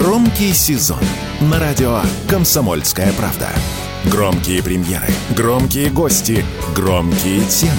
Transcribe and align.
Громкий 0.00 0.52
сезон 0.52 0.98
на 1.40 1.60
радио 1.60 2.00
«Комсомольская 2.28 3.12
правда». 3.12 3.50
Громкие 4.06 4.60
премьеры, 4.60 5.06
громкие 5.36 5.88
гости, 5.88 6.44
громкие 6.74 7.44
темы. 7.44 7.72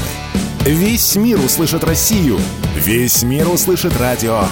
Весь 0.62 1.17
мир 1.17 1.38
услышит 1.41 1.83
Россию. 1.83 2.39
Весь 2.78 3.21
мир 3.23 3.49
услышит 3.49 3.97
радио 3.97 4.46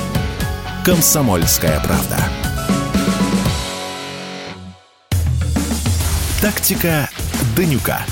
«Комсомольская 0.83 1.79
правда». 1.79 2.17
Тактика 6.41 7.09
Данюка. 7.55 8.05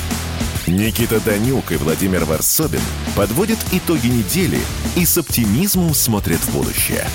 Никита 0.65 1.19
Данюк 1.19 1.73
и 1.73 1.75
Владимир 1.75 2.23
Варсобин 2.23 2.79
подводят 3.17 3.59
итоги 3.73 4.07
недели 4.07 4.61
и 4.95 5.05
с 5.05 5.17
оптимизмом 5.17 5.93
смотрят 5.93 6.39
в 6.39 6.53
будущее. 6.53 7.05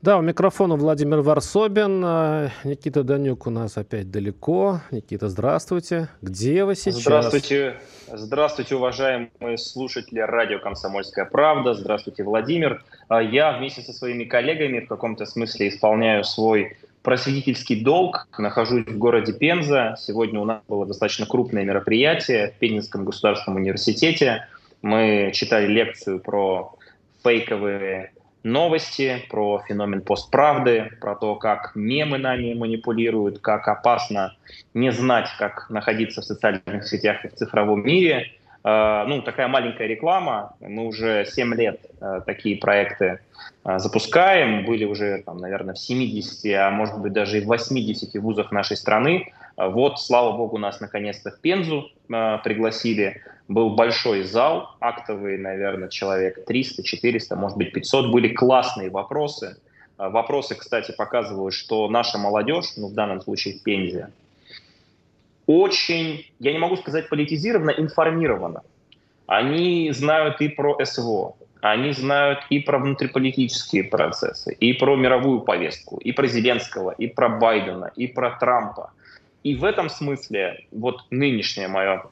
Да, 0.00 0.16
у 0.16 0.22
микрофона 0.22 0.76
Владимир 0.76 1.22
Варсобин. 1.22 2.04
Э, 2.04 2.50
Никита 2.62 3.02
Данюк 3.02 3.48
у 3.48 3.50
нас 3.50 3.76
опять 3.76 4.12
далеко. 4.12 4.80
Никита, 4.92 5.28
здравствуйте. 5.28 6.08
Где 6.22 6.64
вы 6.64 6.76
сейчас? 6.76 7.00
Здравствуйте. 7.00 7.80
Здравствуйте, 8.06 8.76
уважаемые 8.76 9.58
слушатели 9.58 10.20
радио 10.20 10.60
«Комсомольская 10.60 11.24
правда». 11.24 11.74
Здравствуйте, 11.74 12.22
Владимир. 12.22 12.84
Э, 13.10 13.18
я 13.28 13.58
вместе 13.58 13.80
со 13.82 13.92
своими 13.92 14.22
коллегами 14.22 14.78
в 14.78 14.86
каком-то 14.86 15.26
смысле 15.26 15.68
исполняю 15.68 16.22
свой 16.22 16.76
просветительский 17.02 17.82
долг. 17.82 18.28
Нахожусь 18.38 18.86
в 18.86 18.98
городе 18.98 19.32
Пенза. 19.32 19.96
Сегодня 19.98 20.38
у 20.38 20.44
нас 20.44 20.62
было 20.68 20.86
достаточно 20.86 21.26
крупное 21.26 21.64
мероприятие 21.64 22.52
в 22.52 22.60
Пензенском 22.60 23.04
государственном 23.04 23.60
университете. 23.60 24.46
Мы 24.80 25.32
читали 25.34 25.66
лекцию 25.66 26.20
про 26.20 26.76
фейковые 27.24 28.12
новости, 28.52 29.22
про 29.30 29.62
феномен 29.66 30.02
постправды, 30.02 30.90
про 31.00 31.14
то, 31.14 31.36
как 31.36 31.72
мемы 31.74 32.18
нами 32.18 32.54
манипулируют, 32.54 33.38
как 33.38 33.68
опасно 33.68 34.36
не 34.74 34.90
знать, 34.92 35.28
как 35.38 35.70
находиться 35.70 36.22
в 36.22 36.24
социальных 36.24 36.86
сетях 36.86 37.24
и 37.24 37.28
в 37.28 37.34
цифровом 37.34 37.84
мире. 37.84 38.32
Э, 38.64 39.04
ну, 39.06 39.22
такая 39.22 39.48
маленькая 39.48 39.86
реклама. 39.86 40.54
Мы 40.60 40.86
уже 40.86 41.24
7 41.24 41.54
лет 41.54 41.80
э, 42.00 42.20
такие 42.26 42.56
проекты 42.56 43.20
э, 43.64 43.78
запускаем. 43.78 44.64
Были 44.64 44.84
уже, 44.84 45.22
там, 45.24 45.38
наверное, 45.38 45.74
в 45.74 45.78
70, 45.78 46.54
а 46.54 46.70
может 46.70 46.98
быть 46.98 47.12
даже 47.12 47.38
и 47.38 47.40
в 47.40 47.46
80 47.46 48.14
вузах 48.22 48.52
нашей 48.52 48.76
страны. 48.76 49.32
Вот, 49.56 50.00
слава 50.00 50.36
богу, 50.36 50.58
нас 50.58 50.80
наконец-то 50.80 51.30
в 51.30 51.40
Пензу 51.40 51.90
пригласили. 52.06 53.22
Был 53.48 53.70
большой 53.70 54.24
зал, 54.24 54.76
актовый, 54.78 55.38
наверное, 55.38 55.88
человек 55.88 56.44
300, 56.44 56.82
400, 56.82 57.34
может 57.34 57.56
быть, 57.56 57.72
500. 57.72 58.12
Были 58.12 58.28
классные 58.28 58.90
вопросы. 58.90 59.56
Вопросы, 59.96 60.54
кстати, 60.54 60.92
показывают, 60.92 61.54
что 61.54 61.88
наша 61.88 62.18
молодежь, 62.18 62.74
ну, 62.76 62.88
в 62.88 62.94
данном 62.94 63.20
случае 63.20 63.54
в 63.54 63.62
очень, 65.48 66.26
я 66.38 66.52
не 66.52 66.58
могу 66.58 66.76
сказать 66.76 67.08
политизированно, 67.08 67.70
информировано. 67.70 68.60
Они 69.26 69.90
знают 69.92 70.42
и 70.42 70.48
про 70.48 70.78
СВО, 70.84 71.36
они 71.62 71.92
знают 71.92 72.40
и 72.50 72.60
про 72.60 72.78
внутриполитические 72.78 73.84
процессы, 73.84 74.52
и 74.52 74.74
про 74.74 74.94
мировую 74.94 75.40
повестку, 75.40 75.96
и 75.96 76.12
президентского, 76.12 76.90
и 76.90 77.06
про 77.06 77.30
Байдена, 77.30 77.90
и 77.96 78.06
про 78.06 78.38
Трампа. 78.38 78.92
И 79.42 79.54
в 79.54 79.64
этом 79.64 79.88
смысле 79.88 80.66
вот 80.70 81.04
нынешнее 81.10 81.68
мое 81.68 82.04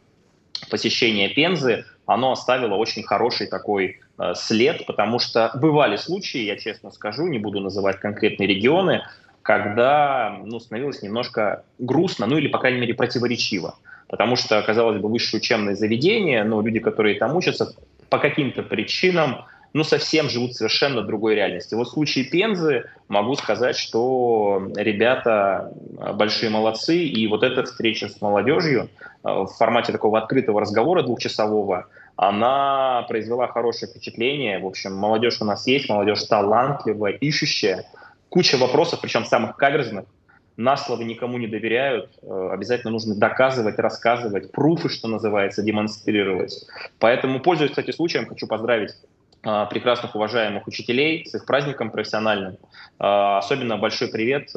посещение 0.71 1.29
Пензы, 1.29 1.85
оно 2.07 2.33
оставило 2.33 2.75
очень 2.75 3.03
хороший 3.03 3.47
такой 3.47 4.01
э, 4.19 4.35
след, 4.35 4.87
потому 4.87 5.19
что 5.19 5.51
бывали 5.55 5.97
случаи, 5.97 6.41
я 6.41 6.57
честно 6.57 6.91
скажу, 6.91 7.27
не 7.27 7.39
буду 7.39 7.61
называть 7.61 7.99
конкретные 7.99 8.47
регионы, 8.47 9.03
когда 9.43 10.41
ну, 10.45 10.59
становилось 10.59 11.03
немножко 11.03 11.65
грустно, 11.79 12.27
ну 12.27 12.37
или, 12.39 12.49
по 12.49 12.59
крайней 12.59 12.81
мере, 12.81 12.95
противоречиво. 12.95 13.77
Потому 14.09 14.37
что, 14.37 14.63
казалось 14.63 15.01
бы, 15.01 15.09
высшее 15.09 15.41
учебное 15.41 15.75
заведение, 15.75 16.45
но 16.45 16.61
люди, 16.63 16.79
которые 16.79 17.17
там 17.17 17.37
учатся, 17.37 17.75
по 18.09 18.19
каким-то 18.19 18.63
причинам 18.63 19.45
ну, 19.77 19.85
совсем 19.85 20.31
живут 20.31 20.53
в 20.53 20.55
совершенно 20.55 21.03
другой 21.03 21.35
реальности. 21.35 21.75
Вот 21.75 21.89
в 21.89 21.91
случае 21.91 22.25
Пензы 22.25 22.87
могу 23.09 23.35
сказать, 23.35 23.77
что 23.77 24.71
ребята 24.75 25.71
большие 26.15 26.49
молодцы, 26.49 26.97
и 26.97 27.27
вот 27.27 27.43
эта 27.43 27.63
встреча 27.63 28.09
с 28.09 28.23
молодежью 28.23 28.89
э, 29.23 29.29
в 29.29 29.49
формате 29.49 29.93
такого 29.93 30.19
открытого 30.19 30.63
разговора 30.63 31.03
двухчасового, 31.03 31.89
она 32.17 33.05
произвела 33.07 33.49
хорошее 33.49 33.91
впечатление. 33.91 34.61
В 34.61 34.67
общем, 34.67 34.95
молодежь 34.95 35.43
у 35.43 35.45
нас 35.45 35.67
есть, 35.67 35.91
молодежь 35.91 36.23
талантливая, 36.23 37.13
ищущая, 37.13 37.85
куча 38.31 38.57
вопросов, 38.57 39.01
причем 39.03 39.27
самых 39.27 39.59
каверзных. 39.59 40.07
На 40.57 40.79
слово 40.79 41.03
никому 41.03 41.37
не 41.37 41.49
доверяют. 41.49 42.13
Э, 42.23 42.49
обязательно 42.51 42.93
нужно 42.93 43.15
доказывать, 43.15 43.79
рассказывать, 43.79 44.53
пруфы, 44.53 44.89
что 44.89 45.07
называется, 45.07 45.63
демонстрировать. 45.63 46.67
Поэтому, 46.99 47.41
пользуясь, 47.41 47.73
кстати, 47.73 47.91
случаем, 47.91 48.25
хочу 48.25 48.47
поздравить 48.47 48.93
прекрасных, 49.71 50.15
уважаемых 50.15 50.67
учителей 50.67 51.25
с 51.27 51.35
их 51.35 51.47
праздником 51.47 51.91
профессиональным. 51.91 52.55
Э, 52.99 53.39
особенно 53.39 53.77
большой 53.77 54.09
привет 54.09 54.51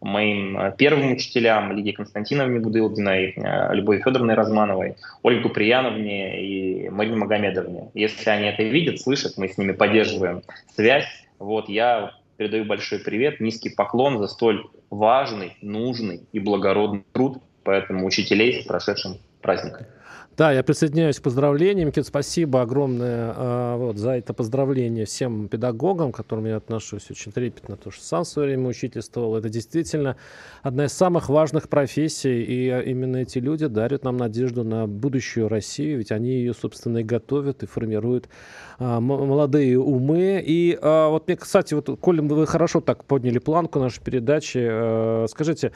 моим 0.00 0.72
первым 0.78 1.12
учителям, 1.12 1.70
Лидии 1.76 1.92
Константиновне 1.92 2.58
Будылдиной, 2.58 3.34
Любови 3.70 4.02
Федоровне 4.02 4.34
Размановой, 4.34 4.96
Ольгу 5.22 5.48
Прияновне 5.48 6.42
и 6.42 6.88
Марине 6.88 7.16
Магомедовне. 7.16 7.90
Если 7.94 8.28
они 8.28 8.48
это 8.48 8.64
видят, 8.64 9.00
слышат, 9.00 9.34
мы 9.36 9.48
с 9.48 9.56
ними 9.56 9.70
поддерживаем 9.70 10.42
связь. 10.74 11.06
Вот 11.38 11.68
я 11.68 12.14
передаю 12.36 12.64
большой 12.64 12.98
привет, 12.98 13.38
низкий 13.38 13.70
поклон 13.70 14.18
за 14.18 14.26
столь 14.26 14.66
важный, 14.90 15.56
нужный 15.62 16.22
и 16.32 16.40
благородный 16.40 17.04
труд. 17.12 17.38
Поэтому 17.64 18.06
учителей 18.06 18.62
с 18.62 18.66
прошедшим 18.66 19.18
праздником. 19.40 19.86
Да, 20.34 20.50
я 20.50 20.62
присоединяюсь 20.62 21.20
к 21.20 21.22
поздравлениям. 21.22 21.92
Кит, 21.92 22.06
спасибо 22.06 22.62
огромное 22.62 23.34
э, 23.36 23.76
вот, 23.76 23.98
за 23.98 24.12
это 24.12 24.32
поздравление 24.32 25.04
всем 25.04 25.46
педагогам, 25.48 26.10
к 26.10 26.16
которым 26.16 26.46
я 26.46 26.56
отношусь 26.56 27.10
очень 27.10 27.32
трепетно, 27.32 27.76
то 27.76 27.90
что 27.90 28.02
сам 28.02 28.24
в 28.24 28.28
свое 28.28 28.48
время 28.48 28.70
учительствовал. 28.70 29.36
Это 29.36 29.50
действительно 29.50 30.16
одна 30.62 30.86
из 30.86 30.94
самых 30.94 31.28
важных 31.28 31.68
профессий, 31.68 32.44
и 32.44 32.90
именно 32.90 33.18
эти 33.18 33.40
люди 33.40 33.66
дарят 33.66 34.04
нам 34.04 34.16
надежду 34.16 34.64
на 34.64 34.86
будущую 34.86 35.48
Россию, 35.48 35.98
ведь 35.98 36.12
они 36.12 36.30
ее, 36.30 36.54
собственно, 36.54 36.98
и 36.98 37.04
готовят, 37.04 37.62
и 37.62 37.66
формируют 37.66 38.30
э, 38.78 39.00
молодые 39.00 39.78
умы. 39.78 40.42
И 40.42 40.78
вот 40.82 41.26
мне, 41.26 41.36
кстати, 41.36 41.74
вот, 41.74 41.90
Коля, 42.00 42.22
вы 42.22 42.46
хорошо 42.46 42.80
так 42.80 43.04
подняли 43.04 43.38
планку 43.38 43.78
нашей 43.78 44.02
передачи. 44.02 44.60
Э, 44.62 45.26
скажите, 45.28 45.68
а, 45.68 45.72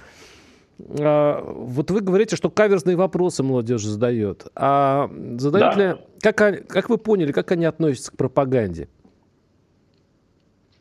вот 0.78 1.90
вы 1.90 2.00
говорите, 2.00 2.36
что 2.36 2.50
каверзные 2.50 2.96
вопросы 2.96 3.42
молодежь 3.42 3.82
задает. 3.82 4.46
А 4.54 5.10
задают 5.38 5.76
да. 5.76 5.82
ли, 5.82 5.96
как, 6.20 6.66
как 6.66 6.90
вы 6.90 6.98
поняли, 6.98 7.32
как 7.32 7.50
они 7.52 7.64
относятся 7.64 8.12
к 8.12 8.16
пропаганде? 8.16 8.88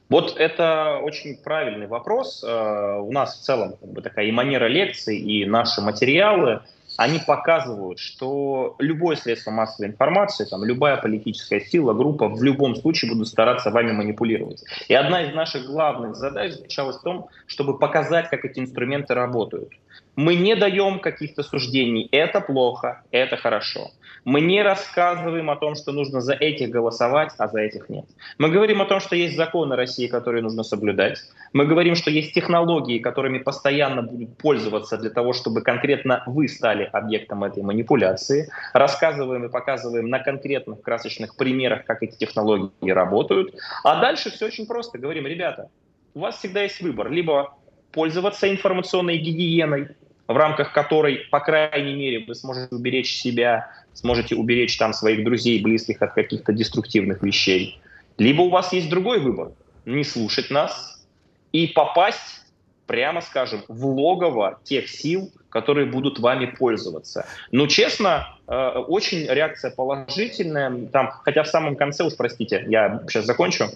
Вот 0.10 0.36
это 0.38 1.00
очень 1.02 1.38
правильный 1.38 1.88
вопрос. 1.88 2.44
А, 2.46 3.00
у 3.00 3.12
нас 3.12 3.40
в 3.40 3.44
целом 3.44 3.76
как 3.80 3.90
бы, 3.90 4.02
такая 4.02 4.26
и 4.26 4.32
манера 4.32 4.66
лекций, 4.66 5.18
и 5.18 5.46
наши 5.46 5.82
материалы– 5.82 6.62
они 6.98 7.20
показывают, 7.20 8.00
что 8.00 8.76
любое 8.80 9.16
средство 9.16 9.52
массовой 9.52 9.90
информации, 9.90 10.46
там, 10.46 10.64
любая 10.64 10.98
политическая 10.98 11.60
сила, 11.60 11.94
группа 11.94 12.30
в 12.30 12.42
любом 12.42 12.76
случае 12.76 13.12
будут 13.12 13.28
стараться 13.28 13.70
вами 13.70 13.92
манипулировать. 13.92 14.64
И 14.88 14.94
одна 14.94 15.24
из 15.24 15.34
наших 15.34 15.66
главных 15.66 16.16
задач 16.16 16.54
заключалась 16.54 16.98
в 16.98 17.02
том, 17.02 17.28
чтобы 17.48 17.78
показать, 17.78 18.30
как 18.30 18.46
эти 18.46 18.60
инструменты 18.60 19.14
работают. 19.14 19.72
Мы 20.16 20.36
не 20.36 20.56
даем 20.56 21.00
каких-то 21.00 21.44
суждений, 21.44 22.08
это 22.12 22.40
плохо, 22.40 23.04
это 23.12 23.36
хорошо. 23.36 23.92
Мы 24.24 24.42
не 24.42 24.64
рассказываем 24.64 25.52
о 25.52 25.56
том, 25.56 25.76
что 25.76 25.92
нужно 25.92 26.20
за 26.20 26.34
этих 26.34 26.70
голосовать, 26.70 27.34
а 27.38 27.48
за 27.48 27.60
этих 27.60 27.90
нет. 27.90 28.06
Мы 28.40 28.50
говорим 28.50 28.82
о 28.82 28.86
том, 28.86 29.00
что 29.00 29.16
есть 29.16 29.36
законы 29.36 29.76
России, 29.76 30.08
которые 30.08 30.42
нужно 30.42 30.64
соблюдать. 30.64 31.20
Мы 31.54 31.66
говорим, 31.66 31.96
что 31.96 32.10
есть 32.10 32.34
технологии, 32.34 32.98
которыми 32.98 33.38
постоянно 33.38 34.02
будут 34.02 34.38
пользоваться 34.38 34.98
для 34.98 35.12
того, 35.12 35.34
чтобы 35.34 35.62
конкретно 35.62 36.24
вы 36.26 36.48
стали 36.48 36.90
объектом 36.92 37.44
этой 37.44 37.62
манипуляции. 37.62 38.50
Рассказываем 38.74 39.46
и 39.46 39.50
показываем 39.50 40.10
на 40.10 40.20
конкретных 40.20 40.82
красочных 40.82 41.36
примерах, 41.36 41.86
как 41.86 42.02
эти 42.02 42.18
технологии 42.18 42.90
работают. 42.90 43.54
А 43.84 44.02
дальше 44.02 44.32
все 44.32 44.48
очень 44.48 44.66
просто. 44.66 44.98
Говорим, 44.98 45.28
ребята, 45.28 45.70
у 46.16 46.22
вас 46.22 46.38
всегда 46.38 46.64
есть 46.64 46.82
выбор. 46.82 47.12
Либо 47.12 47.54
пользоваться 47.96 48.52
информационной 48.52 49.18
гигиеной, 49.18 49.88
в 50.28 50.36
рамках 50.36 50.74
которой, 50.74 51.28
по 51.32 51.40
крайней 51.40 51.96
мере, 51.96 52.26
вы 52.28 52.36
сможете 52.36 52.76
уберечь 52.76 53.16
себя, 53.16 53.72
сможете 53.94 54.36
уберечь 54.36 54.78
там 54.78 54.94
своих 54.94 55.24
друзей, 55.24 55.62
близких 55.62 56.02
от 56.02 56.14
каких-то 56.14 56.52
деструктивных 56.54 57.24
вещей. 57.24 57.80
Либо 58.18 58.42
у 58.42 58.50
вас 58.50 58.74
есть 58.74 58.90
другой 58.90 59.20
выбор– 59.20 59.52
не 59.86 60.04
слушать 60.04 60.50
нас 60.50 61.06
и 61.52 61.68
попасть, 61.68 62.42
прямо 62.88 63.22
скажем, 63.22 63.64
в 63.68 63.86
логово 63.86 64.60
тех 64.64 64.90
сил, 64.90 65.32
которые 65.50 65.86
будут 65.86 66.20
вами 66.20 66.48
пользоваться. 66.48 67.26
Но, 67.52 67.68
честно, 67.68 68.36
э, 68.48 68.54
очень 68.88 69.26
реакция 69.28 69.72
положительная. 69.72 70.88
Там, 70.88 71.12
хотя 71.24 71.44
в 71.44 71.48
самом 71.48 71.76
конце, 71.76 72.04
уж 72.04 72.16
простите, 72.18 72.66
я 72.68 73.02
сейчас 73.08 73.26
закончу, 73.26 73.70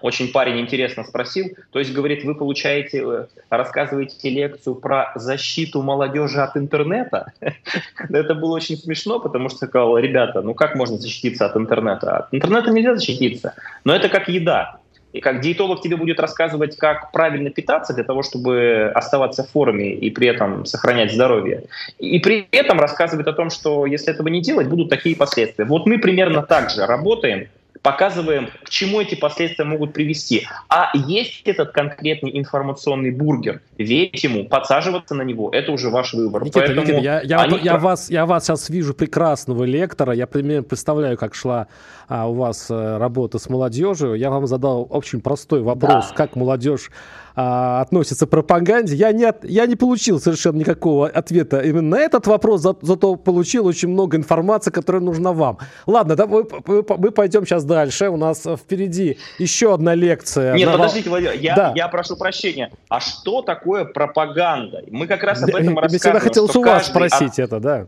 очень 0.00 0.32
парень 0.32 0.60
интересно 0.60 1.04
спросил. 1.04 1.56
То 1.70 1.78
есть, 1.78 1.92
говорит, 1.92 2.24
вы 2.24 2.34
получаете, 2.34 3.02
э, 3.04 3.26
рассказываете 3.50 4.30
лекцию 4.30 4.76
про 4.76 5.12
защиту 5.14 5.82
молодежи 5.82 6.40
от 6.40 6.56
интернета. 6.56 7.32
Это 8.10 8.34
было 8.34 8.56
очень 8.56 8.76
смешно, 8.76 9.20
потому 9.20 9.48
что 9.48 9.66
сказал, 9.66 9.98
ребята, 9.98 10.42
ну 10.42 10.54
как 10.54 10.74
можно 10.74 10.96
защититься 10.96 11.46
от 11.46 11.56
интернета? 11.56 12.16
От 12.16 12.34
интернета 12.34 12.70
нельзя 12.70 12.94
защититься, 12.94 13.54
но 13.84 13.94
это 13.94 14.08
как 14.08 14.28
еда. 14.28 14.78
И 15.14 15.20
как 15.20 15.40
диетолог 15.40 15.80
тебе 15.80 15.96
будет 15.96 16.18
рассказывать, 16.18 16.76
как 16.76 17.12
правильно 17.12 17.48
питаться 17.48 17.94
для 17.94 18.02
того, 18.02 18.24
чтобы 18.24 18.90
оставаться 18.96 19.44
в 19.44 19.50
форме 19.50 19.92
и 19.92 20.10
при 20.10 20.26
этом 20.26 20.66
сохранять 20.66 21.12
здоровье. 21.12 21.64
И 22.00 22.18
при 22.18 22.48
этом 22.50 22.80
рассказывает 22.80 23.28
о 23.28 23.32
том, 23.32 23.48
что 23.50 23.86
если 23.86 24.12
этого 24.12 24.26
не 24.26 24.42
делать, 24.42 24.66
будут 24.66 24.90
такие 24.90 25.14
последствия. 25.14 25.66
Вот 25.66 25.86
мы 25.86 25.98
примерно 25.98 26.42
так 26.42 26.70
же 26.70 26.84
работаем 26.84 27.46
показываем, 27.84 28.48
к 28.64 28.70
чему 28.70 29.02
эти 29.02 29.14
последствия 29.14 29.66
могут 29.66 29.92
привести. 29.92 30.48
А 30.70 30.90
есть 30.94 31.42
этот 31.44 31.72
конкретный 31.72 32.36
информационный 32.36 33.10
бургер, 33.10 33.60
верить 33.76 34.24
ему, 34.24 34.46
подсаживаться 34.46 35.14
на 35.14 35.20
него, 35.20 35.50
это 35.52 35.70
уже 35.70 35.90
ваш 35.90 36.14
выбор. 36.14 36.42
Никита, 36.44 36.60
Поэтому 36.60 36.80
Никита 36.80 36.98
я, 36.98 37.20
я, 37.20 37.40
они... 37.42 37.58
я, 37.58 37.76
вас, 37.76 38.08
я 38.08 38.24
вас 38.24 38.46
сейчас 38.46 38.70
вижу 38.70 38.94
прекрасного 38.94 39.64
лектора, 39.64 40.14
я 40.14 40.26
примерно 40.26 40.62
представляю, 40.62 41.18
как 41.18 41.34
шла 41.34 41.66
а, 42.08 42.26
у 42.26 42.32
вас 42.32 42.68
а, 42.70 42.98
работа 42.98 43.38
с 43.38 43.50
молодежью. 43.50 44.14
Я 44.14 44.30
вам 44.30 44.46
задал 44.46 44.86
очень 44.88 45.20
простой 45.20 45.60
вопрос, 45.60 46.08
да. 46.08 46.14
как 46.14 46.36
молодежь 46.36 46.90
а, 47.36 47.80
относится 47.80 48.26
к 48.26 48.30
пропаганде. 48.30 48.94
Я 48.94 49.12
не, 49.12 49.24
от, 49.24 49.44
я 49.44 49.66
не 49.66 49.76
получил 49.76 50.20
совершенно 50.20 50.58
никакого 50.58 51.08
ответа 51.08 51.60
именно 51.60 51.96
на 51.96 52.00
этот 52.00 52.26
вопрос, 52.26 52.60
за, 52.60 52.76
зато 52.80 53.16
получил 53.16 53.66
очень 53.66 53.88
много 53.88 54.16
информации, 54.16 54.70
которая 54.70 55.02
нужна 55.02 55.32
вам. 55.32 55.58
Ладно, 55.86 56.16
да, 56.16 56.26
мы, 56.26 56.46
мы, 56.66 56.84
мы 56.96 57.10
пойдем 57.10 57.44
сейчас 57.46 57.64
дальше. 57.64 58.08
У 58.08 58.16
нас 58.16 58.44
впереди 58.44 59.18
еще 59.38 59.74
одна 59.74 59.94
лекция. 59.94 60.54
Нет, 60.54 60.66
на... 60.66 60.72
подождите, 60.72 61.10
Владимир, 61.10 61.34
я, 61.34 61.56
да. 61.56 61.72
я 61.74 61.88
прошу 61.88 62.16
прощения. 62.16 62.70
А 62.88 63.00
что 63.00 63.42
такое 63.42 63.84
пропаганда? 63.84 64.84
Мы 64.90 65.06
как 65.06 65.22
раз 65.22 65.42
об 65.42 65.50
этом 65.50 65.78
рассказываем. 65.78 66.14
Я 66.14 66.20
хотел 66.20 66.44
у 66.44 66.62
вас 66.62 66.86
спросить 66.86 67.32
от... 67.32 67.38
это, 67.38 67.60
да. 67.60 67.86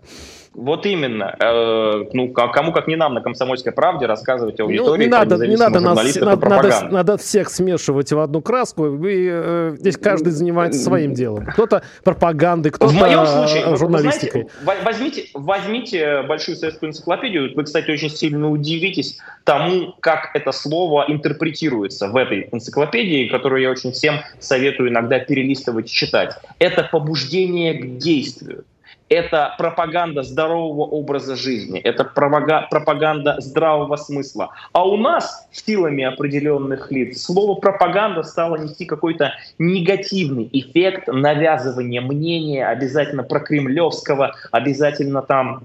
Вот 0.56 0.87
именно. 0.87 1.37
Э, 1.38 2.05
ну, 2.14 2.32
кому 2.32 2.73
как 2.73 2.88
не 2.88 2.97
нам 2.97 3.12
на 3.12 3.20
«Комсомольской 3.20 3.73
правде» 3.73 4.06
рассказывать 4.06 4.58
аудитории 4.58 4.88
ну, 4.88 4.97
не 4.97 5.06
надо, 5.06 5.47
не 5.47 5.55
надо, 5.55 5.81
нас, 5.81 6.17
надо, 6.17 6.49
надо, 6.49 6.88
надо 6.91 7.17
всех 7.19 7.50
смешивать 7.50 8.11
в 8.11 8.19
одну 8.19 8.41
краску. 8.41 8.85
Вы, 8.85 9.29
э, 9.31 9.76
здесь 9.79 9.99
каждый 9.99 10.31
занимается 10.31 10.82
своим 10.82 11.12
делом. 11.12 11.44
Кто-то 11.44 11.82
пропагандой, 12.03 12.70
кто-то 12.70 12.91
в 12.91 12.97
моем 12.97 13.26
случае, 13.26 13.76
журналистикой. 13.76 14.47
Знаете, 14.62 14.82
возьмите, 14.82 15.25
возьмите 15.35 16.23
большую 16.23 16.56
советскую 16.56 16.88
энциклопедию. 16.88 17.52
Вы, 17.55 17.64
кстати, 17.64 17.91
очень 17.91 18.09
сильно 18.09 18.50
удивитесь 18.50 19.19
тому, 19.44 19.94
как 20.00 20.31
это 20.32 20.52
слово 20.52 21.05
интерпретируется 21.09 22.09
в 22.09 22.17
этой 22.17 22.49
энциклопедии, 22.50 23.29
которую 23.29 23.61
я 23.61 23.70
очень 23.70 23.93
всем 23.93 24.20
советую 24.38 24.88
иногда 24.88 25.19
перелистывать 25.19 25.91
и 25.91 25.93
читать. 25.93 26.35
Это 26.59 26.88
побуждение 26.91 27.75
к 27.75 27.99
действию 27.99 28.64
это 29.08 29.55
пропаганда 29.58 30.23
здорового 30.23 30.82
образа 30.82 31.37
жизни, 31.37 31.79
это 31.79 32.05
пропаганда 32.05 33.37
здравого 33.41 33.97
смысла. 33.97 34.50
А 34.73 34.87
у 34.87 34.97
нас 34.97 35.47
силами 35.53 36.05
определенных 36.05 36.91
лиц 36.91 37.23
слово 37.23 37.58
пропаганда 37.58 38.23
стало 38.23 38.56
нести 38.56 38.85
какой-то 38.85 39.35
негативный 39.58 40.49
эффект 40.53 41.08
навязывания 41.08 42.00
мнения, 42.00 42.67
обязательно 42.67 43.23
про 43.23 43.41
кремлевского, 43.41 44.35
обязательно 44.50 45.23
там 45.23 45.64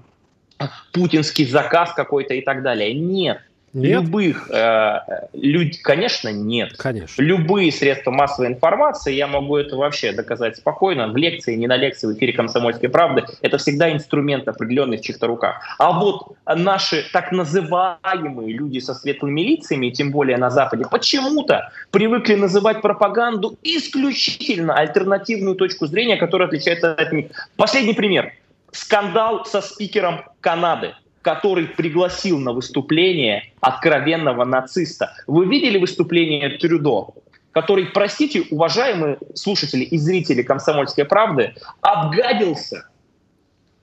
путинский 0.94 1.46
заказ 1.46 1.94
какой-то 1.94 2.36
и 2.36 2.42
так 2.42 2.62
далее. 2.62 2.94
Нет. 2.94 3.40
Нет? 3.74 4.04
Любых, 4.04 4.50
э, 4.52 5.00
люд... 5.34 5.78
конечно, 5.82 6.30
нет. 6.30 6.76
Конечно. 6.78 7.22
Любые 7.22 7.72
средства 7.72 8.12
массовой 8.12 8.48
информации, 8.48 9.14
я 9.14 9.28
могу 9.28 9.56
это 9.56 9.78
вообще 9.78 10.12
доказать 10.12 10.58
спокойно, 10.58 11.08
в 11.08 11.16
лекции, 11.16 11.56
не 11.56 11.68
на 11.68 11.78
лекции, 11.78 12.08
в 12.08 12.14
эфире 12.18 12.34
«Комсомольской 12.34 12.90
правды», 12.90 13.24
это 13.42 13.58
всегда 13.58 13.92
инструмент 13.92 14.48
определенный 14.48 14.98
в 14.98 15.02
чьих-то 15.02 15.28
руках. 15.28 15.64
А 15.78 15.98
вот 15.98 16.36
наши 16.46 17.06
так 17.14 17.32
называемые 17.32 18.54
люди 18.54 18.80
со 18.80 18.94
светлыми 18.94 19.42
лицами, 19.42 19.90
тем 19.90 20.12
более 20.12 20.38
на 20.38 20.50
Западе, 20.50 20.84
почему-то 20.92 21.72
привыкли 21.92 22.36
называть 22.36 22.82
пропаганду 22.82 23.58
исключительно 23.64 24.76
альтернативную 24.76 25.56
точку 25.56 25.86
зрения, 25.86 26.18
которая 26.18 26.50
отличается 26.50 26.94
от 26.94 27.12
них. 27.14 27.28
Последний 27.56 27.94
пример. 27.94 28.34
Скандал 28.72 29.46
со 29.46 29.62
спикером 29.62 30.24
Канады 30.40 30.94
который 31.22 31.68
пригласил 31.68 32.40
на 32.40 32.54
выступление 32.54 33.52
откровенного 33.60 34.46
нациста. 34.46 35.14
Вы 35.28 35.46
видели 35.46 35.78
выступление 35.78 36.58
Трюдо? 36.58 37.14
который, 37.52 37.86
простите, 37.88 38.44
уважаемые 38.50 39.18
слушатели 39.36 39.84
и 39.84 39.98
зрители 39.98 40.42
«Комсомольской 40.42 41.06
правды», 41.06 41.54
обгадился. 41.82 42.88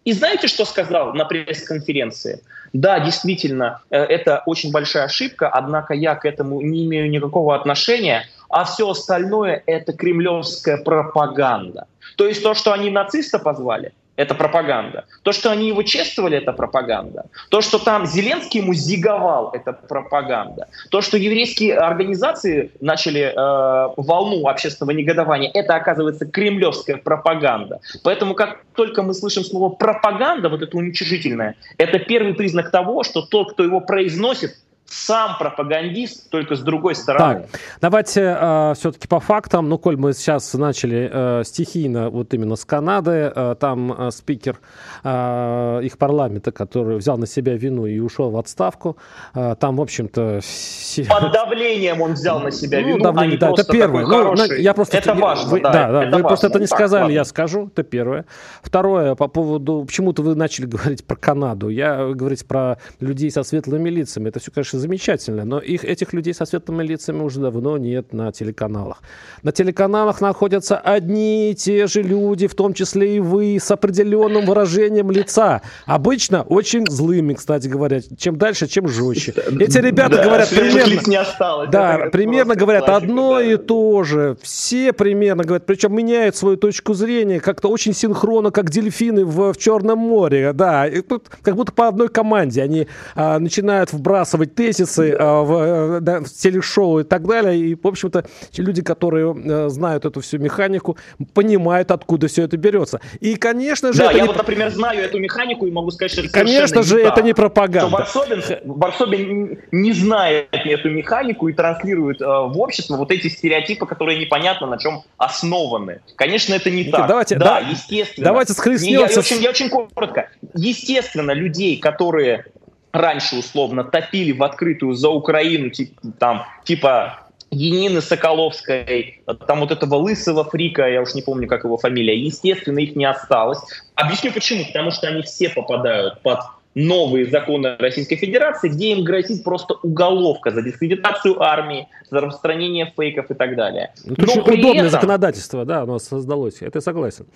И 0.04 0.12
знаете, 0.12 0.48
что 0.48 0.64
сказал 0.64 1.12
на 1.12 1.26
пресс-конференции? 1.26 2.40
Да, 2.72 2.98
действительно, 3.00 3.82
э, 3.90 3.98
это 3.98 4.42
очень 4.46 4.72
большая 4.72 5.04
ошибка, 5.04 5.48
однако 5.48 5.92
я 5.92 6.14
к 6.14 6.24
этому 6.24 6.60
не 6.62 6.86
имею 6.86 7.10
никакого 7.10 7.54
отношения, 7.54 8.26
а 8.48 8.64
все 8.64 8.88
остальное— 8.88 9.62
это 9.66 9.92
кремлевская 9.92 10.78
пропаганда. 10.78 11.86
То 12.16 12.26
есть 12.26 12.42
то, 12.42 12.54
что 12.54 12.72
они 12.72 12.90
нациста 12.90 13.38
позвали, 13.38 13.92
это 14.18 14.34
пропаганда. 14.34 15.04
То, 15.22 15.32
что 15.32 15.50
они 15.50 15.68
его 15.68 15.84
чествовали, 15.84 16.38
это 16.38 16.52
пропаганда. 16.52 17.26
То, 17.50 17.60
что 17.60 17.78
там 17.78 18.04
Зеленский 18.04 18.60
ему 18.60 18.74
зиговал, 18.74 19.52
это 19.54 19.72
пропаганда. 19.72 20.66
То, 20.90 21.00
что 21.02 21.16
еврейские 21.16 21.76
организации 21.76 22.72
начали 22.80 23.20
э, 23.20 23.94
волну 23.96 24.48
общественного 24.48 24.96
негодования, 24.96 25.50
это, 25.54 25.76
оказывается, 25.76 26.26
кремлевская 26.26 26.96
пропаганда. 26.96 27.78
Поэтому 28.02 28.34
как 28.34 28.64
только 28.74 29.04
мы 29.04 29.14
слышим 29.14 29.44
слово 29.44 29.68
пропаганда, 29.68 30.48
вот 30.48 30.62
это 30.62 30.76
уничижительное, 30.76 31.54
это 31.78 32.00
первый 32.00 32.34
признак 32.34 32.72
того, 32.72 33.04
что 33.04 33.22
тот, 33.22 33.52
кто 33.52 33.62
его 33.62 33.80
произносит, 33.80 34.56
сам 34.88 35.36
пропагандист, 35.38 36.30
только 36.30 36.54
с 36.54 36.60
другой 36.60 36.94
стороны. 36.94 37.42
Так, 37.42 37.60
давайте 37.80 38.36
э, 38.38 38.74
все-таки 38.74 39.06
по 39.06 39.20
фактам. 39.20 39.68
Ну, 39.68 39.78
коль 39.78 39.96
мы 39.96 40.14
сейчас 40.14 40.54
начали 40.54 41.10
э, 41.12 41.42
стихийно 41.44 42.08
вот 42.08 42.32
именно 42.32 42.56
с 42.56 42.64
Канады, 42.64 43.32
э, 43.34 43.54
там 43.60 43.92
э, 43.92 44.10
спикер 44.10 44.60
э, 45.04 45.80
их 45.82 45.98
парламента, 45.98 46.52
который 46.52 46.96
взял 46.96 47.18
на 47.18 47.26
себя 47.26 47.54
вину 47.54 47.86
и 47.86 47.98
ушел 47.98 48.30
в 48.30 48.38
отставку, 48.38 48.96
э, 49.34 49.56
там, 49.60 49.76
в 49.76 49.82
общем-то... 49.82 50.40
Все... 50.42 51.04
Под 51.04 51.32
давлением 51.32 52.00
он 52.00 52.14
взял 52.14 52.40
на 52.40 52.50
себя 52.50 52.80
ну, 52.80 52.88
вину, 52.88 53.00
давление, 53.00 53.36
а 53.36 53.40
да, 53.40 53.50
это 53.50 53.64
первое. 53.64 54.06
Ну, 54.06 54.44
я 54.54 54.72
просто, 54.72 54.96
это 54.96 55.14
важно, 55.14 55.50
вы, 55.50 55.60
да, 55.60 55.72
да, 55.72 56.02
это 56.04 56.16
вы 56.16 56.22
важно. 56.22 56.28
просто 56.28 56.46
это 56.46 56.60
не 56.60 56.66
так, 56.66 56.78
сказали, 56.78 57.02
ладно. 57.02 57.14
я 57.14 57.24
скажу, 57.24 57.66
это 57.66 57.82
первое. 57.82 58.24
Второе, 58.62 59.14
по 59.14 59.28
поводу... 59.28 59.84
Почему-то 59.86 60.22
вы 60.22 60.34
начали 60.34 60.66
говорить 60.78 61.04
про 61.04 61.16
Канаду. 61.16 61.68
Я 61.68 62.08
говорить 62.14 62.46
про 62.46 62.78
людей 63.00 63.30
со 63.30 63.42
светлыми 63.42 63.90
лицами. 63.90 64.28
Это 64.28 64.40
все, 64.40 64.50
конечно, 64.50 64.77
замечательно, 64.78 65.44
но 65.44 65.58
их, 65.58 65.84
этих 65.84 66.12
людей 66.12 66.34
со 66.34 66.44
светлыми 66.44 66.82
лицами 66.82 67.22
уже 67.22 67.40
давно 67.40 67.76
нет 67.78 68.12
на 68.12 68.32
телеканалах. 68.32 69.02
На 69.42 69.52
телеканалах 69.52 70.20
находятся 70.20 70.76
одни 70.76 71.50
и 71.50 71.54
те 71.54 71.86
же 71.86 72.02
люди, 72.02 72.46
в 72.46 72.54
том 72.54 72.74
числе 72.74 73.16
и 73.16 73.20
вы, 73.20 73.58
с 73.60 73.70
определенным 73.70 74.46
выражением 74.46 75.10
лица. 75.10 75.62
Обычно 75.86 76.42
очень 76.42 76.86
злыми, 76.86 77.34
кстати 77.34 77.68
говоря. 77.68 78.00
Чем 78.16 78.36
дальше, 78.36 78.66
чем 78.66 78.88
жестче. 78.88 79.32
Эти 79.58 79.78
ребята 79.78 80.16
да, 80.16 80.24
говорят 80.24 80.50
примерно... 80.50 81.00
не 81.08 81.16
осталось. 81.16 81.70
Да, 81.70 82.08
примерно 82.12 82.54
говорят 82.54 82.84
классика, 82.84 83.06
одно 83.06 83.34
да. 83.34 83.44
и 83.44 83.56
то 83.56 84.02
же. 84.04 84.36
Все 84.42 84.92
примерно 84.92 85.44
говорят, 85.44 85.66
причем 85.66 85.94
меняют 85.94 86.36
свою 86.36 86.56
точку 86.56 86.94
зрения 86.94 87.40
как-то 87.40 87.68
очень 87.68 87.94
синхронно, 87.94 88.50
как 88.50 88.70
дельфины 88.70 89.24
в, 89.24 89.52
в 89.52 89.56
Черном 89.58 89.98
море. 89.98 90.52
Да, 90.52 90.86
и 90.86 91.00
тут 91.00 91.28
как 91.42 91.56
будто 91.56 91.72
по 91.72 91.88
одной 91.88 92.08
команде 92.08 92.62
они 92.62 92.86
а, 93.14 93.38
начинают 93.38 93.92
вбрасывать 93.92 94.54
ты 94.54 94.67
тезисы 94.68 95.10
э, 95.10 95.16
в, 95.18 95.96
э, 95.96 96.00
да, 96.00 96.20
в 96.20 96.28
телешоу 96.28 97.00
и 97.00 97.04
так 97.04 97.26
далее. 97.26 97.56
И, 97.56 97.74
в 97.74 97.86
общем-то, 97.86 98.24
люди, 98.56 98.82
которые 98.82 99.34
э, 99.34 99.68
знают 99.68 100.04
эту 100.04 100.20
всю 100.20 100.38
механику, 100.38 100.96
понимают, 101.34 101.90
откуда 101.90 102.28
все 102.28 102.42
это 102.42 102.56
берется. 102.56 103.00
И, 103.20 103.36
конечно 103.36 103.92
же... 103.92 103.98
Да, 103.98 104.12
я 104.12 104.22
не... 104.22 104.26
вот, 104.26 104.36
например, 104.36 104.70
знаю 104.70 105.00
эту 105.00 105.18
механику 105.18 105.66
и 105.66 105.70
могу 105.70 105.90
сказать, 105.90 106.12
что 106.12 106.22
это 106.22 106.30
Конечно 106.30 106.82
же, 106.82 107.00
это 107.00 107.22
не 107.22 107.32
пропаганда. 107.32 107.88
Варсобин, 107.88 108.42
Варсобин 108.64 109.58
не 109.72 109.92
знает 109.92 110.48
эту 110.52 110.90
механику 110.90 111.48
и 111.48 111.52
транслирует 111.52 112.20
э, 112.20 112.24
в 112.24 112.58
общество 112.58 112.96
вот 112.96 113.10
эти 113.10 113.28
стереотипы, 113.28 113.86
которые 113.86 114.18
непонятно 114.18 114.66
на 114.66 114.78
чем 114.78 115.02
основаны. 115.16 116.00
Конечно, 116.16 116.54
это 116.54 116.70
не 116.70 116.84
так. 116.84 117.08
Давайте, 117.08 117.36
да, 117.36 117.60
да, 117.60 117.68
естественно. 117.68 118.26
Давайте 118.26 118.52
схлестнемся. 118.52 118.86
Не, 118.86 118.92
я, 118.92 119.08
я, 119.08 119.18
очень, 119.18 119.42
я 119.42 119.50
очень 119.50 119.70
коротко. 119.70 120.28
Естественно, 120.54 121.32
людей, 121.32 121.78
которые 121.78 122.44
раньше 122.92 123.36
условно 123.36 123.84
топили 123.84 124.32
в 124.32 124.42
открытую 124.42 124.94
за 124.94 125.08
Украину, 125.08 125.70
типа, 125.70 126.00
там, 126.18 126.46
типа 126.64 127.28
Янины 127.50 128.00
Соколовской, 128.00 129.22
там 129.46 129.60
вот 129.60 129.70
этого 129.70 129.94
лысого 129.96 130.44
фрика, 130.44 130.86
я 130.88 131.00
уж 131.00 131.14
не 131.14 131.22
помню, 131.22 131.48
как 131.48 131.64
его 131.64 131.78
фамилия, 131.78 132.18
естественно, 132.18 132.78
их 132.78 132.94
не 132.94 133.06
осталось. 133.06 133.60
Объясню 133.94 134.32
почему. 134.32 134.64
Потому 134.66 134.90
что 134.90 135.08
они 135.08 135.22
все 135.22 135.48
попадают 135.48 136.20
под 136.22 136.40
новые 136.74 137.26
законы 137.26 137.76
Российской 137.78 138.16
Федерации, 138.16 138.68
где 138.68 138.92
им 138.92 139.02
грозит 139.02 139.42
просто 139.44 139.74
уголовка 139.82 140.50
за 140.50 140.62
дискредитацию 140.62 141.42
армии, 141.42 141.88
за 142.10 142.20
распространение 142.20 142.92
фейков 142.96 143.30
и 143.30 143.34
так 143.34 143.56
далее. 143.56 143.92
Ну, 144.04 144.12
это 144.12 144.22
очень 144.22 144.40
удобное 144.40 144.86
этом, 144.86 144.90
законодательство, 144.90 145.64
да, 145.64 145.82
оно 145.82 145.98
создалось, 145.98 146.60
это 146.60 146.78
я 146.78 146.80
согласен. 146.80 147.26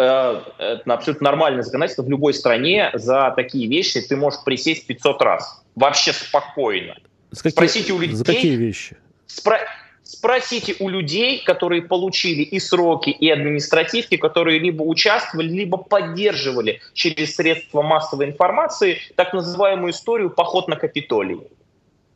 Э, 0.00 0.40
это 0.58 0.94
абсолютно 0.94 1.26
нормальное 1.26 1.62
законодательство 1.62 2.02
в 2.02 2.08
любой 2.08 2.32
стране. 2.32 2.90
За 2.94 3.32
такие 3.36 3.68
вещи 3.68 4.00
ты 4.00 4.16
можешь 4.16 4.42
присесть 4.44 4.86
500 4.86 5.22
раз. 5.22 5.62
Вообще 5.74 6.12
спокойно. 6.12 6.96
За 7.30 7.42
какие, 7.42 7.52
Спросите 7.52 7.92
у 7.92 7.98
людей... 7.98 8.14
За 8.14 8.24
какие 8.24 8.56
вещи? 8.56 8.96
Спро... 9.26 9.58
Спросите 10.02 10.74
у 10.80 10.88
людей, 10.88 11.42
которые 11.44 11.82
получили 11.82 12.42
и 12.42 12.58
сроки, 12.58 13.10
и 13.10 13.30
административки, 13.30 14.16
которые 14.16 14.58
либо 14.58 14.82
участвовали, 14.82 15.48
либо 15.48 15.76
поддерживали 15.76 16.80
через 16.94 17.36
средства 17.36 17.82
массовой 17.82 18.26
информации 18.26 18.98
так 19.14 19.32
называемую 19.32 19.92
историю 19.92 20.30
«Поход 20.30 20.66
на 20.66 20.76
Капитолий». 20.76 21.42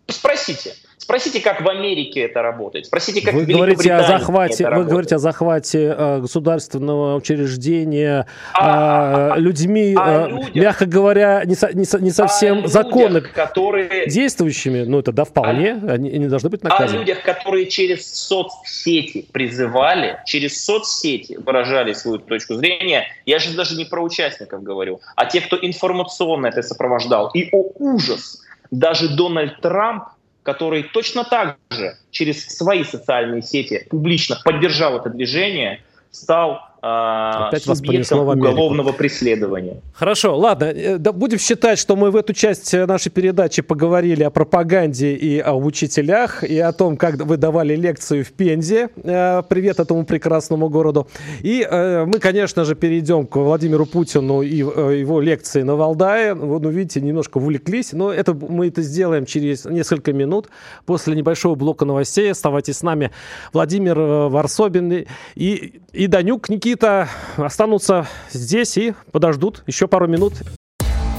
Спросите. 0.08 0.74
Спросите, 1.04 1.40
как 1.40 1.60
в 1.60 1.68
Америке 1.68 2.20
это 2.20 2.40
работает. 2.40 2.86
Спросите, 2.86 3.20
как 3.20 3.34
вы 3.34 3.44
в 3.44 3.46
говорите 3.46 3.92
о 3.92 4.04
захвате, 4.04 4.70
Вы 4.70 4.84
говорите 4.84 5.16
о 5.16 5.18
захвате 5.18 5.94
э, 5.94 6.20
государственного 6.20 7.16
учреждения 7.16 8.26
а, 8.54 9.36
э, 9.36 9.38
людьми, 9.38 9.94
э, 9.94 10.28
людях, 10.28 10.54
мягко 10.54 10.86
говоря, 10.86 11.44
не, 11.44 11.56
со, 11.56 11.74
не, 11.74 11.84
не 12.02 12.10
совсем 12.10 12.66
законно 12.66 13.20
которые, 13.20 14.06
действующими. 14.06 14.84
Ну, 14.84 15.00
это 15.00 15.12
да, 15.12 15.24
вполне. 15.24 15.72
О, 15.74 15.92
они 15.92 16.10
не 16.10 16.26
должны 16.26 16.48
быть 16.48 16.62
наказаны. 16.62 16.96
О 16.96 17.00
людях, 17.00 17.20
которые 17.22 17.66
через 17.66 18.10
соцсети 18.10 19.26
призывали, 19.30 20.20
через 20.24 20.64
соцсети 20.64 21.36
выражали 21.36 21.92
свою 21.92 22.18
точку 22.18 22.54
зрения. 22.54 23.08
Я 23.26 23.40
же 23.40 23.54
даже 23.54 23.76
не 23.76 23.84
про 23.84 24.02
участников 24.02 24.62
говорю, 24.62 25.02
а 25.16 25.26
те, 25.26 25.42
кто 25.42 25.58
информационно 25.60 26.46
это 26.46 26.62
сопровождал. 26.62 27.30
И, 27.34 27.50
о 27.52 27.72
ужас, 27.78 28.40
даже 28.70 29.14
Дональд 29.14 29.60
Трамп 29.60 30.04
который 30.44 30.84
точно 30.84 31.24
так 31.24 31.56
же 31.70 31.96
через 32.10 32.46
свои 32.46 32.84
социальные 32.84 33.42
сети 33.42 33.86
публично 33.90 34.40
поддержал 34.44 34.98
это 34.98 35.08
движение, 35.10 35.82
стал 36.12 36.60
Опять 36.86 37.64
субъектом 37.64 38.28
уголовного 38.28 38.92
преследования. 38.92 39.80
Хорошо, 39.94 40.36
ладно, 40.36 40.64
э, 40.64 40.98
да, 40.98 41.12
будем 41.12 41.38
считать, 41.38 41.78
что 41.78 41.96
мы 41.96 42.10
в 42.10 42.16
эту 42.16 42.34
часть 42.34 42.74
э, 42.74 42.84
нашей 42.84 43.08
передачи 43.08 43.62
поговорили 43.62 44.22
о 44.22 44.28
пропаганде 44.28 45.14
и 45.14 45.38
о 45.38 45.54
учителях, 45.54 46.44
и 46.44 46.58
о 46.58 46.72
том, 46.72 46.98
как 46.98 47.16
вы 47.24 47.38
давали 47.38 47.74
лекцию 47.74 48.22
в 48.22 48.32
Пензе. 48.32 48.90
Э, 49.02 49.42
привет 49.48 49.80
этому 49.80 50.04
прекрасному 50.04 50.68
городу. 50.68 51.08
И 51.40 51.66
мы, 51.70 52.18
конечно 52.18 52.64
же, 52.64 52.74
перейдем 52.74 53.26
к 53.26 53.36
Владимиру 53.36 53.86
Путину 53.86 54.42
и 54.42 54.56
его 54.56 55.22
лекции 55.22 55.62
на 55.62 55.76
Валдае. 55.76 56.34
Вот, 56.34 56.62
ну, 56.62 56.68
видите, 56.68 57.00
немножко 57.00 57.38
увлеклись, 57.38 57.92
но 57.92 58.12
это, 58.12 58.34
мы 58.34 58.68
это 58.68 58.82
сделаем 58.82 59.24
через 59.24 59.64
несколько 59.64 60.12
минут 60.12 60.48
после 60.84 61.14
небольшого 61.14 61.54
блока 61.54 61.86
новостей. 61.86 62.30
Оставайтесь 62.30 62.76
с 62.76 62.82
нами. 62.82 63.10
Владимир 63.54 63.98
Варсобин 63.98 65.06
и, 65.34 65.80
и 65.92 66.06
Данюк 66.06 66.50
Никита 66.50 66.73
Никита 66.74 67.08
останутся 67.36 68.08
здесь 68.32 68.76
и 68.78 68.94
подождут 69.12 69.62
еще 69.68 69.86
пару 69.86 70.08
минут. 70.08 70.32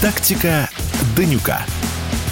Тактика 0.00 0.70
Данюка. 1.16 1.62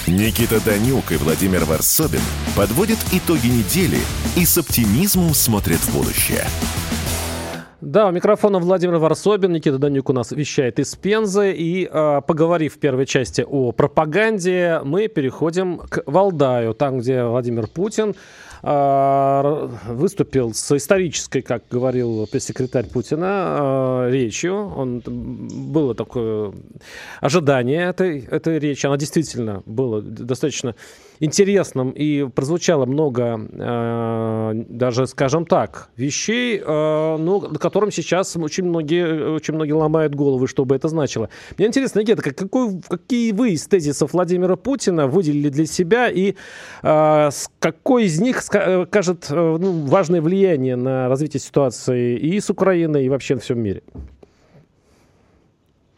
Никита 0.07 0.65
Данюк 0.65 1.11
и 1.11 1.17
Владимир 1.17 1.65
Варсобин 1.65 2.21
подводят 2.57 2.99
итоги 3.13 3.49
недели 3.49 3.99
и 4.37 4.45
с 4.45 4.57
оптимизмом 4.57 5.35
смотрят 5.35 5.79
в 5.79 5.99
будущее. 5.99 6.45
Да, 7.81 8.07
у 8.07 8.13
микрофона 8.13 8.61
Владимир 8.61 8.99
Варсобин, 8.99 9.53
Никита 9.53 9.79
Данюк 9.79 10.09
у 10.11 10.13
нас 10.13 10.31
вещает 10.31 10.79
из 10.79 10.95
Пензы. 10.95 11.53
И 11.55 11.89
э, 11.91 12.21
поговорив 12.25 12.77
в 12.77 12.79
первой 12.79 13.05
части 13.05 13.45
о 13.47 13.73
пропаганде, 13.73 14.81
мы 14.85 15.09
переходим 15.09 15.79
к 15.79 16.05
Валдаю, 16.07 16.73
там, 16.73 16.99
где 16.99 17.25
Владимир 17.25 17.67
Путин 17.67 18.15
выступил 18.63 20.55
с 20.55 20.77
исторической, 20.77 21.43
как 21.43 21.65
говорил 21.71 22.27
пресс-секретарь 22.27 22.87
Путина, 22.87 23.27
а, 23.29 24.11
речью. 24.11 24.55
Он, 24.55 25.03
было 25.07 25.95
такое 25.95 26.53
ожидание 27.21 27.89
этой, 27.89 28.21
этой 28.21 28.59
речи. 28.59 28.87
Она 28.87 28.97
действительно 28.97 29.63
была 29.67 30.01
достаточно 30.01 30.75
интересным 31.21 31.91
и 31.91 32.29
прозвучало 32.29 32.87
много, 32.87 33.41
э, 33.51 34.53
даже, 34.69 35.07
скажем 35.07 35.47
так, 35.47 35.91
вещей, 35.97 36.59
э, 36.59 37.17
ну, 37.19 37.41
на 37.41 37.59
котором 37.59 37.91
сейчас 37.91 38.37
очень 38.37 38.65
многие, 38.65 39.35
очень 39.35 39.55
многие 39.55 39.73
ломают 39.73 40.15
головы, 40.15 40.49
что 40.49 40.65
бы 40.65 40.77
это 40.77 40.89
значило. 40.89 41.29
Мне 41.59 41.69
интересно, 41.69 42.01
Никита, 42.01 42.23
какой, 42.23 42.81
какие 42.89 43.33
вы 43.33 43.51
из 43.51 43.67
тезисов 43.67 44.13
Владимира 44.13 44.57
Путина 44.57 45.07
выделили 45.07 45.49
для 45.49 45.67
себя 45.67 46.09
и 46.09 46.35
э, 46.83 47.31
какой 47.59 48.05
из 48.05 48.21
них 48.21 48.43
скажет 48.43 49.27
э, 49.31 49.35
ну, 49.35 49.87
важное 49.87 50.21
влияние 50.21 50.77
на 50.77 51.09
развитие 51.09 51.41
ситуации 51.41 52.17
и 52.17 52.41
с 52.41 52.51
Украиной, 52.51 53.07
и 53.07 53.09
вообще 53.09 53.37
в 53.37 53.43
всем 53.43 53.61
мире? 53.61 53.83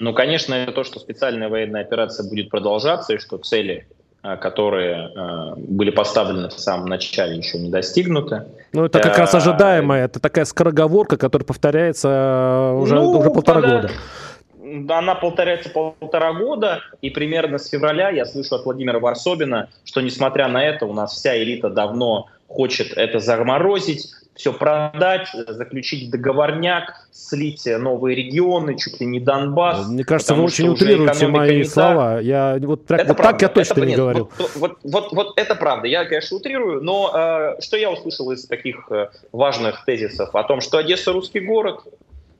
Ну, 0.00 0.14
конечно, 0.14 0.54
это 0.54 0.70
то, 0.70 0.84
что 0.84 1.00
специальная 1.00 1.48
военная 1.48 1.80
операция 1.80 2.28
будет 2.28 2.50
продолжаться, 2.50 3.14
и 3.14 3.18
что 3.18 3.38
цели 3.38 3.88
Э, 3.88 3.97
которые 4.22 5.10
э, 5.14 5.54
были 5.56 5.90
поставлены 5.90 6.48
в 6.48 6.58
самом 6.58 6.86
начале, 6.86 7.36
еще 7.36 7.58
не 7.58 7.70
достигнуты. 7.70 8.44
Ну, 8.72 8.84
это 8.84 9.00
как 9.00 9.16
раз 9.16 9.34
э, 9.34 9.38
ожидаемое, 9.38 10.04
это 10.04 10.20
такая 10.20 10.44
скороговорка, 10.44 11.16
которая 11.16 11.46
повторяется 11.46 12.72
уже, 12.76 12.96
ну, 12.96 13.10
уже 13.10 13.30
полтора 13.30 13.60
когда... 13.60 13.76
года. 13.76 13.92
Она 14.94 15.14
повторяется 15.14 15.70
полтора 15.70 16.34
года, 16.34 16.80
и 17.00 17.10
примерно 17.10 17.58
с 17.58 17.68
февраля 17.68 18.10
я 18.10 18.26
слышу 18.26 18.56
от 18.56 18.64
Владимира 18.64 18.98
Варсобина, 18.98 19.68
что 19.84 20.00
несмотря 20.02 20.48
на 20.48 20.62
это 20.62 20.84
у 20.84 20.92
нас 20.92 21.12
вся 21.12 21.40
элита 21.42 21.70
давно 21.70 22.26
хочет 22.48 22.92
это 22.96 23.18
заморозить, 23.18 24.10
все 24.38 24.52
продать, 24.52 25.28
заключить 25.48 26.10
договорняк, 26.10 27.08
слить 27.10 27.66
новые 27.66 28.14
регионы, 28.14 28.78
чуть 28.78 29.00
ли 29.00 29.06
не 29.06 29.18
Донбасс. 29.18 29.88
Мне 29.88 30.04
кажется, 30.04 30.34
вы 30.34 30.44
очень 30.44 30.68
утрируете 30.68 31.26
мои 31.26 31.64
слова. 31.64 32.20
Я, 32.20 32.56
вот 32.62 32.86
так, 32.86 33.06
вот 33.08 33.16
так 33.16 33.42
я 33.42 33.48
точно 33.48 33.72
это, 33.72 33.80
не 33.80 33.86
нет, 33.88 33.98
говорил. 33.98 34.30
Вот, 34.38 34.50
вот, 34.54 34.78
вот, 34.84 35.12
вот 35.12 35.38
это 35.38 35.56
правда. 35.56 35.88
Я, 35.88 36.04
конечно, 36.04 36.36
утрирую, 36.36 36.80
но 36.82 37.56
э, 37.58 37.60
что 37.60 37.76
я 37.76 37.90
услышал 37.90 38.30
из 38.30 38.46
таких 38.46 38.90
э, 38.90 39.10
важных 39.32 39.84
тезисов? 39.84 40.34
О 40.34 40.44
том, 40.44 40.60
что 40.60 40.78
Одесса 40.78 41.12
русский 41.12 41.40
город, 41.40 41.80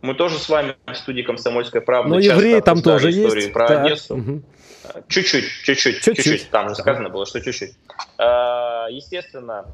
мы 0.01 0.15
тоже 0.15 0.39
с 0.39 0.49
вами 0.49 0.77
в 0.87 0.95
студии 0.95 1.23
«Комсомольская 1.23 1.83
правда» 1.83 2.11
Но 2.11 2.21
евреи 2.21 2.61
там 2.61 2.81
тоже 2.81 3.11
есть. 3.11 3.53
про 3.53 3.67
так. 3.67 3.85
Одессу. 3.85 4.17
Угу. 4.17 4.43
Чуть-чуть, 5.09 5.45
чуть-чуть, 5.65 6.01
чуть-чуть. 6.01 6.49
Там 6.51 6.73
сказано 6.77 7.09
было, 7.09 7.27
что 7.27 7.41
чуть-чуть. 7.41 7.73
Э, 8.19 8.87
естественно, 8.89 9.67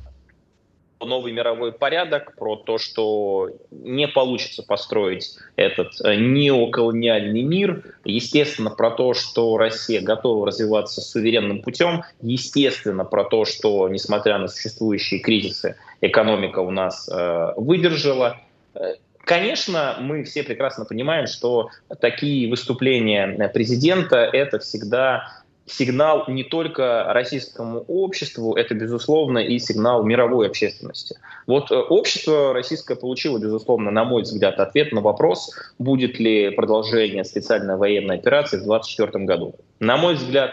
новый 1.04 1.32
мировой 1.32 1.72
порядок, 1.72 2.34
про 2.36 2.56
то, 2.56 2.78
что 2.78 3.50
не 3.70 4.08
получится 4.08 4.62
построить 4.62 5.36
этот 5.56 6.00
э, 6.04 6.14
неоколониальный 6.16 7.42
мир, 7.42 7.82
естественно, 8.04 8.70
про 8.70 8.90
то, 8.90 9.14
что 9.14 9.56
Россия 9.56 10.00
готова 10.00 10.46
развиваться 10.46 11.00
суверенным 11.00 11.62
путем, 11.62 12.02
естественно, 12.20 13.04
про 13.04 13.24
то, 13.24 13.44
что, 13.44 13.88
несмотря 13.88 14.38
на 14.38 14.48
существующие 14.48 15.20
кризисы, 15.20 15.76
экономика 16.00 16.60
у 16.60 16.70
нас 16.70 17.08
э, 17.08 17.52
выдержала. 17.56 18.40
Э, 18.74 18.94
конечно, 19.24 19.96
мы 20.00 20.24
все 20.24 20.42
прекрасно 20.42 20.84
понимаем, 20.84 21.26
что 21.26 21.70
такие 22.00 22.48
выступления 22.48 23.48
президента— 23.48 24.16
это 24.32 24.58
всегда 24.58 25.43
сигнал 25.66 26.24
не 26.28 26.44
только 26.44 27.04
российскому 27.08 27.80
обществу, 27.88 28.54
это, 28.54 28.74
безусловно, 28.74 29.38
и 29.38 29.58
сигнал 29.58 30.04
мировой 30.04 30.48
общественности. 30.48 31.16
Вот 31.46 31.70
э, 31.70 31.74
общество 31.74 32.52
российское 32.52 32.96
получило, 32.96 33.38
безусловно, 33.38 33.90
на 33.90 34.04
мой 34.04 34.22
взгляд, 34.22 34.60
ответ 34.60 34.92
на 34.92 35.00
вопрос, 35.00 35.50
будет 35.78 36.18
ли 36.18 36.50
продолжение 36.50 37.24
специальной 37.24 37.76
военной 37.76 38.16
операции 38.16 38.56
в 38.56 38.64
2024 38.64 39.24
году. 39.24 39.54
На 39.80 39.96
мой 39.96 40.14
взгляд, 40.14 40.52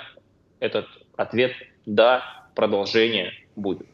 этот 0.60 0.86
ответ– 1.18 1.52
да, 1.86 2.24
продолжение 2.56 3.32
будет. 3.56 3.88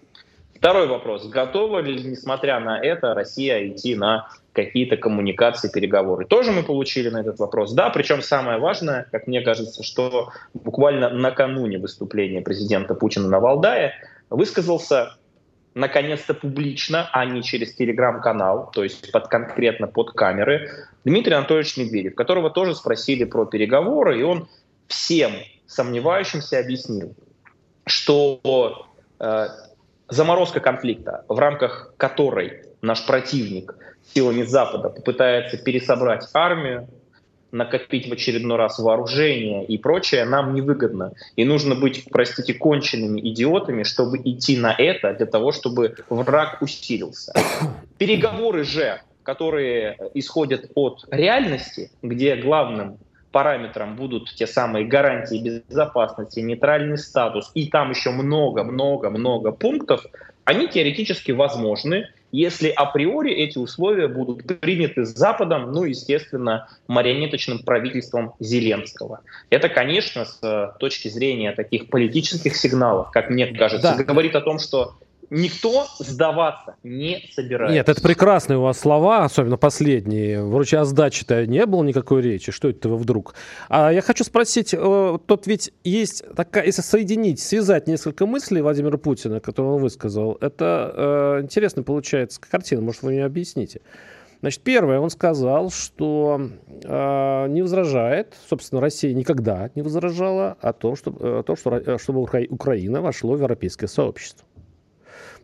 Второй 0.58 0.88
вопрос. 0.88 1.28
Готова 1.28 1.80
ли, 1.80 2.04
несмотря 2.04 2.60
на 2.60 2.80
это, 2.80 3.14
Россия 3.14 3.68
идти 3.68 3.96
на 3.96 4.28
какие-то 4.54 4.98
коммуникации, 4.98 5.70
переговоры? 5.70 6.26
Тоже 6.26 6.52
мы 6.52 6.64
получили 6.64 7.10
на 7.10 7.22
этот 7.22 7.40
вопрос. 7.40 7.74
Да, 7.74 7.90
причем 7.90 8.22
самое 8.22 8.58
важное, 8.58 9.08
как 9.12 9.28
мне 9.28 9.42
кажется, 9.42 9.84
что 9.84 10.32
буквально 10.54 11.10
накануне 11.10 11.78
выступления 11.78 12.42
президента 12.42 12.96
Путина 12.96 13.28
на 13.28 13.40
Валдае 13.40 13.94
высказался 14.30 15.16
наконец-то 15.76 16.34
публично, 16.34 17.08
а 17.14 17.24
не 17.26 17.44
через 17.44 17.76
телеграм-канал, 17.76 18.72
то 18.74 18.84
есть 18.84 19.12
под, 19.12 19.28
конкретно 19.28 19.86
под 19.86 20.12
камеры, 20.12 20.72
Дмитрий 21.06 21.36
Анатольевич 21.36 21.78
Медведев, 21.78 22.16
которого 22.16 22.50
тоже 22.50 22.74
спросили 22.74 23.26
про 23.26 23.46
переговоры, 23.46 24.20
и 24.20 24.24
он 24.24 24.48
всем 24.88 25.34
сомневающимся 25.68 26.58
объяснил, 26.58 27.14
что 27.86 28.88
э, 29.20 29.48
заморозка 30.10 30.60
конфликта, 30.60 31.26
в 31.28 31.38
рамках 31.38 31.94
которой 31.98 32.64
наш 32.82 33.06
противник 33.06 33.76
силами 34.14 34.44
Запада 34.44 34.90
попытается 34.90 35.58
пересобрать 35.58 36.28
армию, 36.34 36.88
накопить 37.52 38.10
в 38.10 38.14
очередной 38.14 38.58
раз 38.58 38.80
вооружение 38.80 39.66
и 39.66 39.78
прочее, 39.78 40.26
нам 40.26 40.54
невыгодно. 40.54 41.14
И 41.36 41.46
нужно 41.46 41.76
быть, 41.76 42.06
простите, 42.12 42.54
конченными 42.54 43.20
идиотами, 43.22 43.84
чтобы 43.84 44.18
идти 44.18 44.58
на 44.58 44.74
это, 44.78 45.14
для 45.14 45.26
того, 45.26 45.52
чтобы 45.52 45.96
враг 46.10 46.62
усилился. 46.62 47.34
Переговоры 47.98 48.64
же, 48.64 49.02
которые 49.24 49.98
исходят 50.14 50.72
от 50.76 51.06
реальности, 51.10 51.92
где 52.02 52.36
главным 52.36 52.98
параметрам 53.38 53.96
будут 53.96 54.34
те 54.34 54.48
самые 54.48 54.88
гарантии 54.88 55.62
безопасности, 55.70 56.40
нейтральный 56.40 56.98
статус, 56.98 57.52
и 57.54 57.68
там 57.68 57.92
еще 57.92 58.10
много-много-много 58.10 59.52
пунктов, 59.52 60.08
они 60.44 60.68
теоретически 60.68 61.34
возможны, 61.34 62.08
если 62.32 62.70
априори 62.70 63.32
эти 63.32 63.60
условия 63.60 64.08
будут 64.08 64.60
приняты 64.60 65.06
Западом, 65.06 65.72
ну, 65.72 65.84
естественно, 65.84 66.68
марионеточным 66.88 67.60
правительством 67.60 68.34
Зеленского. 68.40 69.20
Это, 69.52 69.70
конечно, 69.70 70.26
с 70.26 70.76
точки 70.80 71.08
зрения 71.10 71.52
таких 71.52 71.92
политических 71.92 72.56
сигналов, 72.56 73.12
как 73.12 73.30
мне 73.30 73.46
кажется, 73.46 73.94
да. 74.00 74.04
говорит 74.04 74.36
о 74.36 74.42
том, 74.42 74.58
что 74.58 74.96
Никто 75.30 75.88
сдаваться 76.00 76.76
не 76.84 77.30
собирается. 77.34 77.74
Нет, 77.74 77.90
это 77.90 78.02
прекрасные 78.02 78.58
у 78.58 78.62
вас 78.62 78.80
слова, 78.80 79.26
особенно 79.26 79.58
последние. 79.58 80.44
Вроде 80.44 80.78
о 80.78 80.86
сдаче-то 80.86 81.46
не 81.46 81.66
было 81.66 81.84
никакой 81.84 82.22
речи. 82.22 82.52
Что 82.52 82.70
это 82.70 82.88
вы 82.88 82.98
вдруг? 82.98 83.36
А 83.68 83.92
я 83.92 84.02
хочу 84.02 84.24
спросить, 84.24 84.74
э, 84.74 85.18
тут 85.26 85.48
ведь 85.48 85.74
есть 85.84 86.24
такая, 86.36 86.66
если 86.66 86.82
соединить, 86.82 87.42
связать 87.42 87.88
несколько 87.88 88.26
мыслей 88.26 88.62
Владимира 88.62 88.98
Путина, 88.98 89.40
которые 89.42 89.74
он 89.74 89.82
высказал, 89.82 90.38
это 90.40 90.94
э, 90.96 91.44
интересно 91.44 91.84
получается 91.84 92.40
картина. 92.40 92.82
Может, 92.82 93.04
вы 93.04 93.12
мне 93.12 93.26
объясните? 93.26 93.82
Значит, 94.40 94.62
первое, 94.62 95.00
он 95.00 95.10
сказал, 95.10 95.72
что 95.72 96.40
э, 96.84 97.48
не 97.50 97.62
возражает, 97.64 98.36
собственно, 98.48 98.80
Россия 98.80 99.14
никогда 99.14 99.72
не 99.76 99.82
возражала 99.82 100.56
о 100.62 100.74
том, 100.74 100.96
что, 100.96 101.12
о 101.12 101.44
том, 101.44 101.58
что, 101.58 101.76
э, 101.76 101.98
чтобы 101.98 102.22
Украина 102.22 103.02
вошла 103.02 103.36
в 103.36 103.40
европейское 103.40 103.90
сообщество. 103.90 104.47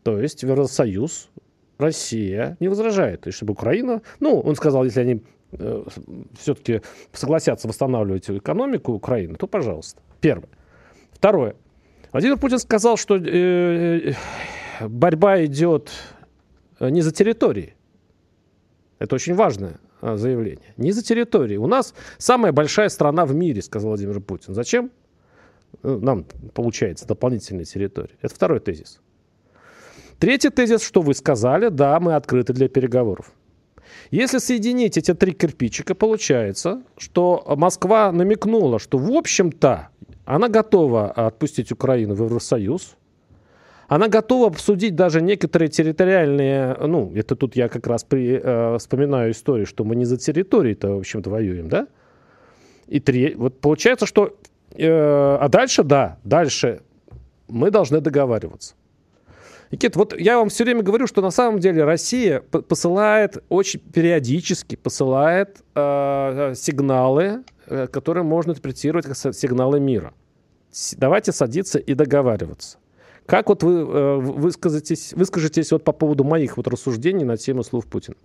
То 0.03 0.19
есть 0.19 0.43
Евросоюз 0.43 1.29
Россия 1.77 2.57
не 2.59 2.67
возражает. 2.67 3.27
И 3.27 3.31
чтобы 3.31 3.53
Украина... 3.53 4.01
Ну, 4.19 4.39
он 4.39 4.55
сказал, 4.55 4.83
если 4.83 5.01
они 5.01 5.23
э, 5.51 5.83
все-таки 6.39 6.81
согласятся 7.11 7.67
восстанавливать 7.67 8.29
экономику 8.29 8.93
Украины, 8.93 9.35
то 9.35 9.47
пожалуйста. 9.47 10.01
Первое. 10.21 10.49
Второе. 11.11 11.55
Владимир 12.11 12.37
Путин 12.37 12.59
сказал, 12.59 12.97
что 12.97 13.15
э, 13.15 14.11
э 14.11 14.13
борьба 14.87 15.45
идет 15.45 15.91
э, 16.79 16.89
не 16.89 17.01
за 17.01 17.11
территории. 17.11 17.75
Это 18.99 19.15
очень 19.15 19.35
важное 19.35 19.79
э, 20.01 20.17
заявление. 20.17 20.73
Не 20.77 20.91
за 20.91 21.03
территории. 21.03 21.57
У 21.57 21.67
нас 21.67 21.93
самая 22.17 22.51
большая 22.51 22.89
страна 22.89 23.25
в 23.25 23.33
мире, 23.33 23.61
сказал 23.61 23.89
Владимир 23.89 24.19
Путин. 24.19 24.53
Зачем? 24.53 24.91
Нам, 25.81 26.25
получается, 26.53 27.07
дополнительная 27.07 27.65
территория. 27.65 28.15
Это 28.21 28.35
второй 28.35 28.59
тезис. 28.59 29.01
Третий 30.23 30.49
тезис, 30.49 30.81
что 30.81 31.01
вы 31.01 31.15
сказали, 31.15 31.67
да, 31.67 31.99
мы 31.99 32.15
открыты 32.15 32.53
для 32.53 32.69
переговоров. 32.69 33.33
Если 34.09 34.37
соединить 34.37 34.97
эти 34.97 35.13
три 35.13 35.33
кирпичика, 35.33 35.95
получается, 35.95 36.81
что 36.97 37.43
Москва 37.57 38.09
намекнула, 38.13 38.79
что 38.79 38.97
в 38.97 39.11
общем-то 39.11 39.89
она 40.23 40.47
готова 40.47 41.11
отпустить 41.11 41.73
Украину 41.73 42.15
в 42.15 42.23
Евросоюз, 42.23 42.95
она 43.89 44.07
готова 44.07 44.47
обсудить 44.47 44.95
даже 44.95 45.21
некоторые 45.21 45.67
территориальные, 45.67 46.77
ну, 46.79 47.11
это 47.13 47.35
тут 47.35 47.57
я 47.57 47.67
как 47.67 47.85
раз 47.85 48.05
при, 48.05 48.39
э, 48.41 48.77
вспоминаю 48.77 49.33
историю, 49.33 49.65
что 49.65 49.83
мы 49.83 49.97
не 49.97 50.05
за 50.05 50.15
территории-то, 50.15 50.95
в 50.95 50.99
общем-то, 50.99 51.29
воюем, 51.29 51.67
да? 51.67 51.87
И 52.87 53.01
три, 53.01 53.35
вот 53.35 53.59
получается, 53.59 54.05
что, 54.05 54.37
э, 54.77 54.87
а 54.87 55.49
дальше, 55.49 55.83
да, 55.83 56.17
дальше 56.23 56.79
мы 57.49 57.71
должны 57.71 57.99
договариваться. 57.99 58.75
Никит, 59.73 59.95
вот 59.95 60.15
я 60.19 60.37
вам 60.37 60.49
все 60.49 60.65
время 60.65 60.83
говорю, 60.83 61.07
что 61.07 61.23
на 61.23 61.31
самом 61.31 61.59
деле 61.59 61.83
Россия 61.83 62.41
посылает 62.41 63.43
очень 63.49 63.79
периодически 63.79 64.75
посылает 64.75 65.63
э, 65.73 66.53
сигналы, 66.55 67.43
э, 67.65 67.87
которые 67.87 68.23
можно 68.23 68.51
интерпретировать 68.51 69.07
как 69.07 69.17
сигналы 69.17 69.79
мира. 69.79 70.13
Давайте 70.97 71.31
садиться 71.31 71.79
и 71.79 71.95
договариваться. 71.95 72.77
Как 73.25 73.49
вот 73.49 73.63
вы 73.63 73.79
э, 73.79 74.15
высказитесь, 74.17 75.11
выскажетесь 75.13 75.71
вот 75.71 75.83
по 75.83 75.91
поводу 75.91 76.23
моих 76.23 76.57
вот 76.57 76.67
рассуждений 76.67 77.25
на 77.25 77.35
тему 77.35 77.63
слов 77.63 77.87
Путина? 77.87 78.17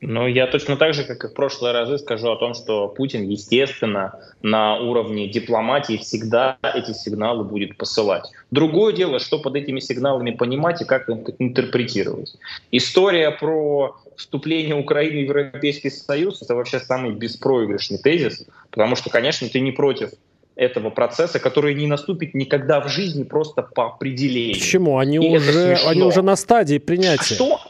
Ну, 0.00 0.28
я 0.28 0.46
точно 0.46 0.76
так 0.76 0.94
же, 0.94 1.02
как 1.02 1.24
и 1.24 1.28
в 1.28 1.34
прошлые 1.34 1.72
разы, 1.72 1.98
скажу 1.98 2.30
о 2.30 2.36
том, 2.36 2.54
что 2.54 2.86
Путин, 2.88 3.28
естественно, 3.28 4.14
на 4.42 4.78
уровне 4.78 5.28
дипломатии 5.28 5.96
всегда 5.96 6.56
эти 6.62 6.92
сигналы 6.92 7.42
будет 7.42 7.76
посылать. 7.76 8.24
Другое 8.52 8.92
дело, 8.92 9.18
что 9.18 9.40
под 9.40 9.56
этими 9.56 9.80
сигналами 9.80 10.30
понимать 10.30 10.80
и 10.82 10.84
как 10.84 11.08
их 11.08 11.18
интерпретировать. 11.38 12.36
История 12.70 13.32
про 13.32 13.96
вступление 14.16 14.76
Украины 14.76 15.26
в 15.26 15.30
Европейский 15.30 15.90
Союз— 15.90 16.42
это 16.42 16.54
вообще 16.54 16.78
самый 16.78 17.12
беспроигрышный 17.12 17.98
тезис, 17.98 18.46
потому 18.70 18.94
что, 18.94 19.10
конечно, 19.10 19.48
ты 19.48 19.58
не 19.58 19.72
против 19.72 20.10
этого 20.54 20.90
процесса, 20.90 21.38
который 21.38 21.74
не 21.74 21.86
наступит 21.86 22.34
никогда 22.34 22.80
в 22.80 22.88
жизни 22.88 23.22
просто 23.22 23.62
по 23.62 23.86
определению. 23.86 24.54
Почему? 24.54 24.98
Они, 24.98 25.20
уже, 25.20 25.76
они 25.86 26.02
уже 26.02 26.22
на 26.22 26.34
стадии 26.34 26.78
принятия. 26.78 27.34
Что? 27.36 27.60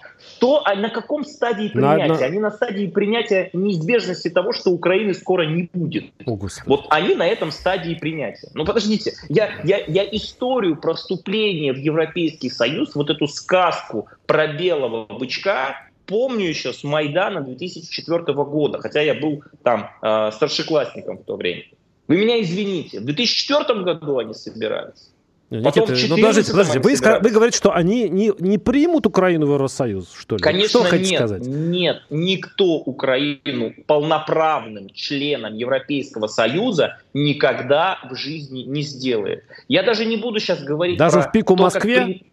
То 0.40 0.62
а 0.64 0.74
на 0.74 0.90
каком 0.90 1.24
стадии 1.24 1.68
принятия? 1.68 2.06
На, 2.06 2.18
на... 2.18 2.24
Они 2.24 2.38
на 2.38 2.50
стадии 2.50 2.86
принятия 2.86 3.50
неизбежности 3.52 4.28
того, 4.28 4.52
что 4.52 4.70
Украины 4.70 5.14
скоро 5.14 5.42
не 5.42 5.68
будет. 5.72 6.12
О, 6.26 6.38
вот 6.66 6.86
они 6.90 7.14
на 7.14 7.26
этом 7.26 7.50
стадии 7.50 7.94
принятия. 7.94 8.48
Ну 8.54 8.64
подождите, 8.64 9.14
я, 9.28 9.60
я, 9.64 9.78
я 9.86 10.04
историю 10.04 10.76
про 10.76 10.94
вступление 10.94 11.72
в 11.72 11.78
Европейский 11.78 12.50
Союз, 12.50 12.94
вот 12.94 13.10
эту 13.10 13.26
сказку 13.26 14.08
про 14.26 14.46
белого 14.48 15.06
бычка, 15.06 15.88
помню 16.06 16.48
еще 16.48 16.72
с 16.72 16.84
Майдана 16.84 17.42
2004 17.42 18.32
года, 18.44 18.78
хотя 18.78 19.00
я 19.00 19.14
был 19.14 19.42
там 19.62 19.90
э, 20.02 20.30
старшеклассником 20.32 21.18
в 21.18 21.24
то 21.24 21.36
время. 21.36 21.64
Вы 22.08 22.16
меня 22.16 22.40
извините, 22.40 23.00
в 23.00 23.04
2004 23.04 23.82
году 23.82 24.18
они 24.18 24.34
собирались. 24.34 25.10
Никита, 25.50 25.94
ну 26.08 26.16
подождите, 26.16 26.50
подождите. 26.50 26.80
Вы, 26.80 27.20
вы 27.20 27.30
говорите, 27.30 27.56
что 27.56 27.74
они 27.74 28.08
не, 28.10 28.32
не 28.38 28.58
примут 28.58 29.06
Украину 29.06 29.46
в 29.46 29.50
Евросоюз, 29.50 30.12
что 30.12 30.36
ли? 30.36 30.42
Конечно, 30.42 30.84
что 30.84 30.96
нет. 30.96 31.16
Сказать? 31.16 31.46
Нет, 31.46 32.02
никто 32.10 32.76
Украину 32.76 33.72
полноправным 33.86 34.90
членом 34.90 35.54
Европейского 35.54 36.26
Союза 36.26 36.98
никогда 37.14 37.98
в 38.10 38.14
жизни 38.14 38.60
не 38.64 38.82
сделает. 38.82 39.44
Я 39.68 39.82
даже 39.82 40.04
не 40.04 40.18
буду 40.18 40.38
сейчас 40.38 40.62
говорить 40.62 40.98
Даже 40.98 41.22
в 41.22 41.32
пику 41.32 41.56
то, 41.56 41.62
Москве? 41.62 42.04
При... 42.04 42.26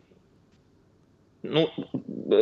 Ну, 1.44 1.70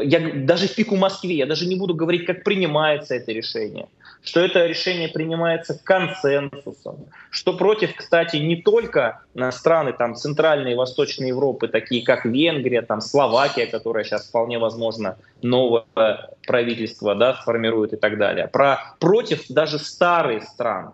я 0.03 0.31
даже 0.33 0.67
в 0.67 0.73
пику 0.73 0.95
Москве, 0.95 1.35
я 1.35 1.45
даже 1.45 1.67
не 1.67 1.75
буду 1.75 1.93
говорить, 1.93 2.25
как 2.25 2.43
принимается 2.43 3.13
это 3.13 3.31
решение 3.31 3.87
что 4.23 4.39
это 4.39 4.65
решение 4.65 5.09
принимается 5.09 5.77
консенсусом, 5.83 7.07
что 7.29 7.53
против, 7.53 7.95
кстати, 7.95 8.37
не 8.37 8.55
только 8.55 9.21
страны 9.51 9.93
там, 9.93 10.15
Центральной 10.15 10.71
и 10.71 10.75
Восточной 10.75 11.27
Европы, 11.27 11.67
такие 11.67 12.03
как 12.03 12.25
Венгрия, 12.25 12.81
там, 12.81 13.01
Словакия, 13.01 13.67
которая 13.67 14.05
сейчас 14.05 14.27
вполне 14.27 14.59
возможно 14.59 15.17
новое 15.41 15.85
правительство 16.47 17.15
да, 17.15 17.35
сформирует 17.35 17.93
и 17.93 17.97
так 17.97 18.17
далее, 18.17 18.47
про, 18.47 18.95
против 18.99 19.47
даже 19.49 19.77
старые 19.77 20.41
страны. 20.41 20.91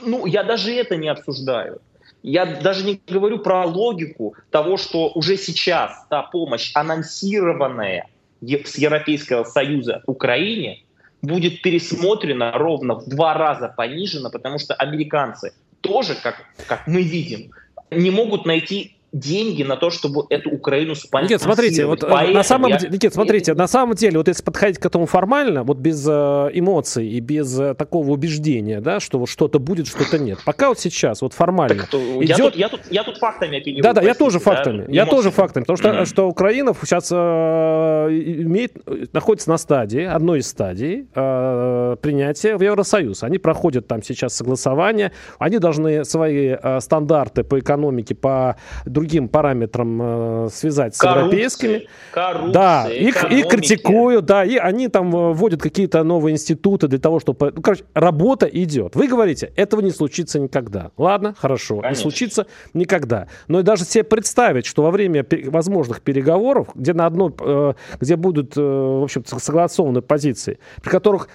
Ну, 0.00 0.26
я 0.26 0.42
даже 0.42 0.72
это 0.74 0.96
не 0.96 1.08
обсуждаю. 1.08 1.80
Я 2.24 2.46
даже 2.46 2.84
не 2.84 3.00
говорю 3.06 3.38
про 3.38 3.64
логику 3.64 4.34
того, 4.50 4.76
что 4.76 5.10
уже 5.14 5.36
сейчас 5.36 6.06
та 6.08 6.22
помощь, 6.22 6.70
анонсированная 6.74 8.08
с 8.40 8.78
Европейского 8.78 9.44
Союза 9.44 10.02
Украине, 10.06 10.82
будет 11.22 11.62
пересмотрена 11.62 12.52
ровно 12.52 12.96
в 12.96 13.08
два 13.08 13.34
раза 13.34 13.68
понижена, 13.68 14.30
потому 14.30 14.58
что 14.58 14.74
американцы 14.74 15.52
тоже, 15.80 16.14
как, 16.14 16.44
как 16.66 16.86
мы 16.86 17.02
видим, 17.02 17.52
не 17.90 18.10
могут 18.10 18.44
найти 18.44 18.96
деньги 19.12 19.62
на 19.62 19.76
то, 19.76 19.90
чтобы 19.90 20.24
эту 20.30 20.50
Украину 20.50 20.94
спонсировать. 20.94 21.30
Нет, 21.30 21.42
смотрите, 21.42 21.86
вот 21.86 22.02
э, 22.02 22.06
Поэтому 22.08 22.34
на 22.34 22.42
самом 22.42 22.70
я... 22.70 22.78
деле, 22.78 22.92
Никит, 22.94 23.12
смотрите, 23.12 23.54
на 23.54 23.66
самом 23.66 23.94
деле, 23.94 24.18
вот 24.18 24.28
если 24.28 24.42
подходить 24.42 24.78
к 24.78 24.86
этому 24.86 25.04
формально, 25.06 25.64
вот 25.64 25.76
без 25.76 26.06
э, 26.08 26.50
эмоций 26.54 27.06
и 27.06 27.20
без 27.20 27.58
э, 27.60 27.74
такого 27.74 28.10
убеждения, 28.10 28.80
да, 28.80 29.00
что 29.00 29.18
вот 29.18 29.28
что-то 29.28 29.58
будет, 29.58 29.86
что-то 29.86 30.18
нет. 30.18 30.38
Пока 30.46 30.70
вот 30.70 30.78
сейчас, 30.78 31.20
вот 31.20 31.34
формально 31.34 31.82
так, 31.82 31.94
идет... 31.94 32.28
Я 32.28 32.36
тут, 32.36 32.56
я 32.56 32.68
тут, 32.68 32.80
я 32.90 33.04
тут 33.04 33.18
фактами 33.18 33.58
апеллирую. 33.58 33.82
Да, 33.82 33.92
да, 33.92 34.02
я 34.02 34.14
тоже 34.14 34.38
фактами. 34.38 34.86
Да? 34.86 34.92
Я 34.92 35.06
тоже 35.06 35.30
фактами, 35.30 35.64
потому 35.64 35.76
что, 35.76 35.88
mm-hmm. 35.88 36.06
что 36.06 36.28
Украина 36.28 36.74
сейчас 36.80 37.10
э, 37.12 37.16
имеет, 37.16 39.12
находится 39.12 39.50
на 39.50 39.58
стадии, 39.58 40.04
одной 40.04 40.38
из 40.38 40.48
стадий 40.48 41.06
э, 41.14 41.96
принятия 42.00 42.56
в 42.56 42.62
Евросоюз. 42.62 43.22
Они 43.24 43.36
проходят 43.36 43.86
там 43.86 44.02
сейчас 44.02 44.34
согласование, 44.34 45.12
они 45.38 45.58
должны 45.58 46.04
свои 46.06 46.56
э, 46.60 46.80
стандарты 46.80 47.44
по 47.44 47.58
экономике, 47.58 48.14
по 48.14 48.56
другим 48.86 49.01
параметрам 49.28 50.46
э, 50.46 50.48
связать 50.52 50.94
с 50.94 50.98
коррупции, 50.98 51.24
европейскими. 51.24 51.88
Коррупция, 52.12 52.52
да, 52.52 52.88
их, 52.90 53.30
их 53.30 53.48
критикуют, 53.48 54.24
да, 54.24 54.44
и 54.44 54.56
они 54.56 54.88
там 54.88 55.14
э, 55.14 55.32
вводят 55.32 55.62
какие-то 55.62 56.02
новые 56.02 56.34
институты 56.34 56.88
для 56.88 56.98
того, 56.98 57.20
чтобы... 57.20 57.52
Ну, 57.54 57.62
короче, 57.62 57.84
работа 57.94 58.46
идет. 58.46 58.96
Вы 58.96 59.08
говорите, 59.08 59.52
этого 59.56 59.80
не 59.80 59.90
случится 59.90 60.38
никогда. 60.38 60.90
Ладно, 60.96 61.34
хорошо, 61.38 61.80
Конечно. 61.80 61.90
не 61.90 62.02
случится 62.02 62.46
никогда. 62.74 63.28
Но 63.48 63.60
и 63.60 63.62
даже 63.62 63.84
себе 63.84 64.04
представить, 64.04 64.66
что 64.66 64.82
во 64.82 64.90
время 64.90 65.26
возможных 65.46 66.00
переговоров, 66.02 66.68
где 66.74 66.92
на 66.92 67.06
одной, 67.06 67.32
э, 67.40 67.74
где 68.00 68.16
будут, 68.16 68.56
в 68.56 69.04
общем 69.04 69.24
согласованы 69.24 70.02
позиции, 70.02 70.58
при 70.82 70.90
которых 70.90 71.28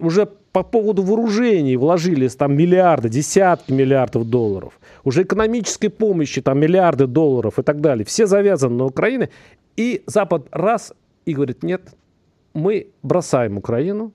уже 0.00 0.26
по 0.52 0.62
поводу 0.62 1.02
вооружений 1.02 1.76
вложились 1.76 2.34
там 2.34 2.56
миллиарды, 2.56 3.08
десятки 3.08 3.72
миллиардов 3.72 4.28
долларов. 4.28 4.80
Уже 5.04 5.22
экономической 5.22 5.88
помощи 5.88 6.40
там 6.40 6.58
миллиарды 6.58 7.06
долларов 7.06 7.58
и 7.58 7.62
так 7.62 7.80
далее. 7.80 8.04
Все 8.04 8.26
завязаны 8.26 8.76
на 8.76 8.84
Украину. 8.86 9.28
И 9.76 10.02
Запад 10.06 10.46
раз 10.50 10.92
и 11.24 11.34
говорит, 11.34 11.62
нет, 11.62 11.82
мы 12.54 12.88
бросаем 13.02 13.58
Украину. 13.58 14.12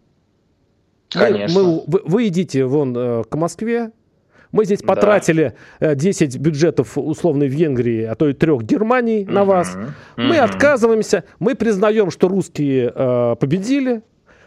Конечно. 1.10 1.62
Мы, 1.62 1.84
вы, 1.88 2.02
вы 2.06 2.28
идите 2.28 2.65
вон 2.65 2.93
э, 2.98 3.24
к 3.30 3.36
Москве, 3.36 3.91
мы 4.56 4.63
здесь 4.63 4.82
потратили 4.82 5.54
да. 5.82 5.95
10 5.95 6.38
бюджетов 6.38 6.98
условной 6.98 7.48
Венгрии, 7.48 8.04
а 8.04 8.15
то 8.15 8.30
и 8.30 8.34
трех 8.34 8.63
Германии 8.63 9.26
на 9.26 9.43
вас. 9.43 9.78
Мы 10.15 10.38
отказываемся, 10.38 11.26
мы 11.39 11.56
признаем, 11.56 12.10
что 12.10 12.30
русские 12.30 12.91
э, 12.95 13.36
победили, 13.38 14.02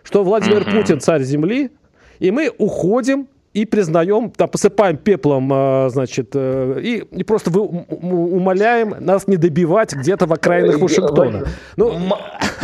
что 0.08 0.24
Владимир 0.24 0.64
Путин 0.64 1.00
царь 1.00 1.22
земли, 1.22 1.70
и 2.18 2.30
мы 2.30 2.50
уходим 2.56 3.28
и 3.52 3.66
признаем, 3.66 4.32
да, 4.38 4.46
посыпаем 4.46 4.96
пеплом, 4.96 5.50
а, 5.52 5.88
значит, 5.90 6.30
э, 6.34 6.80
и, 6.82 6.96
и 6.96 7.24
просто 7.24 7.50
вы, 7.50 7.60
умоляем 7.60 8.94
нас 9.00 9.26
не 9.26 9.36
добивать 9.36 9.92
где-то 9.92 10.26
в 10.26 10.32
окраинах 10.32 10.78
Вашингтона. 10.78 11.46
Ну, 11.76 11.92
М- 11.92 12.12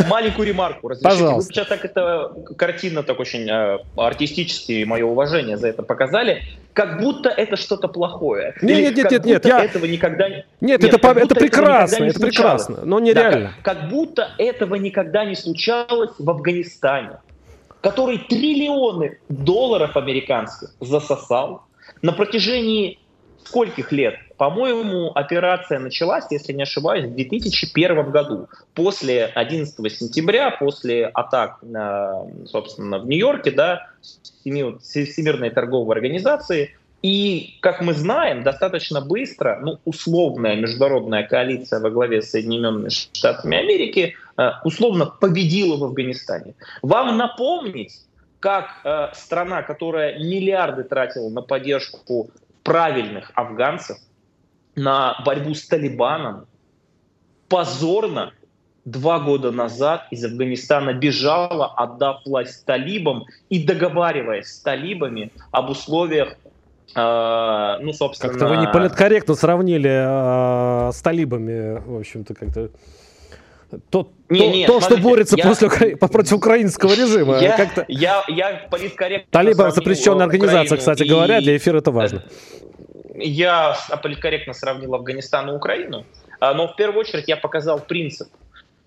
маленькую 0.09 0.47
ремарку 0.47 0.87
разрешите. 0.87 1.19
Пожалуйста. 1.19 1.49
Вы 1.49 1.53
сейчас 1.53 1.67
так 1.67 1.85
это 1.85 2.33
картина 2.57 3.03
так 3.03 3.19
очень 3.19 3.47
э, 3.47 3.77
артистически, 3.95 4.83
мое 4.85 5.05
уважение 5.05 5.57
за 5.57 5.67
это 5.67 5.83
показали, 5.83 6.41
как 6.73 6.99
будто 6.99 7.29
это 7.29 7.57
что-то 7.57 7.87
плохое. 7.87 8.55
Нет, 8.61 8.95
нет, 8.95 9.11
нет, 9.11 9.25
нет, 9.25 9.45
я... 9.45 9.63
этого 9.63 9.85
никогда 9.85 10.29
нет, 10.29 10.45
нет, 10.61 10.83
это, 10.83 10.95
это 11.11 11.35
прекрасно, 11.35 12.05
это 12.05 12.19
прекрасно, 12.19 12.79
но 12.85 12.99
нереально. 12.99 13.47
Да, 13.47 13.53
как, 13.61 13.79
как 13.79 13.89
будто 13.89 14.29
этого 14.39 14.75
никогда 14.75 15.25
не 15.25 15.35
случалось 15.35 16.11
в 16.17 16.29
Афганистане 16.29 17.17
который 17.85 18.17
триллионы 18.17 19.19
долларов 19.29 19.95
американских 19.95 20.69
засосал 20.79 21.65
на 22.01 22.13
протяжении 22.13 22.97
скольких 23.43 23.91
лет? 23.91 24.15
По-моему, 24.37 25.11
операция 25.13 25.77
началась, 25.77 26.23
если 26.31 26.51
не 26.51 26.63
ошибаюсь, 26.63 27.05
в 27.05 27.13
2001 27.13 28.09
году, 28.09 28.47
после 28.73 29.25
11 29.25 29.75
сентября, 29.91 30.49
после 30.49 31.05
атак, 31.05 31.59
на, 31.61 32.23
собственно, 32.47 32.97
в 32.97 33.05
Нью-Йорке, 33.05 33.51
да, 33.51 33.85
Всемирной 34.01 35.51
торговой 35.51 35.95
организации, 35.95 36.75
и, 37.05 37.57
как 37.59 37.81
мы 37.81 37.93
знаем, 37.93 38.41
достаточно 38.41 38.99
быстро, 38.99 39.59
ну, 39.61 39.77
условная 39.85 40.55
международная 40.55 41.21
коалиция 41.21 41.79
во 41.79 41.91
главе 41.91 42.23
с 42.23 42.31
Соединенными 42.31 42.89
Штатами 42.89 43.59
Америки 43.59 44.15
э, 44.15 44.24
условно 44.63 45.05
победила 45.05 45.77
в 45.77 45.83
Афганистане. 45.83 46.55
Вам 46.81 47.17
напомнить, 47.17 48.01
как 48.39 48.81
э, 48.83 49.07
страна, 49.13 49.61
которая 49.63 50.19
миллиарды 50.19 50.83
тратила 50.83 51.29
на 51.29 51.41
поддержку 51.41 52.29
правильных 52.63 53.31
афганцев, 53.35 53.97
на 54.75 55.21
борьбу 55.25 55.53
с 55.53 55.65
Талибаном, 55.67 56.47
позорно 57.47 58.33
два 58.83 59.19
года 59.19 59.51
назад 59.51 60.07
из 60.11 60.23
Афганистана 60.23 60.93
бежала, 60.93 61.73
отдав 61.75 62.21
власть 62.25 62.65
талибам 62.65 63.25
и 63.49 63.63
договариваясь 63.65 64.47
с 64.47 64.59
талибами 64.59 65.31
об 65.51 65.69
условиях 65.69 66.35
а, 66.93 67.77
ну, 67.81 67.91
собственно... 67.93 68.31
Как-то 68.31 68.47
вы 68.47 68.57
не 68.57 68.67
политкорректно 68.67 69.35
сравнили 69.35 69.89
а, 69.91 70.91
с 70.93 71.01
талибами, 71.01 71.81
в 71.85 71.97
общем-то, 71.99 72.33
как-то... 72.33 72.69
То, 73.89 74.11
не, 74.29 74.39
то, 74.39 74.45
не, 74.45 74.67
то 74.67 74.79
смотрите, 74.79 75.01
что 75.01 75.09
борется 75.09 75.35
я, 75.37 75.43
после, 75.45 75.97
против 75.97 76.33
украинского 76.33 76.93
режима. 76.93 77.39
Я, 77.39 77.57
как-то... 77.57 77.85
я, 77.87 78.23
я 78.27 78.67
политкорректно 78.69 79.31
Талибы 79.31 79.71
запрещенная 79.71 80.25
организация, 80.25 80.77
кстати 80.77 81.03
и... 81.03 81.09
говоря, 81.09 81.41
для 81.41 81.57
эфира 81.57 81.77
это 81.79 81.91
важно. 81.91 82.23
Я 83.15 83.77
политкорректно 84.01 84.53
сравнил 84.53 84.93
Афганистан 84.95 85.49
и 85.49 85.53
Украину, 85.53 86.05
а, 86.39 86.53
но 86.53 86.67
в 86.67 86.75
первую 86.75 87.01
очередь 87.01 87.27
я 87.27 87.37
показал 87.37 87.79
принцип, 87.79 88.27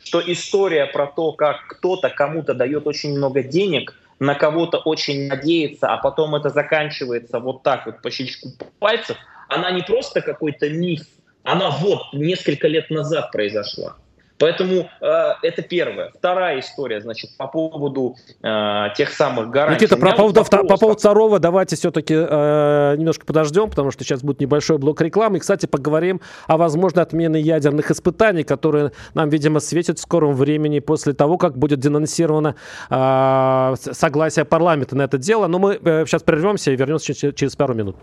что 0.05 0.21
история 0.21 0.87
про 0.87 1.07
то, 1.07 1.33
как 1.33 1.67
кто-то 1.69 2.11
кому-то 2.11 2.55
дает 2.55 2.87
очень 2.87 3.17
много 3.17 3.43
денег– 3.43 3.95
на 4.19 4.35
кого-то 4.35 4.79
очень 4.79 5.29
надеется, 5.29 5.89
а 5.89 5.97
потом 5.99 6.35
это 6.35 6.51
заканчивается 6.51 7.39
вот 7.39 7.63
так 7.63 7.87
вот 7.87 8.03
по 8.03 8.11
щелчку 8.11 8.51
пальцев, 8.79 9.17
она 9.49 9.71
не 9.71 9.83
просто 9.83 10.21
какой-то 10.21 10.69
миф, 10.69 11.03
она 11.45 11.71
вот 11.71 12.13
несколько 12.13 12.69
лет 12.69 12.91
назад 12.91 13.31
произошла. 13.31 13.97
Поэтому 14.39 14.89
э, 15.01 15.33
это 15.43 15.63
первое. 15.63 16.11
Вторая 16.17 16.61
история, 16.61 17.01
значит, 17.01 17.37
по 17.37 17.49
поводу 17.49 18.17
э, 18.43 18.87
тех 18.97 19.13
самых 19.13 19.51
гарантий. 19.51 19.85
Никита, 19.85 19.97
про 19.97 20.13
поводу, 20.13 20.45
по 20.45 20.77
поводу 20.77 20.99
второго 20.99 21.39
давайте 21.41 21.77
все-таки 21.77 22.15
э, 22.15 22.95
немножко 22.97 23.27
подождем, 23.27 23.69
потому 23.69 23.91
что 23.91 24.05
сейчас 24.05 24.23
будет 24.23 24.41
небольшой 24.41 24.79
блок 24.79 25.01
рекламы. 25.01 25.39
И, 25.39 25.41
кстати, 25.41 25.67
поговорим 25.67 26.21
о 26.47 26.57
возможной 26.57 27.03
отмене 27.03 27.41
ядерных 27.41 27.91
испытаний, 27.91 28.45
которые 28.45 28.93
нам, 29.15 29.29
видимо, 29.29 29.61
светят 29.61 29.99
в 29.99 30.03
скором 30.03 30.35
времени 30.35 30.79
после 30.79 31.15
того, 31.15 31.37
как 31.37 31.59
будет 31.59 31.81
денонсировано 31.81 32.55
э, 32.91 33.75
согласие 33.93 34.45
парламента 34.45 34.97
на 34.97 35.03
это 35.03 35.19
дело. 35.19 35.49
Но 35.49 35.59
мы 35.59 35.81
э, 35.83 36.05
сейчас 36.07 36.23
прервемся 36.23 36.71
и 36.71 36.77
вернемся 36.77 37.13
через, 37.13 37.35
через 37.35 37.57
пару 37.57 37.75
минут. 37.75 37.97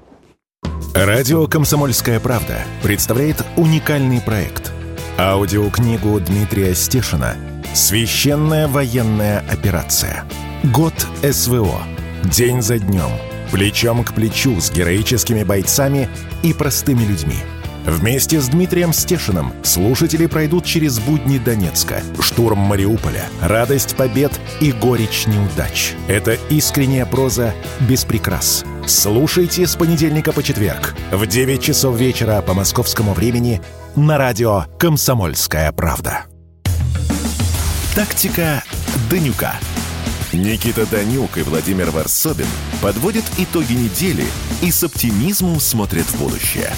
Радио 0.93 1.47
«Комсомольская 1.47 2.19
правда» 2.19 2.59
представляет 2.81 3.43
уникальный 3.57 4.21
проект– 4.21 4.71
Аудиокнигу 5.17 6.19
Дмитрия 6.19 6.75
Стешина 6.75 7.37
«Священная 7.73 8.67
военная 8.67 9.45
операция. 9.49 10.25
Год 10.73 10.93
СВО. 11.23 11.83
День 12.25 12.61
за 12.61 12.79
днем. 12.79 13.11
Плечом 13.49 14.03
к 14.03 14.13
плечу 14.13 14.59
с 14.59 14.69
героическими 14.69 15.43
бойцами 15.43 16.09
и 16.43 16.51
простыми 16.51 17.05
людьми». 17.05 17.37
Вместе 17.85 18.41
с 18.41 18.47
Дмитрием 18.47 18.93
Стешиным 18.93 19.53
слушатели 19.63 20.25
пройдут 20.25 20.65
через 20.65 20.99
будни 20.99 21.37
Донецка, 21.37 22.01
штурм 22.19 22.57
Мариуполя, 22.57 23.25
радость 23.41 23.95
побед 23.95 24.31
и 24.59 24.71
горечь 24.71 25.27
неудач. 25.27 25.93
Это 26.07 26.33
искренняя 26.49 27.05
проза 27.05 27.53
без 27.81 28.03
прикрас. 28.03 28.65
Слушайте 28.87 29.67
с 29.67 29.75
понедельника 29.75 30.31
по 30.31 30.41
четверг 30.41 30.95
в 31.11 31.27
9 31.27 31.61
часов 31.61 31.95
вечера 31.95 32.41
по 32.41 32.55
московскому 32.55 33.13
времени 33.13 33.61
на 33.95 34.17
радио 34.17 34.65
«Комсомольская 34.79 35.71
правда». 35.71 36.25
Тактика 37.95 38.63
Данюка. 39.11 39.53
Никита 40.33 40.85
Данюк 40.87 41.37
и 41.37 41.43
Владимир 41.43 41.91
Варсобин 41.91 42.47
подводят 42.81 43.23
итоги 43.37 43.73
недели 43.73 44.25
и 44.61 44.71
с 44.71 44.83
оптимизмом 44.83 45.59
смотрят 45.59 46.05
в 46.05 46.19
будущее. 46.19 46.71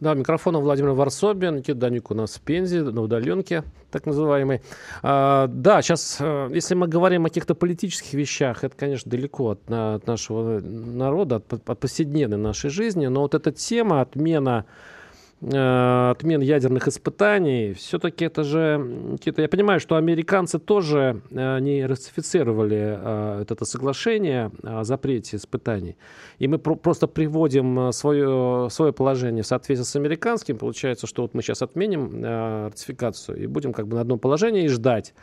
Да, 0.00 0.14
микрофон 0.14 0.56
Владимир 0.56 0.90
Варсобин, 0.90 1.56
Никита 1.56 1.78
Данюк 1.78 2.12
у 2.12 2.14
нас 2.14 2.36
в 2.36 2.40
Пензе, 2.40 2.82
на 2.82 3.02
удаленке, 3.02 3.64
так 3.90 4.06
называемый. 4.06 4.60
А, 5.02 5.48
да, 5.48 5.82
сейчас, 5.82 6.18
э, 6.20 6.50
если 6.54 6.76
мы 6.76 6.86
говорим 6.86 7.24
о 7.24 7.28
каких-то 7.28 7.56
политических 7.56 8.14
вещах, 8.14 8.62
это, 8.62 8.76
конечно, 8.76 9.10
далеко 9.10 9.50
от, 9.50 9.60
от 9.68 10.06
нашего 10.06 10.60
народа, 10.60 11.36
от, 11.36 11.52
от 11.52 11.78
повседневной 11.80 12.38
нашей 12.38 12.70
жизни, 12.70 13.08
но 13.08 13.22
вот 13.22 13.34
эта 13.34 13.50
тема 13.50 14.00
отмена 14.00 14.66
э, 14.66 14.97
отмен 15.40 16.40
ядерных 16.40 16.88
испытаний, 16.88 17.72
все-таки 17.72 18.24
это 18.24 18.42
же, 18.42 19.18
я 19.24 19.48
понимаю, 19.48 19.78
что 19.78 19.94
американцы 19.94 20.58
тоже 20.58 21.22
э, 21.30 21.60
не 21.60 21.86
ратифицировали 21.86 22.98
э, 22.98 23.44
это 23.48 23.64
соглашение 23.64 24.50
о 24.64 24.82
запрете 24.82 25.36
испытаний. 25.36 25.96
И 26.40 26.48
мы 26.48 26.58
про- 26.58 26.74
просто 26.74 27.06
приводим 27.06 27.92
свое, 27.92 28.68
свое 28.70 28.92
положение 28.92 29.44
в 29.44 29.46
соответствии 29.46 29.84
с 29.84 29.96
американским. 29.96 30.58
Получается, 30.58 31.06
что 31.06 31.22
вот 31.22 31.34
мы 31.34 31.42
сейчас 31.42 31.62
отменим 31.62 32.24
ратификацию 32.66 33.42
и 33.42 33.46
будем 33.46 33.72
как 33.72 33.86
бы 33.86 33.94
на 33.94 34.00
одном 34.00 34.18
положении 34.18 34.64
и 34.64 34.68
ждать. 34.68 35.14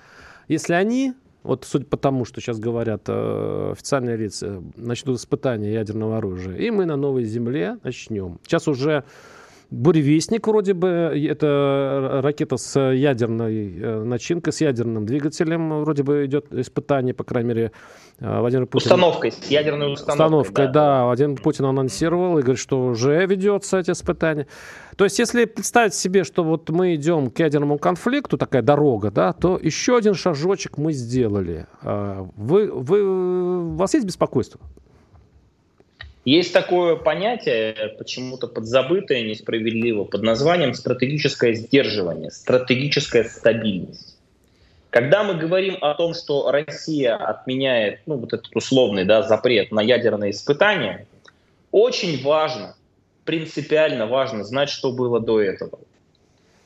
Если 0.47 0.73
они 0.73 1.13
вот 1.45 1.63
судя 1.63 1.85
по 1.85 1.95
тому, 1.95 2.25
что 2.25 2.41
сейчас 2.41 2.57
говорят 2.57 3.03
э, 3.07 3.69
официальные 3.73 4.17
лица, 4.17 4.63
начнут 4.75 5.19
испытания 5.19 5.73
ядерного 5.73 6.17
оружия, 6.17 6.55
и 6.55 6.71
мы 6.71 6.85
на 6.85 6.95
новой 6.95 7.23
земле 7.23 7.77
начнем. 7.83 8.39
Сейчас 8.43 8.67
уже 8.67 9.03
Буревестник 9.75 10.47
вроде 10.47 10.73
бы, 10.73 10.87
это 11.29 12.21
ракета 12.23 12.55
с 12.55 12.79
ядерной 12.79 13.77
э, 13.77 14.03
начинкой, 14.03 14.53
с 14.53 14.61
ядерным 14.61 15.05
двигателем, 15.05 15.81
вроде 15.81 16.03
бы 16.03 16.25
идет 16.25 16.53
испытание, 16.53 17.13
по 17.13 17.25
крайней 17.25 17.49
мере, 17.49 17.71
э, 18.19 18.39
Владимир 18.39 18.67
Путин... 18.67 18.87
Установкой, 18.87 19.33
с 19.33 19.45
ядерной 19.47 19.91
установкой. 19.91 20.25
Установкой, 20.25 20.65
да. 20.67 20.71
да. 20.71 21.05
Владимир 21.05 21.41
Путин 21.41 21.65
анонсировал 21.65 22.37
и 22.37 22.41
говорит, 22.41 22.59
что 22.59 22.85
уже 22.85 23.25
ведется 23.25 23.79
эти 23.79 23.91
испытания. 23.91 24.47
То 24.95 25.03
есть, 25.03 25.19
если 25.19 25.43
представить 25.43 25.93
себе, 25.93 26.23
что 26.23 26.45
вот 26.45 26.69
мы 26.69 26.95
идем 26.95 27.29
к 27.29 27.39
ядерному 27.39 27.77
конфликту, 27.77 28.37
такая 28.37 28.61
дорога, 28.61 29.11
да, 29.11 29.33
то 29.33 29.59
еще 29.61 29.97
один 29.97 30.13
шажочек 30.13 30.77
мы 30.77 30.93
сделали. 30.93 31.67
А, 31.81 32.25
вы, 32.37 32.71
вы, 32.71 33.03
у 33.03 33.75
вас 33.75 33.93
есть 33.93 34.05
беспокойство? 34.05 34.61
Есть 36.25 36.53
такое 36.53 36.95
понятие, 36.95 37.93
почему-то 37.99 38.47
подзабытое, 38.47 39.21
несправедливо, 39.21 40.05
под 40.05 40.23
названием 40.23 40.73
стратегическое 40.73 41.53
сдерживание, 41.53 42.31
стратегическая 42.31 43.23
стабильность. 43.25 44.17
Когда 44.89 45.23
мы 45.23 45.35
говорим 45.35 45.77
о 45.81 45.93
том, 45.93 46.15
что 46.15 46.49
Россия 46.49 47.15
отменяет 47.15 47.99
ну, 48.07 48.15
вот 48.15 48.33
этот 48.33 48.55
условный 48.55 49.05
да, 49.05 49.21
запрет 49.21 49.71
на 49.71 49.81
ядерные 49.81 50.31
испытания, 50.31 51.05
очень 51.71 52.23
важно, 52.23 52.75
принципиально 53.23 54.07
важно 54.07 54.43
знать, 54.43 54.69
что 54.69 54.91
было 54.93 55.19
до 55.19 55.39
этого. 55.39 55.77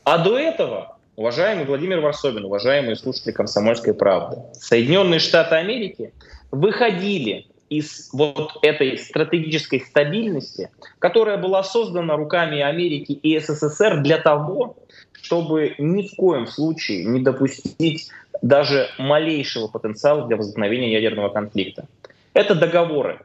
А 0.06 0.19
до 0.19 0.39
этого, 0.39 0.98
уважаемый 1.17 1.65
Владимир 1.65 2.00
Варсобин, 2.00 2.45
уважаемые 2.45 2.95
слушатели 2.95 3.34
«Комсомольской 3.34 3.93
правды», 3.93 4.38
Соединенные 4.54 5.19
Штаты 5.19 5.56
Америки 5.56 6.13
выходили 6.52 7.48
из 7.69 8.10
вот 8.13 8.58
этой 8.62 8.97
стратегической 8.97 9.82
стабильности, 9.82 10.69
которая 10.99 11.38
была 11.38 11.63
создана 11.63 12.15
руками 12.15 12.62
Америки 12.62 13.12
и 13.12 13.39
СССР 13.39 14.01
для 14.01 14.17
того, 14.17 14.77
чтобы 15.21 15.75
ни 15.77 16.08
в 16.08 16.15
коем 16.15 16.47
случае 16.47 17.05
не 17.05 17.19
допустить 17.19 18.10
даже 18.41 18.89
малейшего 18.97 19.67
потенциала 19.67 20.27
для 20.27 20.38
возникновения 20.38 20.91
ядерного 20.91 21.29
конфликта. 21.29 21.86
Это 22.34 22.55
договоры 22.55 23.19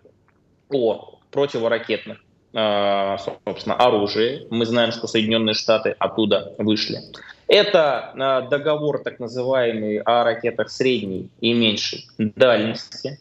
о 0.70 1.18
противоракетных 1.30 2.18
э, 2.52 3.16
собственно, 3.44 3.76
оружии. 3.76 4.46
Мы 4.50 4.66
знаем, 4.66 4.92
что 4.92 5.06
Соединенные 5.06 5.54
Штаты 5.54 5.94
оттуда 5.98 6.54
вышли. 6.58 7.00
Это 7.46 8.12
э, 8.14 8.48
договор 8.48 9.02
так 9.02 9.20
называемый 9.20 9.98
о 9.98 10.24
ракетах 10.24 10.70
средней 10.70 11.28
и 11.40 11.52
меньшей 11.52 12.06
дальности. 12.18 13.20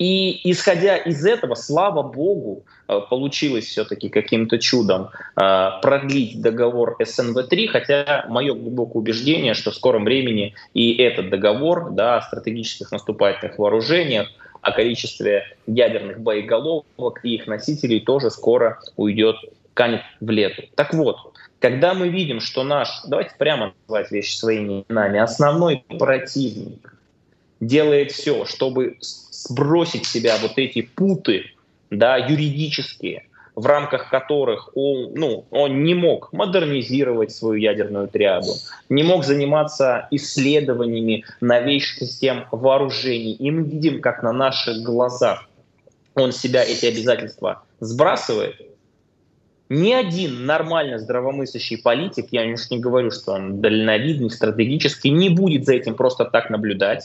И 0.00 0.50
исходя 0.50 0.96
из 0.96 1.26
этого, 1.26 1.54
слава 1.54 2.02
богу, 2.02 2.64
э, 2.88 3.00
получилось 3.10 3.66
все-таки 3.66 4.08
каким-то 4.08 4.58
чудом 4.58 5.10
э, 5.36 5.70
продлить 5.82 6.40
договор 6.40 6.96
СНВ-3, 6.98 7.66
хотя 7.66 8.24
мое 8.30 8.54
глубокое 8.54 9.02
убеждение, 9.02 9.52
что 9.52 9.70
в 9.72 9.74
скором 9.74 10.04
времени 10.04 10.54
и 10.72 10.94
этот 10.94 11.28
договор 11.28 11.90
да, 11.90 12.16
о 12.16 12.22
стратегических 12.22 12.90
наступательных 12.92 13.58
вооружениях, 13.58 14.28
о 14.62 14.72
количестве 14.72 15.44
ядерных 15.66 16.20
боеголовок 16.20 17.20
и 17.22 17.34
их 17.34 17.46
носителей 17.46 18.00
тоже 18.00 18.30
скоро 18.30 18.80
уйдет, 18.96 19.36
канет 19.74 20.00
в 20.20 20.30
лету. 20.30 20.62
Так 20.76 20.94
вот, 20.94 21.18
когда 21.58 21.92
мы 21.92 22.08
видим, 22.08 22.40
что 22.40 22.64
наш, 22.64 23.02
давайте 23.06 23.32
прямо 23.36 23.74
называть 23.86 24.10
вещи 24.10 24.34
своими 24.34 24.86
именами, 24.88 25.20
основной 25.20 25.84
противник 25.98 26.94
делает 27.60 28.10
все, 28.12 28.44
чтобы 28.46 28.96
сбросить 29.00 30.06
с 30.06 30.12
себя 30.12 30.36
вот 30.40 30.52
эти 30.56 30.82
путы 30.82 31.44
да, 31.90 32.16
юридические, 32.16 33.24
в 33.54 33.66
рамках 33.66 34.10
которых 34.10 34.70
он, 34.74 35.12
ну, 35.14 35.44
он 35.50 35.82
не 35.84 35.94
мог 35.94 36.32
модернизировать 36.32 37.32
свою 37.32 37.54
ядерную 37.54 38.08
триаду, 38.08 38.54
не 38.88 39.02
мог 39.02 39.24
заниматься 39.24 40.08
исследованиями 40.10 41.24
новейших 41.40 42.08
систем 42.08 42.46
вооружений. 42.52 43.32
И 43.32 43.50
мы 43.50 43.62
видим, 43.62 44.00
как 44.00 44.22
на 44.22 44.32
наших 44.32 44.82
глазах 44.82 45.48
он 46.14 46.32
себя 46.32 46.62
эти 46.62 46.86
обязательства 46.86 47.62
сбрасывает. 47.80 48.56
Ни 49.68 49.92
один 49.92 50.46
нормально 50.46 50.98
здравомыслящий 50.98 51.78
политик, 51.78 52.26
я 52.32 52.44
уж 52.44 52.70
не 52.70 52.80
говорю, 52.80 53.12
что 53.12 53.32
он 53.32 53.60
дальновидный, 53.60 54.30
стратегический, 54.30 55.10
не 55.10 55.28
будет 55.28 55.64
за 55.64 55.74
этим 55.74 55.94
просто 55.94 56.24
так 56.24 56.50
наблюдать 56.50 57.04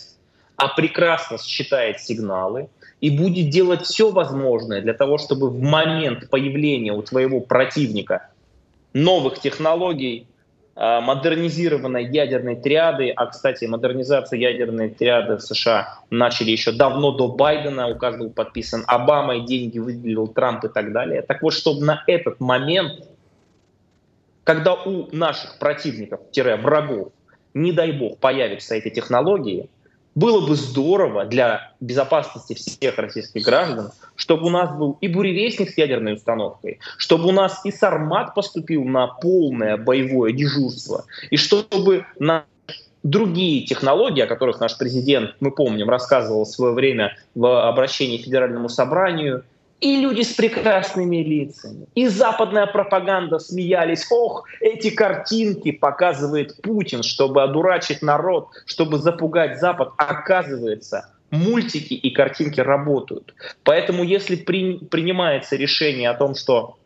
а 0.56 0.70
прекрасно 0.70 1.38
считает 1.38 2.00
сигналы 2.00 2.70
и 3.02 3.10
будет 3.10 3.50
делать 3.50 3.84
все 3.84 4.12
возможное 4.12 4.82
для 4.82 4.94
того, 4.94 5.18
чтобы 5.18 5.50
в 5.50 5.62
момент 5.62 6.30
появления 6.30 6.94
у 6.94 7.02
твоего 7.02 7.40
противника 7.42 8.30
новых 8.94 9.40
технологий, 9.40 10.28
а, 10.78 11.02
модернизированной 11.02 12.06
ядерной 12.06 12.56
триады, 12.56 13.10
а, 13.12 13.28
кстати, 13.28 13.66
модернизация 13.66 14.40
ядерной 14.40 14.90
триады 14.90 15.38
в 15.38 15.42
США 15.42 16.00
начали 16.10 16.52
еще 16.52 16.72
давно 16.72 17.12
до 17.12 17.30
Байдена, 17.30 17.88
у 17.88 17.96
каждого 17.96 18.30
подписан 18.30 18.84
Обама, 18.88 19.38
и 19.38 19.42
деньги 19.42 19.80
выделил 19.80 20.28
Трамп 20.28 20.66
и 20.66 20.70
так 20.70 20.92
далее. 20.92 21.22
Так 21.22 21.42
вот, 21.42 21.54
чтобы 21.54 21.86
на 21.86 22.04
этот 22.08 22.40
момент, 22.40 23.08
когда 24.44 24.74
у 24.74 25.08
наших 25.16 25.60
противников-врагов, 25.60 27.10
не 27.54 27.72
дай 27.72 27.94
бог, 27.94 28.18
появятся 28.18 28.76
эти 28.76 28.90
технологии, 28.90 29.70
было 30.16 30.46
бы 30.48 30.56
здорово 30.56 31.26
для 31.26 31.74
безопасности 31.82 32.54
всех 32.54 32.98
российских 32.98 33.44
граждан, 33.44 33.92
чтобы 34.16 34.48
у 34.48 34.50
нас 34.50 34.76
был 34.76 34.98
и 35.02 35.08
буревестник 35.08 35.70
с 35.70 35.78
ядерной 35.78 36.14
установкой, 36.14 36.80
чтобы 36.98 37.28
у 37.28 37.32
нас 37.32 37.62
и 37.66 37.72
Сармат 37.72 38.34
поступил 38.34 38.86
на 38.86 39.08
полное 39.08 39.78
боевое 39.78 40.32
дежурство, 40.32 41.06
и 41.30 41.38
чтобы 41.38 42.06
на 42.18 42.46
другие 43.04 43.66
технологии, 43.66 44.22
о 44.22 44.28
которых 44.28 44.60
наш 44.60 44.78
президент, 44.78 45.36
мы 45.40 45.52
помним, 45.52 45.90
рассказывал 45.90 46.46
в 46.46 46.50
свое 46.50 46.74
время 46.74 47.16
в 47.36 47.68
обращении 47.68 48.18
к 48.18 48.24
Федеральному 48.24 48.70
собранию– 48.70 49.44
и 49.82 49.98
люди 49.98 50.22
с 50.22 50.34
прекрасными 50.34 51.18
лицами. 51.18 51.88
И 51.96 52.08
западная 52.08 52.66
пропаганда 52.66 53.40
смеялись. 53.40 54.06
Ох, 54.10 54.46
эти 54.62 54.90
картинки 54.90 55.72
показывает 55.72 56.62
Путин, 56.62 57.04
чтобы 57.04 57.44
одурачить 57.44 58.02
народ, 58.02 58.48
чтобы 58.66 58.98
запугать 58.98 59.60
Запад. 59.60 59.90
Оказывается, 59.98 61.10
мультики 61.30 61.94
и 61.94 62.10
картинки 62.12 62.62
работают. 62.62 63.34
Поэтому 63.64 64.04
если 64.04 64.36
при, 64.38 64.78
принимается 64.78 65.56
решение 65.56 66.10
о 66.10 66.16
том, 66.16 66.36
что 66.36 66.78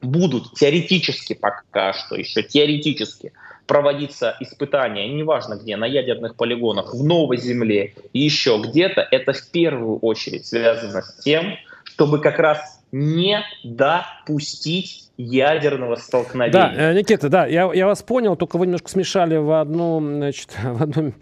будут 0.00 0.54
теоретически 0.54 1.34
пока 1.34 1.92
что, 1.92 2.16
еще 2.16 2.42
теоретически, 2.42 3.32
проводиться 3.66 4.34
испытания, 4.40 5.08
неважно 5.08 5.54
где, 5.54 5.76
на 5.76 5.84
ядерных 5.84 6.36
полигонах, 6.36 6.94
в 6.94 7.04
Новой 7.04 7.36
Земле 7.36 7.94
и 8.14 8.20
еще 8.20 8.62
где-то, 8.64 9.06
это 9.10 9.34
в 9.34 9.50
первую 9.50 9.98
очередь 9.98 10.46
связано 10.46 11.02
с 11.02 11.22
тем, 11.22 11.58
чтобы 11.98 12.20
как 12.20 12.38
раз 12.38 12.80
не 12.92 13.44
допустить 13.64 15.10
ядерного 15.16 15.96
столкновения. 15.96 16.52
Да, 16.52 16.72
э, 16.72 16.94
Никита, 16.94 17.28
да, 17.28 17.44
я, 17.44 17.68
я 17.74 17.86
вас 17.86 18.04
понял, 18.04 18.36
только 18.36 18.56
вы 18.56 18.66
немножко 18.66 18.88
смешали 18.88 19.36
в 19.36 19.60
одну, 19.60 20.00
значит, 20.00 20.56
в 20.62 20.80
одну, 20.80 21.12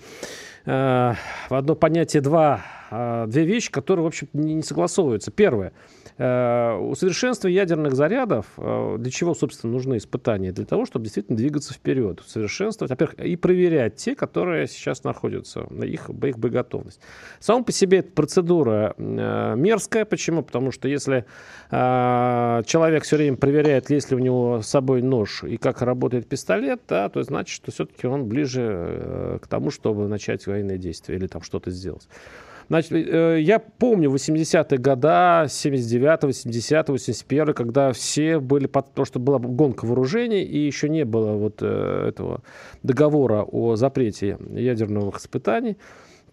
э, 0.66 1.14
в 1.48 1.54
одно 1.54 1.74
понятие 1.76 2.20
два, 2.20 2.60
э, 2.90 3.24
две 3.26 3.44
вещи, 3.46 3.70
которые, 3.70 4.04
в 4.04 4.06
общем, 4.06 4.28
не, 4.34 4.52
не 4.52 4.62
согласовываются. 4.62 5.30
Первое– 5.30 5.72
усовершенствование 6.18 7.56
ядерных 7.56 7.94
зарядов, 7.94 8.46
э, 8.56 8.96
для 8.98 9.10
чего, 9.10 9.34
собственно, 9.34 9.72
нужны 9.74 9.98
испытания? 9.98 10.50
Для 10.50 10.64
того, 10.64 10.86
чтобы 10.86 11.04
действительно 11.04 11.36
двигаться 11.36 11.74
вперед, 11.74 12.20
усовершенствовать, 12.20 12.90
во-первых, 12.90 13.18
и 13.18 13.36
проверять 13.36 13.96
те, 13.96 14.14
которые 14.14 14.66
сейчас 14.66 15.04
находятся, 15.04 15.66
их, 15.82 16.08
их 16.08 16.38
боеготовность. 16.38 17.00
Сам 17.38 17.64
по 17.64 17.72
себе 17.72 17.98
эта 17.98 18.12
процедура 18.12 18.94
э, 18.96 19.54
мерзкая. 19.56 20.06
Почему? 20.06 20.42
Потому 20.42 20.72
что 20.72 20.88
если 20.88 21.26
человек 21.68 23.02
все 23.02 23.16
время 23.16 23.36
проверяет, 23.36 23.90
есть 23.90 24.10
ли 24.10 24.16
у 24.16 24.20
него 24.20 24.62
с 24.62 24.68
собой 24.68 25.02
нож 25.02 25.42
и 25.42 25.56
как 25.56 25.82
работает 25.82 26.28
пистолет, 26.28 26.80
да, 26.88 27.08
то 27.08 27.22
значит, 27.22 27.54
что 27.54 27.72
все-таки 27.72 28.06
он 28.06 28.26
ближе 28.26 29.40
к 29.42 29.48
тому, 29.48 29.70
чтобы 29.70 30.06
начать 30.06 30.46
военные 30.46 30.78
действия 30.78 31.16
или 31.16 31.26
там 31.26 31.42
что-то 31.42 31.70
сделать. 31.70 32.08
Значит, 32.68 32.92
э, 32.92 33.40
я 33.40 33.60
помню 33.60 34.10
80-е 34.10 34.78
года, 34.78 35.46
79 35.48 36.24
80 36.24 36.88
81 36.88 37.54
когда 37.54 37.92
все 37.92 38.40
были 38.40 38.66
то, 38.66 39.04
что 39.04 39.20
была 39.20 39.38
гонка 39.38 39.84
вооружений, 39.84 40.42
и 40.42 40.58
еще 40.58 40.88
не 40.88 41.04
было 41.04 41.32
вот 41.32 41.58
э, 41.60 42.08
этого 42.08 42.42
договора 42.82 43.42
о 43.44 43.76
запрете 43.76 44.38
ядерных 44.50 45.18
испытаний. 45.18 45.76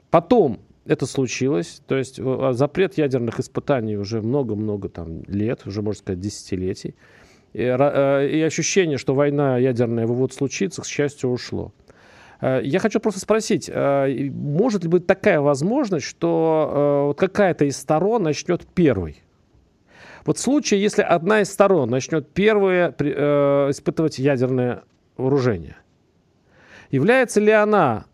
Потом 0.10 0.60
это 0.86 1.06
случилось, 1.06 1.82
то 1.88 1.96
есть 1.96 2.19
э, 2.19 2.50
запрет 2.54 2.98
ядерных 2.98 3.39
испытаний 3.39 3.96
уже 3.96 4.22
много-много 4.22 4.89
там 4.89 5.24
лет, 5.28 5.67
уже 5.67 5.84
можно 5.84 6.00
сказать 6.00 6.19
десятилетий. 6.19 6.96
И, 7.54 7.60
и 7.62 8.41
ощущение, 8.41 8.98
что 8.98 9.13
война 9.13 9.60
ядерная 9.60 10.08
вот 10.08 10.34
случится, 10.34 10.82
к 10.82 10.88
счастью, 10.88 11.30
ушло. 11.30 11.72
Э, 12.43 12.60
я 12.62 12.79
хочу 12.79 12.99
просто 12.99 13.21
спросить, 13.21 13.69
э, 13.73 14.29
может 14.32 14.84
ли 14.84 14.89
быть 14.89 15.08
такая 15.08 15.39
возможность, 15.39 16.06
что 16.06 17.13
э, 17.15 17.19
какая-то 17.19 17.63
из 17.63 17.77
сторон 17.77 18.23
начнет 18.23 18.65
первой? 18.67 19.23
Вот 20.25 20.38
в 20.38 20.41
случае, 20.41 20.82
если 20.82 21.01
одна 21.01 21.41
из 21.41 21.51
сторон 21.51 21.89
начнет 21.89 22.29
первая 22.29 22.91
испытывать 22.91 24.19
ядерное 24.19 24.84
вооружение, 25.17 25.75
является 26.91 27.41
ли 27.41 27.51
она, 27.51 28.06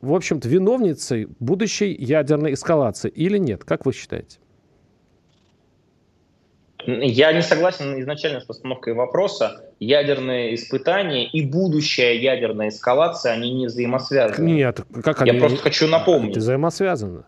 в 0.00 0.14
общем-то, 0.14 0.48
виновницей 0.48 1.28
будущей 1.38 1.92
ядерной 1.92 2.54
эскалации 2.54 3.08
или 3.08 3.38
нет? 3.38 3.62
Как 3.62 3.86
вы 3.86 3.92
считаете? 3.92 4.38
Я 6.86 7.32
не 7.32 7.42
согласен 7.42 8.00
изначально 8.00 8.40
с 8.40 8.44
постановкой 8.44 8.94
вопроса. 8.94 9.62
Ядерные 9.78 10.54
испытания 10.54 11.26
и 11.26 11.44
будущая 11.44 12.14
ядерная 12.14 12.68
эскалация, 12.68 13.32
они 13.32 13.52
не 13.52 13.66
взаимосвязаны. 13.66 14.44
Нет, 14.44 14.80
как 15.02 15.22
они? 15.22 15.32
Я 15.32 15.38
просто 15.38 15.58
хочу 15.58 15.86
напомнить. 15.88 16.32
Это 16.32 16.40
взаимосвязаны. 16.40 17.22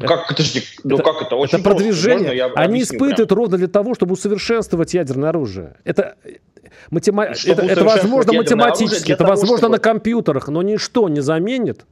Как, 0.00 0.28
подожди, 0.28 0.62
ну 0.84 0.96
это, 0.96 1.04
как 1.04 1.22
это? 1.22 1.36
Очень 1.36 1.58
это 1.58 1.64
продвижение. 1.64 2.44
Можно, 2.44 2.60
они 2.62 2.82
испытывают 2.82 3.28
прям? 3.28 3.38
ровно 3.38 3.56
для 3.56 3.68
того, 3.68 3.94
чтобы 3.94 4.14
усовершенствовать 4.14 4.94
ядерное 4.94 5.30
оружие. 5.30 5.76
Это 5.84 6.16
Матема... 6.90 7.24
Это, 7.24 7.62
это 7.62 7.84
возможно 7.84 8.32
математически, 8.32 9.12
это 9.12 9.24
того, 9.24 9.30
возможно 9.30 9.58
чтобы... 9.58 9.72
на 9.72 9.78
компьютерах, 9.78 10.48
но 10.48 10.62
ничто 10.62 11.08
не 11.08 11.20
заменит 11.20 11.86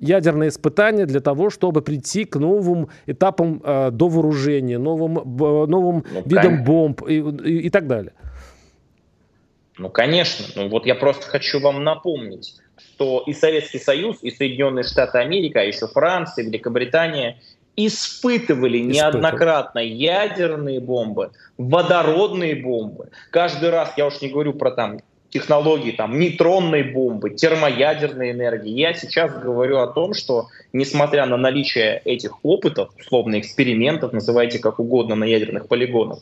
ядерные 0.00 0.48
испытания 0.48 1.06
для 1.06 1.20
того, 1.20 1.50
чтобы 1.50 1.82
прийти 1.82 2.24
к 2.24 2.36
новым 2.36 2.88
этапам 3.06 3.62
э, 3.62 3.90
до 3.92 4.08
вооружения, 4.08 4.78
новым, 4.78 5.18
э, 5.18 5.66
новым 5.66 6.04
ну, 6.10 6.22
видам 6.24 6.64
бомб 6.64 7.02
и, 7.08 7.18
и, 7.18 7.66
и 7.66 7.70
так 7.70 7.86
далее. 7.86 8.12
Ну, 9.78 9.88
конечно. 9.88 10.46
Ну, 10.56 10.68
вот 10.68 10.86
я 10.86 10.94
просто 10.94 11.26
хочу 11.26 11.60
вам 11.60 11.84
напомнить, 11.84 12.54
что 12.76 13.22
и 13.26 13.32
Советский 13.32 13.78
Союз, 13.78 14.18
и 14.22 14.30
Соединенные 14.30 14.84
Штаты 14.84 15.18
Америки, 15.18 15.56
а 15.56 15.62
еще 15.62 15.86
Франция, 15.86 16.44
Великобритания 16.44 17.38
испытывали 17.76 18.78
неоднократно 18.78 19.78
ядерные 19.78 20.80
бомбы, 20.80 21.30
водородные 21.56 22.56
бомбы. 22.56 23.10
Каждый 23.30 23.70
раз, 23.70 23.94
я 23.96 24.06
уж 24.06 24.20
не 24.20 24.28
говорю 24.28 24.52
про 24.52 24.72
там 24.72 25.00
технологии 25.30 25.92
там, 25.92 26.18
нейтронной 26.18 26.82
бомбы, 26.82 27.30
термоядерной 27.30 28.32
энергии. 28.32 28.72
Я 28.72 28.94
сейчас 28.94 29.32
говорю 29.32 29.78
о 29.78 29.86
том, 29.86 30.12
что 30.14 30.48
несмотря 30.72 31.26
на 31.26 31.36
наличие 31.36 32.02
этих 32.04 32.44
опытов, 32.44 32.90
условно 32.98 33.38
экспериментов, 33.38 34.12
называйте 34.12 34.58
как 34.58 34.78
угодно 34.80 35.14
на 35.14 35.24
ядерных 35.24 35.68
полигонах, 35.68 36.18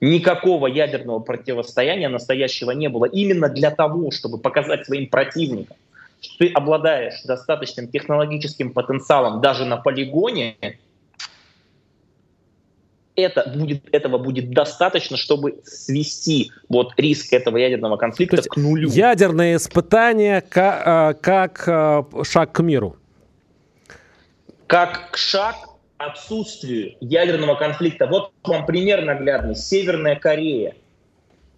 никакого 0.00 0.66
ядерного 0.66 1.18
противостояния 1.20 2.08
настоящего 2.08 2.70
не 2.70 2.88
было. 2.88 3.06
Именно 3.06 3.48
для 3.48 3.70
того, 3.70 4.10
чтобы 4.10 4.38
показать 4.38 4.86
своим 4.86 5.08
противникам, 5.08 5.76
что 6.20 6.38
ты 6.38 6.52
обладаешь 6.52 7.22
достаточным 7.24 7.88
технологическим 7.88 8.72
потенциалом 8.72 9.40
даже 9.40 9.64
на 9.64 9.76
полигоне, 9.76 10.56
это 13.22 13.48
будет, 13.48 13.82
этого 13.92 14.18
будет 14.18 14.50
достаточно, 14.50 15.16
чтобы 15.16 15.60
свести 15.64 16.52
вот 16.68 16.92
риск 16.96 17.32
этого 17.32 17.56
ядерного 17.56 17.96
конфликта 17.96 18.42
к 18.42 18.56
нулю. 18.56 18.88
Ядерное 18.90 19.56
испытание 19.56 20.40
как, 20.40 20.82
а, 20.84 21.14
как 21.14 21.64
а, 21.66 22.06
шаг 22.22 22.52
к 22.52 22.60
миру. 22.60 22.96
Как 24.66 25.16
шаг 25.16 25.56
к 25.56 25.68
отсутствию 25.98 26.94
ядерного 27.00 27.56
конфликта. 27.56 28.06
Вот 28.06 28.32
вам 28.44 28.66
пример 28.66 29.04
наглядный. 29.04 29.56
Северная 29.56 30.16
Корея– 30.16 30.74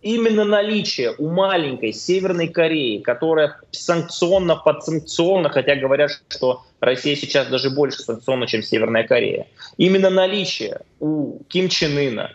именно 0.02 0.44
наличие 0.44 1.14
у 1.18 1.28
маленькой 1.28 1.92
Северной 1.92 2.48
Кореи, 2.48 2.98
которая 2.98 3.56
санкционно, 3.70 4.56
подсанкционно, 4.56 5.48
хотя 5.48 5.76
говорят, 5.76 6.10
что 6.28 6.62
Россия 6.80 7.16
сейчас 7.16 7.48
даже 7.48 7.70
больше 7.70 8.02
санкционна, 8.02 8.46
чем 8.46 8.62
Северная 8.62 9.04
Корея, 9.04 9.46
именно 9.76 10.10
наличие 10.10 10.80
у 10.98 11.38
Ким 11.48 11.68
Чен 11.68 11.96
Ына 11.98 12.32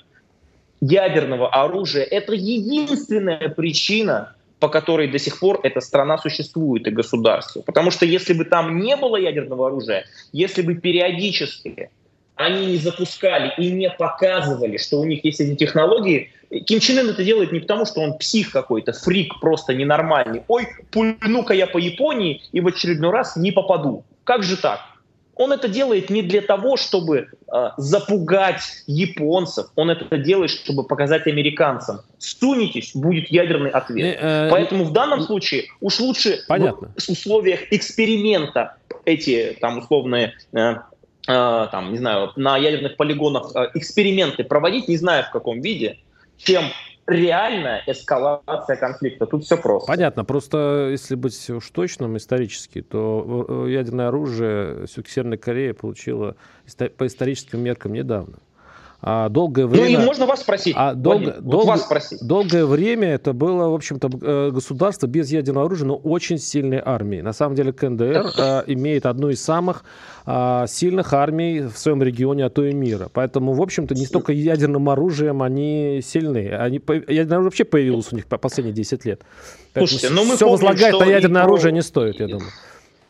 ядерного 0.82 1.50
оружия– 1.50 2.04
это 2.12 2.34
единственная 2.34 3.50
причина, 3.50 4.36
по 4.60 4.70
которой 4.70 5.08
до 5.08 5.20
сих 5.20 5.40
пор 5.40 5.60
эта 5.64 5.82
страна 5.82 6.18
существует 6.18 6.88
и 6.88 6.92
государство. 6.92 7.62
Потому 7.62 7.92
что 7.92 8.06
если 8.06 8.34
бы 8.34 8.46
там 8.46 8.80
не 8.80 8.96
было 8.96 9.18
ядерного 9.18 9.68
оружия, 9.68 10.06
если 10.32 10.62
бы 10.62 10.76
периодически 10.76 11.90
они 12.36 12.66
не 12.68 12.78
запускали 12.78 13.54
и 13.58 13.72
не 13.72 13.90
показывали, 13.90 14.78
что 14.78 15.00
у 15.00 15.06
них 15.06 15.24
есть 15.24 15.40
эти 15.40 15.56
технологии, 15.56 16.32
Ким 16.66 16.80
Чен 16.80 17.00
Ын 17.00 17.10
это 17.10 17.24
делает 17.24 17.52
не 17.52 17.60
потому, 17.60 17.86
что 17.86 18.02
он 18.02 18.18
псих 18.18 18.52
какой-то, 18.52 18.94
фрик 18.94 19.40
просто 19.40 19.74
ненормальный. 19.74 20.44
Ой, 20.48 20.68
пульну-ка 20.92 21.54
я 21.54 21.68
по 21.68 21.78
Японии 21.78 22.42
и 22.52 22.62
в 22.62 22.68
очередной 22.68 23.12
раз 23.12 23.36
не 23.36 23.52
попаду. 23.52 24.04
Как 24.24 24.44
же 24.44 24.58
так? 24.58 24.80
Он 25.38 25.52
это 25.52 25.68
делает 25.68 26.10
не 26.10 26.22
для 26.22 26.42
того, 26.42 26.78
чтобы 26.78 27.28
э, 27.28 27.70
запугать 27.76 28.84
японцев. 28.88 29.68
Он 29.76 29.90
это 29.90 30.18
делает, 30.18 30.50
чтобы 30.50 30.86
показать 30.86 31.28
американцам. 31.28 32.02
Сунетесь, 32.20 32.96
будет 32.96 33.30
ядерный 33.30 33.70
ответ. 33.70 34.18
Э, 34.18 34.46
э, 34.46 34.50
Поэтому 34.50 34.86
в 34.86 34.94
данном 34.94 35.22
случае 35.22 35.66
уж 35.82 36.00
лучше 36.00 36.40
понятно. 36.48 36.90
в 36.98 37.10
условиях 37.10 37.60
эксперимента 37.72 38.78
эти 39.04 39.58
там 39.60 39.80
условные 39.80 40.36
э, 40.54 40.76
Э, 40.95 40.95
там, 41.26 41.92
не 41.92 41.98
знаю, 41.98 42.32
на 42.36 42.58
ядерных 42.58 42.98
полигонах 42.98 43.52
э, 43.56 43.72
эксперименты 43.74 44.44
проводить, 44.44 44.88
не 44.88 44.98
знаю 44.98 45.24
в 45.24 45.32
каком 45.32 45.62
виде, 45.62 45.98
чем 46.38 46.66
реальная 47.08 47.84
эскалация 47.88 48.76
конфликта. 48.76 49.26
Тут 49.26 49.44
все 49.44 49.58
просто. 49.58 49.88
Понятно. 49.88 50.26
Просто 50.26 50.90
если 50.92 51.16
быть 51.16 51.50
уж 51.50 51.70
точным 51.70 52.18
исторически, 52.18 52.82
то 52.82 53.46
э, 53.48 53.72
ядерное 53.72 54.08
оружие 54.08 54.88
Северная 54.88 55.38
Корея 55.38 55.74
получила 55.74 56.36
по 56.98 57.08
историческим 57.08 57.60
меркам 57.62 57.94
недавно. 57.94 58.40
А 59.08 59.30
долгое 59.30 59.68
время... 59.68 60.00
Ну 60.00 60.04
и 60.04 60.06
можно 60.08 60.26
вас 60.26 60.42
спросить. 60.42 60.74
А 60.76 60.96
долго, 60.96 61.26
Владимир, 61.26 61.42
долго, 61.42 61.56
вот 61.58 61.68
вас 61.68 61.82
спросить. 61.84 62.20
Долгое 62.26 62.66
время 62.66 63.10
это 63.10 63.34
было, 63.34 63.70
в 63.70 63.76
общем-то, 63.76 64.10
э, 64.20 64.50
государство 64.52 65.06
без 65.06 65.32
ядерного 65.32 65.68
оружия, 65.68 65.86
но 65.86 65.96
очень 65.96 66.40
сильной 66.40 66.82
армией. 66.84 67.22
На 67.22 67.32
самом 67.32 67.56
деле 67.56 67.72
КНДР 67.72 68.32
э, 68.36 68.64
имеет 68.66 69.06
одну 69.06 69.30
из 69.30 69.44
самых 69.44 69.84
э, 70.26 70.66
сильных 70.68 71.14
армий 71.14 71.60
в 71.62 71.78
своем 71.78 72.02
регионе, 72.02 72.46
а 72.46 72.50
то 72.50 72.66
и 72.66 72.74
мира. 72.74 73.08
Поэтому, 73.14 73.54
в 73.54 73.62
общем-то, 73.62 73.94
не 73.94 74.08
столько 74.08 74.34
ядерным 74.34 74.90
оружием 74.90 75.44
они 75.44 76.02
сильны. 76.04 76.50
Они, 76.50 76.82
ядерное 76.88 77.38
оружие 77.38 77.44
вообще 77.44 77.64
появилось 77.64 78.12
у 78.12 78.16
них 78.16 78.26
по 78.26 78.40
последние 78.40 78.74
10 78.74 79.06
лет. 79.06 79.22
Поэтому 79.74 79.88
Слушайте, 79.88 80.16
ну 80.16 80.26
мы 80.26 80.36
все 80.36 80.46
помним, 80.46 80.52
возлагать 80.52 81.00
на 81.00 81.06
ядерное 81.06 81.44
оружие 81.44 81.74
не 81.74 81.84
стоит, 81.84 82.20
я 82.20 82.28
думаю. 82.28 82.50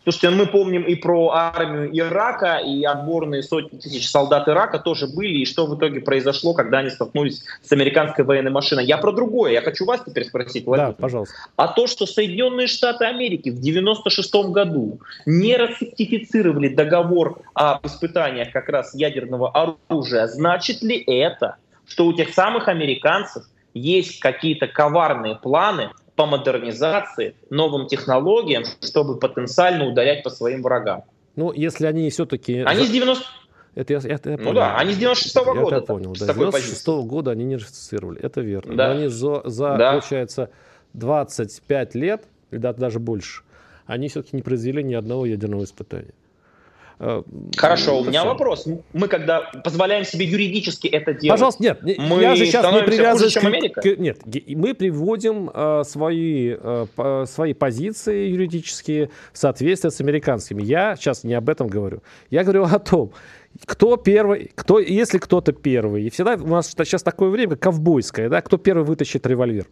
Слушайте, 0.06 0.30
мы 0.30 0.46
помним 0.46 0.84
и 0.84 0.94
про 0.94 1.32
армию 1.32 1.90
Ирака, 1.92 2.58
и 2.58 2.84
отборные 2.84 3.42
сотни 3.42 3.80
тысяч 3.80 4.08
солдат 4.08 4.48
Ирака 4.48 4.78
тоже 4.78 5.08
были, 5.08 5.40
и 5.40 5.46
что 5.46 5.66
в 5.66 5.76
итоге 5.76 6.00
произошло, 6.00 6.54
когда 6.54 6.78
они 6.78 6.92
столкнулись 6.92 7.44
с 7.64 7.72
американской 7.72 8.24
военной 8.24 8.52
машиной. 8.52 8.86
Я 8.86 9.00
про 9.00 9.12
другое, 9.12 9.54
я 9.54 9.64
хочу 9.64 9.84
вас 9.86 10.02
теперь 10.06 10.26
спросить, 10.26 10.68
Владимир. 10.68 10.92
Да, 10.92 10.96
пожалуйста. 11.02 11.34
А 11.56 11.70
то, 11.70 11.88
что 11.88 12.06
Соединенные 12.06 12.68
Штаты 12.68 13.06
Америки 13.06 13.50
в 13.50 13.60
96 13.60 14.36
году 14.52 15.00
не 15.26 15.58
ратифицировали 15.58 16.68
договор 16.68 17.42
об 17.56 17.84
испытаниях 17.88 18.52
как 18.52 18.70
раз 18.70 18.94
ядерного 18.94 19.50
оружия, 19.50 20.28
значит 20.28 20.84
ли 20.84 21.04
это, 21.08 21.56
что 21.88 22.06
у 22.06 22.14
тех 22.14 22.30
самых 22.30 22.68
американцев 22.68 23.46
есть 23.74 24.20
какие-то 24.20 24.68
коварные 24.68 25.34
планы 25.36 25.90
по 26.16 26.26
модернизации, 26.26 27.36
новым 27.50 27.88
технологиям, 27.88 28.64
чтобы 28.82 29.20
потенциально 29.20 29.86
ударять 29.86 30.24
по 30.24 30.30
своим 30.30 30.62
врагам. 30.62 31.04
Ну, 31.36 31.52
если 31.52 31.86
они 31.86 32.10
все-таки... 32.10 32.60
Они 32.60 32.86
с 32.86 32.90
90... 32.90 33.26
Это 33.76 33.94
я, 33.94 34.00
это 34.00 34.30
я 34.32 34.38
понял. 34.38 34.52
Ну 34.52 34.56
да, 34.56 34.78
они 34.78 34.94
с 34.94 34.98
96 34.98 35.36
-го 35.36 35.46
года. 35.54 35.76
Я 35.76 35.78
это 35.78 35.86
понял. 35.86 36.14
Да, 36.14 36.34
с 36.34 36.36
96 36.36 36.88
-го 36.88 37.04
года 37.04 37.32
они 37.32 37.44
не 37.44 37.58
ратифицировали. 37.58 38.22
Это 38.22 38.40
верно. 38.40 38.76
Да. 38.76 38.88
Но 38.88 38.94
они 38.94 39.08
за, 39.08 39.42
за 39.44 39.76
да. 39.78 39.92
получается, 39.92 40.50
25 40.94 41.96
лет, 41.96 42.24
или 42.52 42.60
даже 42.60 43.00
больше, 43.00 43.44
они 43.86 44.08
все-таки 44.08 44.38
не 44.38 44.42
произвели 44.42 44.82
ни 44.82 44.94
одного 44.94 45.26
ядерного 45.26 45.66
испытания. 45.66 46.14
Э, 47.00 47.24
Хорошо, 47.58 48.00
у 48.00 48.04
меня 48.06 48.22
все. 48.22 48.30
вопрос. 48.30 48.68
Мы 48.94 49.08
когда 49.08 49.42
позволяем 49.64 50.06
себе 50.06 50.26
юридически 50.26 50.88
это 50.88 51.14
делать, 51.14 51.38
Пожалуйста, 51.38 51.64
нет, 51.64 51.82
мы 51.98 52.22
я 52.22 52.36
же 52.36 52.46
сейчас 52.46 52.74
не 52.74 52.84
привязываюсь 52.84 53.36
хуже, 53.36 53.48
Америка? 53.48 53.82
К, 53.82 53.98
нет, 53.98 54.20
мы 54.48 54.74
приводим 54.74 55.50
э, 55.54 55.84
свои, 55.86 56.56
э, 56.58 57.26
свои 57.28 57.54
позиции 57.54 58.28
юридические 58.30 59.10
в 59.34 59.38
соответствии 59.38 59.90
с 59.90 60.00
американскими. 60.00 60.64
Я 60.64 60.96
сейчас 60.96 61.24
не 61.24 61.34
об 61.34 61.50
этом 61.50 61.68
говорю. 61.68 62.02
Я 62.30 62.44
говорю 62.44 62.64
о 62.64 62.80
том, 62.80 63.12
кто 63.66 63.98
первый, 63.98 64.52
кто, 64.56 64.80
если 64.80 65.18
кто-то 65.18 65.52
первый, 65.54 66.04
и 66.04 66.10
всегда 66.10 66.36
у 66.36 66.48
нас 66.48 66.70
сейчас 66.70 67.04
такое 67.04 67.30
время, 67.30 67.56
ковбойское, 67.56 68.30
да, 68.30 68.42
кто 68.42 68.58
первый 68.58 68.84
вытащит 68.86 69.26
револьвер. 69.26 69.66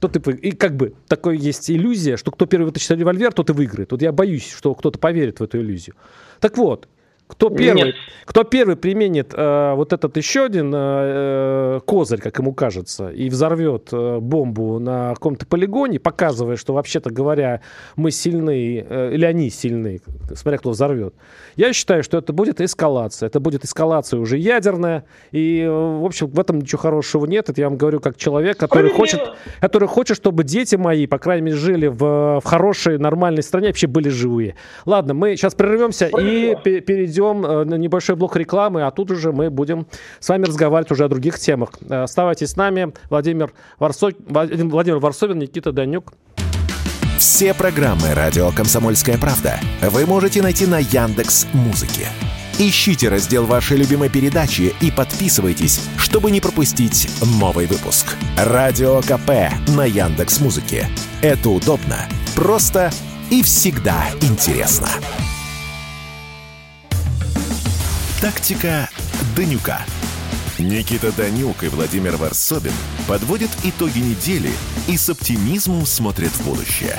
Тот 0.00 0.16
и, 0.16 0.30
и 0.32 0.52
как 0.52 0.76
бы 0.76 0.94
такое 1.08 1.36
есть 1.36 1.70
иллюзия, 1.70 2.16
что 2.16 2.30
кто 2.30 2.46
первый 2.46 2.66
вытащит 2.66 2.90
револьвер, 2.92 3.32
тот 3.32 3.50
и 3.50 3.52
выиграет. 3.52 3.92
Вот 3.92 4.02
я 4.02 4.12
боюсь, 4.12 4.50
что 4.50 4.74
кто-то 4.74 4.98
поверит 4.98 5.40
в 5.40 5.44
эту 5.44 5.58
иллюзию. 5.58 5.96
Так 6.40 6.58
вот, 6.58 6.88
кто 7.28 7.50
первый, 7.50 7.94
кто 8.24 8.44
первый 8.44 8.76
применит 8.76 9.34
э, 9.34 9.72
вот 9.74 9.92
этот 9.92 10.16
еще 10.16 10.44
один 10.44 10.72
э, 10.74 10.78
э, 10.78 11.80
козырь, 11.84 12.20
как 12.20 12.38
ему 12.38 12.54
кажется, 12.54 13.08
и 13.10 13.28
взорвет 13.28 13.88
э, 13.92 14.18
бомбу 14.20 14.78
на 14.78 15.14
каком-то 15.14 15.44
полигоне, 15.46 15.98
показывая, 15.98 16.56
что 16.56 16.72
вообще-то 16.74 17.10
говоря, 17.10 17.62
мы 17.96 18.12
сильны, 18.12 18.86
э, 18.88 19.10
или 19.12 19.24
они 19.24 19.50
сильны, 19.50 20.00
смотря 20.34 20.58
кто 20.58 20.70
взорвет, 20.70 21.14
я 21.56 21.72
считаю, 21.72 22.04
что 22.04 22.18
это 22.18 22.32
будет 22.32 22.60
эскалация. 22.60 23.26
Это 23.26 23.40
будет 23.40 23.64
эскалация 23.64 24.20
уже 24.20 24.38
ядерная. 24.38 25.04
И, 25.32 25.60
э, 25.60 25.68
в 25.68 26.04
общем, 26.04 26.28
в 26.28 26.38
этом 26.38 26.60
ничего 26.60 26.80
хорошего 26.80 27.26
нет. 27.26 27.48
Это 27.50 27.60
я 27.60 27.68
вам 27.68 27.76
говорю 27.76 27.98
как 27.98 28.16
человек, 28.16 28.56
который 28.56 28.90
хочет, 28.92 29.20
который 29.60 29.88
хочет, 29.88 30.16
чтобы 30.16 30.44
дети 30.44 30.76
мои, 30.76 31.06
по 31.06 31.18
крайней 31.18 31.46
мере, 31.46 31.56
жили 31.56 31.88
в, 31.88 32.40
в 32.40 32.42
хорошей, 32.44 32.98
нормальной 32.98 33.42
стране, 33.42 33.68
вообще 33.68 33.88
были 33.88 34.10
живые. 34.10 34.54
Ладно, 34.84 35.14
мы 35.14 35.36
сейчас 35.36 35.54
прервемся 35.54 36.06
и 36.06 36.54
перейдем 36.62 37.15
перейдем 37.16 37.44
э, 37.44 37.64
на 37.64 37.74
небольшой 37.74 38.16
блок 38.16 38.36
рекламы, 38.36 38.82
а 38.82 38.90
тут 38.90 39.10
уже 39.10 39.32
мы 39.32 39.50
будем 39.50 39.86
с 40.20 40.28
вами 40.28 40.44
разговаривать 40.44 40.90
уже 40.90 41.04
о 41.04 41.08
других 41.08 41.38
темах. 41.38 41.70
Э, 41.88 42.02
оставайтесь 42.02 42.50
с 42.50 42.56
нами. 42.56 42.92
Владимир, 43.10 43.52
Варсо... 43.78 44.10
Владимир 44.28 44.98
Варсовин, 44.98 45.38
Никита 45.38 45.72
Данюк. 45.72 46.12
Все 47.18 47.54
программы 47.54 48.12
«Радио 48.14 48.50
Комсомольская 48.50 49.16
правда» 49.16 49.58
вы 49.80 50.04
можете 50.04 50.42
найти 50.42 50.66
на 50.66 50.78
Яндекс 50.78 51.46
Музыке. 51.54 52.08
Ищите 52.58 53.08
раздел 53.08 53.46
вашей 53.46 53.78
любимой 53.78 54.10
передачи 54.10 54.74
и 54.80 54.90
подписывайтесь, 54.90 55.80
чтобы 55.96 56.30
не 56.30 56.40
пропустить 56.40 57.08
новый 57.40 57.66
выпуск. 57.66 58.16
Радио 58.36 59.00
КП 59.00 59.50
на 59.74 59.84
Яндекс 59.84 60.40
Музыке. 60.40 60.88
Это 61.22 61.48
удобно, 61.48 62.06
просто 62.34 62.90
и 63.30 63.42
всегда 63.42 64.06
интересно. 64.20 64.88
Тактика 68.20 68.88
Данюка. 69.36 69.80
Никита 70.58 71.14
Данюк 71.14 71.62
и 71.64 71.68
Владимир 71.68 72.16
Варсобин 72.16 72.72
подводят 73.06 73.50
итоги 73.62 73.98
недели 73.98 74.48
и 74.88 74.96
с 74.96 75.10
оптимизмом 75.10 75.84
смотрят 75.84 76.30
в 76.30 76.48
будущее. 76.48 76.96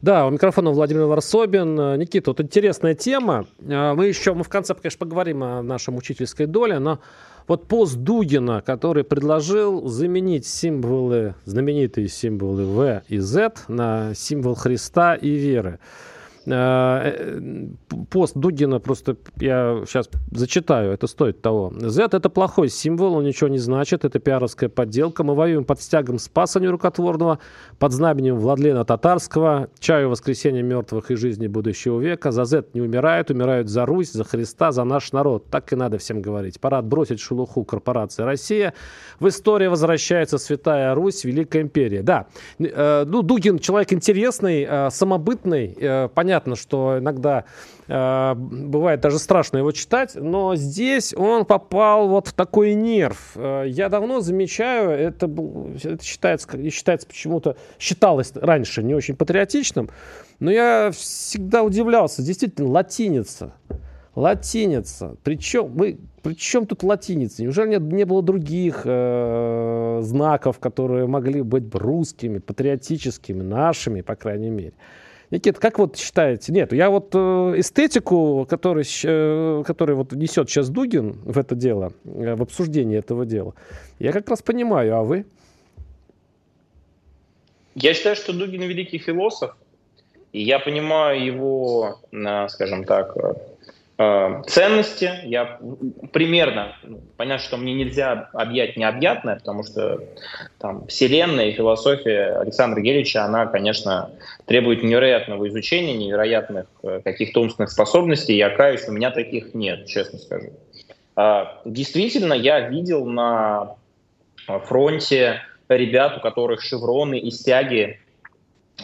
Да, 0.00 0.26
у 0.26 0.30
микрофона 0.30 0.70
Владимир 0.70 1.06
Варсобин. 1.06 1.98
Никита, 1.98 2.30
вот 2.30 2.40
интересная 2.40 2.94
тема. 2.94 3.46
А, 3.68 3.96
мы 3.96 4.06
еще, 4.06 4.32
мы 4.32 4.44
в 4.44 4.48
конце, 4.48 4.74
конечно, 4.74 4.98
поговорим 4.98 5.42
о 5.42 5.60
нашем 5.60 5.96
учительской 5.96 6.46
доле, 6.46 6.78
но 6.78 7.00
вот 7.48 7.66
пост 7.66 7.96
Дугина, 7.96 8.62
который 8.64 9.02
предложил 9.02 9.88
заменить 9.88 10.46
символы, 10.46 11.34
знаменитые 11.46 12.08
символы 12.08 12.64
В 12.64 13.02
и 13.08 13.18
Z 13.18 13.54
на 13.66 14.14
символ 14.14 14.54
Христа 14.54 15.16
и 15.16 15.30
веры. 15.30 15.80
Э, 16.46 17.00
э, 17.04 17.40
пост 18.10 18.36
Дугина 18.36 18.80
просто 18.80 19.16
я 19.36 19.82
сейчас 19.86 20.08
зачитаю, 20.30 20.92
это 20.92 21.06
стоит 21.06 21.40
того. 21.40 21.72
Z 21.78 22.08
это 22.12 22.28
плохой 22.30 22.68
символ, 22.68 23.14
он 23.14 23.24
ничего 23.24 23.48
не 23.48 23.58
значит, 23.58 24.04
это 24.04 24.18
пиаровская 24.18 24.68
подделка. 24.68 25.22
Мы 25.22 25.34
воюем 25.34 25.64
под 25.64 25.80
стягом 25.80 26.18
Спаса 26.18 26.58
Нерукотворного, 26.58 27.38
под 27.78 27.92
знаменем 27.92 28.36
Владлена 28.36 28.84
Татарского, 28.84 29.68
чаю 29.78 30.08
воскресения 30.08 30.62
мертвых 30.62 31.10
и 31.10 31.14
жизни 31.14 31.46
будущего 31.46 32.00
века. 32.00 32.32
За 32.32 32.44
Z 32.44 32.64
не 32.74 32.80
умирают, 32.80 33.30
умирают 33.30 33.68
за 33.68 33.86
Русь, 33.86 34.10
за 34.10 34.24
Христа, 34.24 34.72
за 34.72 34.84
наш 34.84 35.12
народ. 35.12 35.46
Так 35.50 35.72
и 35.72 35.76
надо 35.76 35.98
всем 35.98 36.22
говорить. 36.22 36.60
Пора 36.60 36.78
отбросить 36.78 37.20
шелуху 37.20 37.64
корпорации 37.64 38.24
Россия. 38.24 38.74
В 39.20 39.28
истории 39.28 39.68
возвращается 39.68 40.38
Святая 40.38 40.94
Русь, 40.94 41.24
Великая 41.24 41.62
империя. 41.62 42.02
Да, 42.02 42.26
э, 42.58 43.04
ну, 43.06 43.22
Дугин 43.22 43.58
человек 43.58 43.92
интересный, 43.92 44.90
самобытный, 44.90 45.76
понятно, 46.14 46.31
понятно, 46.32 46.56
что 46.56 46.98
иногда 46.98 47.44
э, 47.88 48.34
бывает 48.34 49.00
даже 49.00 49.18
страшно 49.18 49.58
его 49.58 49.70
читать, 49.72 50.14
но 50.14 50.56
здесь 50.56 51.12
он 51.14 51.44
попал 51.44 52.08
вот 52.08 52.28
в 52.28 52.32
такой 52.32 52.72
нерв. 52.72 53.32
Э, 53.34 53.64
я 53.66 53.90
давно 53.90 54.20
замечаю, 54.20 54.90
это, 54.90 55.26
это 55.26 56.02
считается, 56.02 56.70
считается 56.70 57.06
почему-то, 57.06 57.56
считалось 57.78 58.32
раньше 58.34 58.82
не 58.82 58.94
очень 58.94 59.14
патриотичным, 59.14 59.90
но 60.40 60.50
я 60.50 60.90
всегда 60.92 61.62
удивлялся, 61.62 62.22
действительно, 62.22 62.70
латиница. 62.70 63.52
Латиница. 64.14 65.16
Причем, 65.22 65.72
мы, 65.74 65.98
причем 66.22 66.66
тут 66.66 66.82
латиница? 66.82 67.42
Неужели 67.42 67.76
не, 67.76 67.94
не 67.94 68.04
было 68.04 68.22
других 68.22 68.82
э, 68.84 70.00
знаков, 70.02 70.58
которые 70.58 71.06
могли 71.06 71.42
быть 71.42 71.74
русскими, 71.74 72.38
патриотическими, 72.38 73.42
нашими, 73.42 74.00
по 74.00 74.14
крайней 74.14 74.50
мере? 74.50 74.74
Никит, 75.32 75.58
как 75.58 75.78
вот 75.78 75.96
считаете? 75.96 76.52
Нет, 76.52 76.74
я 76.74 76.90
вот 76.90 77.14
э, 77.14 77.54
эстетику, 77.56 78.46
который, 78.48 78.84
э, 78.84 79.62
который 79.66 79.94
вот 79.94 80.12
несет 80.12 80.50
сейчас 80.50 80.68
Дугин 80.68 81.12
в 81.24 81.38
это 81.38 81.54
дело, 81.54 81.94
э, 82.04 82.34
в 82.34 82.42
обсуждении 82.42 82.98
этого 82.98 83.24
дела, 83.24 83.54
я 83.98 84.12
как 84.12 84.28
раз 84.28 84.42
понимаю, 84.42 84.94
а 84.94 85.02
вы? 85.02 85.24
Я 87.74 87.94
считаю, 87.94 88.14
что 88.14 88.34
Дугин 88.34 88.60
великий 88.60 88.98
философ, 88.98 89.56
и 90.32 90.42
я 90.42 90.58
понимаю 90.58 91.24
его, 91.24 91.98
скажем 92.48 92.84
так, 92.84 93.16
ценности. 94.46 95.10
Я 95.24 95.58
примерно, 96.12 96.76
ну, 96.82 97.00
понятно, 97.16 97.44
что 97.44 97.56
мне 97.56 97.74
нельзя 97.74 98.30
объять 98.32 98.76
необъятное, 98.76 99.36
потому 99.36 99.64
что 99.64 100.00
там 100.58 100.86
вселенная 100.86 101.46
и 101.46 101.52
философия 101.52 102.38
Александра 102.40 102.80
Гелича, 102.80 103.24
она, 103.24 103.46
конечно, 103.46 104.10
требует 104.46 104.82
невероятного 104.82 105.48
изучения, 105.48 105.94
невероятных 105.94 106.66
э, 106.82 107.00
каких-то 107.04 107.40
умственных 107.40 107.70
способностей. 107.70 108.36
Я 108.36 108.50
каюсь, 108.50 108.86
у 108.88 108.92
меня 108.92 109.10
таких 109.10 109.54
нет, 109.54 109.86
честно 109.86 110.18
скажу. 110.18 110.50
А, 111.16 111.60
действительно, 111.64 112.34
я 112.34 112.60
видел 112.68 113.04
на 113.04 113.76
фронте 114.46 115.42
ребят, 115.68 116.18
у 116.18 116.20
которых 116.20 116.62
шевроны 116.62 117.18
и 117.18 117.30
стяги 117.30 118.00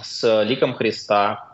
с 0.02 0.44
ликом 0.44 0.74
Христа, 0.74 1.47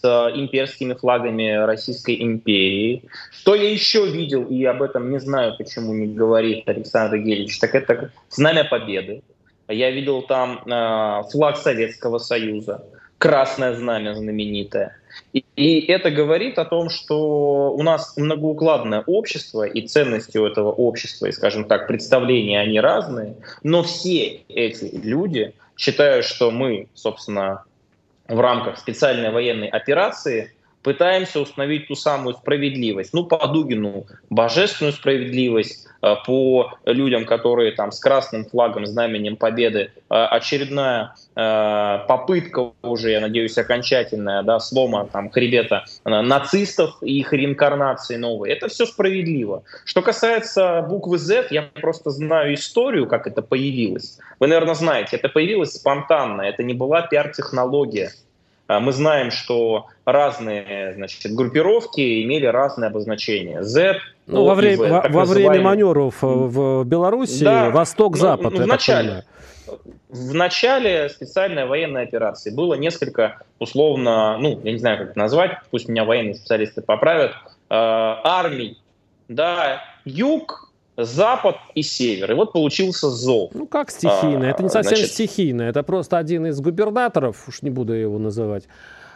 с 0.00 0.32
имперскими 0.34 0.94
флагами 0.94 1.64
Российской 1.64 2.22
империи. 2.22 3.04
Что 3.30 3.54
я 3.54 3.70
еще 3.70 4.06
видел, 4.06 4.44
и 4.44 4.64
об 4.64 4.82
этом 4.82 5.10
не 5.10 5.18
знаю, 5.18 5.56
почему 5.56 5.94
не 5.94 6.06
говорит 6.06 6.68
Александр 6.68 7.18
Гелич, 7.18 7.58
так 7.58 7.74
это 7.74 8.10
Знамя 8.30 8.64
Победы. 8.64 9.22
Я 9.68 9.90
видел 9.90 10.22
там 10.22 10.62
э, 10.64 11.22
флаг 11.30 11.58
Советского 11.58 12.18
Союза, 12.18 12.84
красное 13.18 13.74
знамя 13.74 14.14
знаменитое. 14.14 14.96
И, 15.32 15.44
и 15.56 15.90
это 15.90 16.10
говорит 16.10 16.58
о 16.58 16.64
том, 16.64 16.88
что 16.88 17.72
у 17.72 17.82
нас 17.82 18.16
многоукладное 18.16 19.02
общество, 19.06 19.64
и 19.64 19.86
ценности 19.86 20.38
у 20.38 20.46
этого 20.46 20.70
общества, 20.70 21.26
и, 21.26 21.32
скажем 21.32 21.64
так, 21.64 21.86
представления, 21.86 22.60
они 22.60 22.80
разные, 22.80 23.36
но 23.62 23.82
все 23.82 24.40
эти 24.48 24.94
люди 24.94 25.54
считают, 25.76 26.24
что 26.24 26.50
мы, 26.50 26.88
собственно, 26.94 27.64
в 28.28 28.38
рамках 28.40 28.78
специальной 28.78 29.30
военной 29.30 29.68
операции 29.68 30.52
пытаемся 30.88 31.40
установить 31.40 31.86
ту 31.86 31.94
самую 31.94 32.34
справедливость. 32.34 33.12
Ну, 33.12 33.26
по 33.26 33.46
Дугину 33.46 34.06
божественную 34.30 34.94
справедливость, 34.94 35.86
э, 36.00 36.14
по 36.24 36.72
людям, 36.86 37.26
которые 37.26 37.72
там 37.72 37.92
с 37.92 38.00
красным 38.00 38.46
флагом, 38.46 38.86
знаменем 38.86 39.36
победы, 39.36 39.90
э, 40.08 40.14
очередная 40.14 41.14
э, 41.36 41.98
попытка 42.08 42.72
уже, 42.80 43.10
я 43.10 43.20
надеюсь, 43.20 43.58
окончательная, 43.58 44.42
да, 44.42 44.60
слома 44.60 45.06
там 45.12 45.28
хребета 45.28 45.84
нацистов 46.06 46.96
и 47.02 47.18
их 47.18 47.34
реинкарнации 47.34 48.16
новой. 48.16 48.48
Это 48.48 48.68
все 48.68 48.86
справедливо. 48.86 49.64
Что 49.84 50.00
касается 50.00 50.80
буквы 50.88 51.18
Z, 51.18 51.48
я 51.50 51.68
просто 51.82 52.08
знаю 52.10 52.54
историю, 52.54 53.06
как 53.06 53.26
это 53.26 53.42
появилось. 53.42 54.18
Вы, 54.40 54.46
наверное, 54.46 54.74
знаете, 54.74 55.16
это 55.16 55.28
появилось 55.28 55.74
спонтанно, 55.74 56.40
это 56.40 56.62
не 56.62 56.72
была 56.72 57.02
пиар-технология. 57.02 58.10
А, 58.68 58.80
мы 58.80 58.92
знаем, 58.92 59.30
что 59.30 59.86
разные 60.04 60.92
значит, 60.94 61.32
группировки 61.32 62.22
имели 62.22 62.44
разные 62.44 62.88
обозначения. 62.88 63.62
Z, 63.62 63.98
ну, 64.26 64.44
во 64.44 64.54
время, 64.54 65.02
во, 65.02 65.08
во 65.08 65.24
время 65.24 65.60
маневров 65.62 66.16
в 66.20 66.84
Беларуси 66.84 67.42
да, 67.42 67.70
Восток-Запад. 67.70 68.52
Ну, 68.52 68.64
в 68.64 68.66
начале, 68.66 69.24
в 70.10 70.34
начале 70.34 71.08
специальной 71.08 71.64
военной 71.64 72.02
операции 72.02 72.50
было 72.50 72.74
несколько, 72.74 73.38
условно, 73.58 74.36
ну, 74.38 74.60
я 74.62 74.72
не 74.72 74.78
знаю, 74.78 74.98
как 74.98 75.10
это 75.10 75.18
назвать, 75.18 75.58
пусть 75.70 75.88
меня 75.88 76.04
военные 76.04 76.34
специалисты 76.34 76.82
поправят, 76.82 77.32
э, 77.32 77.34
армий, 77.70 78.78
да, 79.28 79.82
юг, 80.04 80.67
запад 80.98 81.56
и 81.74 81.82
север. 81.82 82.32
И 82.32 82.34
вот 82.34 82.52
получился 82.52 83.08
зов. 83.08 83.52
Ну, 83.54 83.66
как 83.66 83.90
стихийно? 83.90 84.46
А, 84.46 84.50
это 84.50 84.62
не 84.62 84.68
совсем 84.68 84.96
значит... 84.96 85.12
стихийно. 85.12 85.62
Это 85.62 85.82
просто 85.82 86.18
один 86.18 86.46
из 86.46 86.60
губернаторов, 86.60 87.48
уж 87.48 87.62
не 87.62 87.70
буду 87.70 87.92
его 87.92 88.18
называть, 88.18 88.64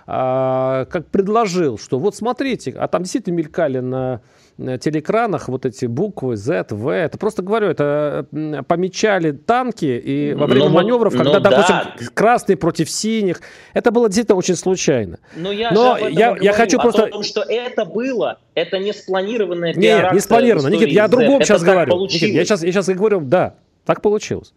а, 0.07 0.87
как 0.87 1.07
предложил, 1.09 1.79
что 1.79 1.99
вот 1.99 2.15
смотрите, 2.15 2.73
а 2.79 2.89
там 2.89 3.03
действительно 3.03 3.35
мелькали 3.35 3.81
на 3.81 4.21
телеэкранах 4.57 5.49
вот 5.49 5.67
эти 5.67 5.87
буквы 5.87 6.37
Z, 6.37 6.67
V. 6.71 6.93
Это 6.93 7.19
просто 7.19 7.43
говорю, 7.43 7.69
это 7.69 8.27
помечали 8.67 9.33
танки 9.33 9.85
и 9.85 10.35
во 10.35 10.47
время 10.47 10.69
ну, 10.69 10.75
маневров, 10.75 11.15
когда, 11.15 11.39
ну, 11.39 11.41
допустим, 11.41 11.77
да. 11.77 12.07
красные 12.15 12.57
против 12.57 12.91
синих. 12.91 13.41
Это 13.75 13.91
было 13.91 14.09
действительно 14.09 14.37
очень 14.37 14.57
случайно. 14.57 15.19
Но 15.37 15.53
я, 15.53 15.71
Но 15.73 15.97
я, 15.97 16.37
я 16.41 16.53
хочу 16.53 16.79
просто... 16.79 17.07
Том, 17.07 17.23
что 17.23 17.43
это 17.43 17.85
было, 17.85 18.39
это 18.55 18.79
не 18.79 18.93
спланированное 18.93 19.75
Нет, 19.75 20.13
не 20.13 20.21
спланировано. 20.21 20.69
Никит, 20.69 20.89
я 20.89 21.05
о 21.05 21.09
другом 21.09 21.41
Z. 21.41 21.47
сейчас 21.47 21.63
это 21.63 21.73
говорю. 21.73 22.01
Никит, 22.01 22.31
я 22.31 22.45
сейчас, 22.45 22.63
я 22.63 22.73
сейчас 22.73 22.89
говорю, 22.89 23.21
да, 23.21 23.55
так 23.85 24.03
получилось. 24.03 24.55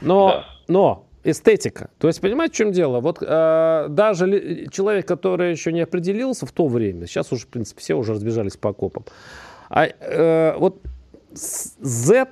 Но, 0.00 0.28
да. 0.28 0.44
но 0.68 1.05
эстетика. 1.30 1.90
То 1.98 2.08
есть, 2.08 2.20
понимаете, 2.20 2.54
в 2.54 2.56
чем 2.56 2.72
дело? 2.72 3.00
Вот 3.00 3.18
э, 3.20 3.86
даже 3.88 4.66
человек, 4.70 5.06
который 5.06 5.50
еще 5.50 5.72
не 5.72 5.80
определился 5.80 6.46
в 6.46 6.52
то 6.52 6.66
время, 6.66 7.06
сейчас 7.06 7.32
уже, 7.32 7.44
в 7.44 7.48
принципе, 7.48 7.80
все 7.80 7.94
уже 7.94 8.12
разбежались 8.14 8.56
по 8.56 8.70
окопам, 8.70 9.04
а 9.68 9.86
э, 9.86 10.56
вот 10.58 10.80
Z, 11.32 12.28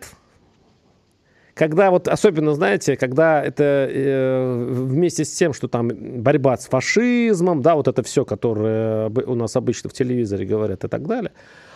когда 1.55 1.91
вот, 1.91 2.09
особенно, 2.09 2.55
знаете, 2.55 2.97
когда 2.97 3.43
это 3.43 3.89
э, 3.91 4.67
вместе 4.71 5.25
с 5.25 5.33
тем, 5.33 5.53
что 5.53 5.69
там 5.69 5.89
борьба 5.89 6.57
с 6.57 6.67
фашизмом, 6.67 7.63
да, 7.63 7.75
вот 7.75 7.89
это 7.89 8.03
все, 8.03 8.25
которое 8.25 9.09
у 9.09 9.35
нас 9.35 9.57
обычно 9.57 9.91
в 9.91 9.93
телевизоре 9.93 10.47
говорят 10.47 10.85
и 10.85 10.89
так 10.89 11.07
далее, 11.07 11.33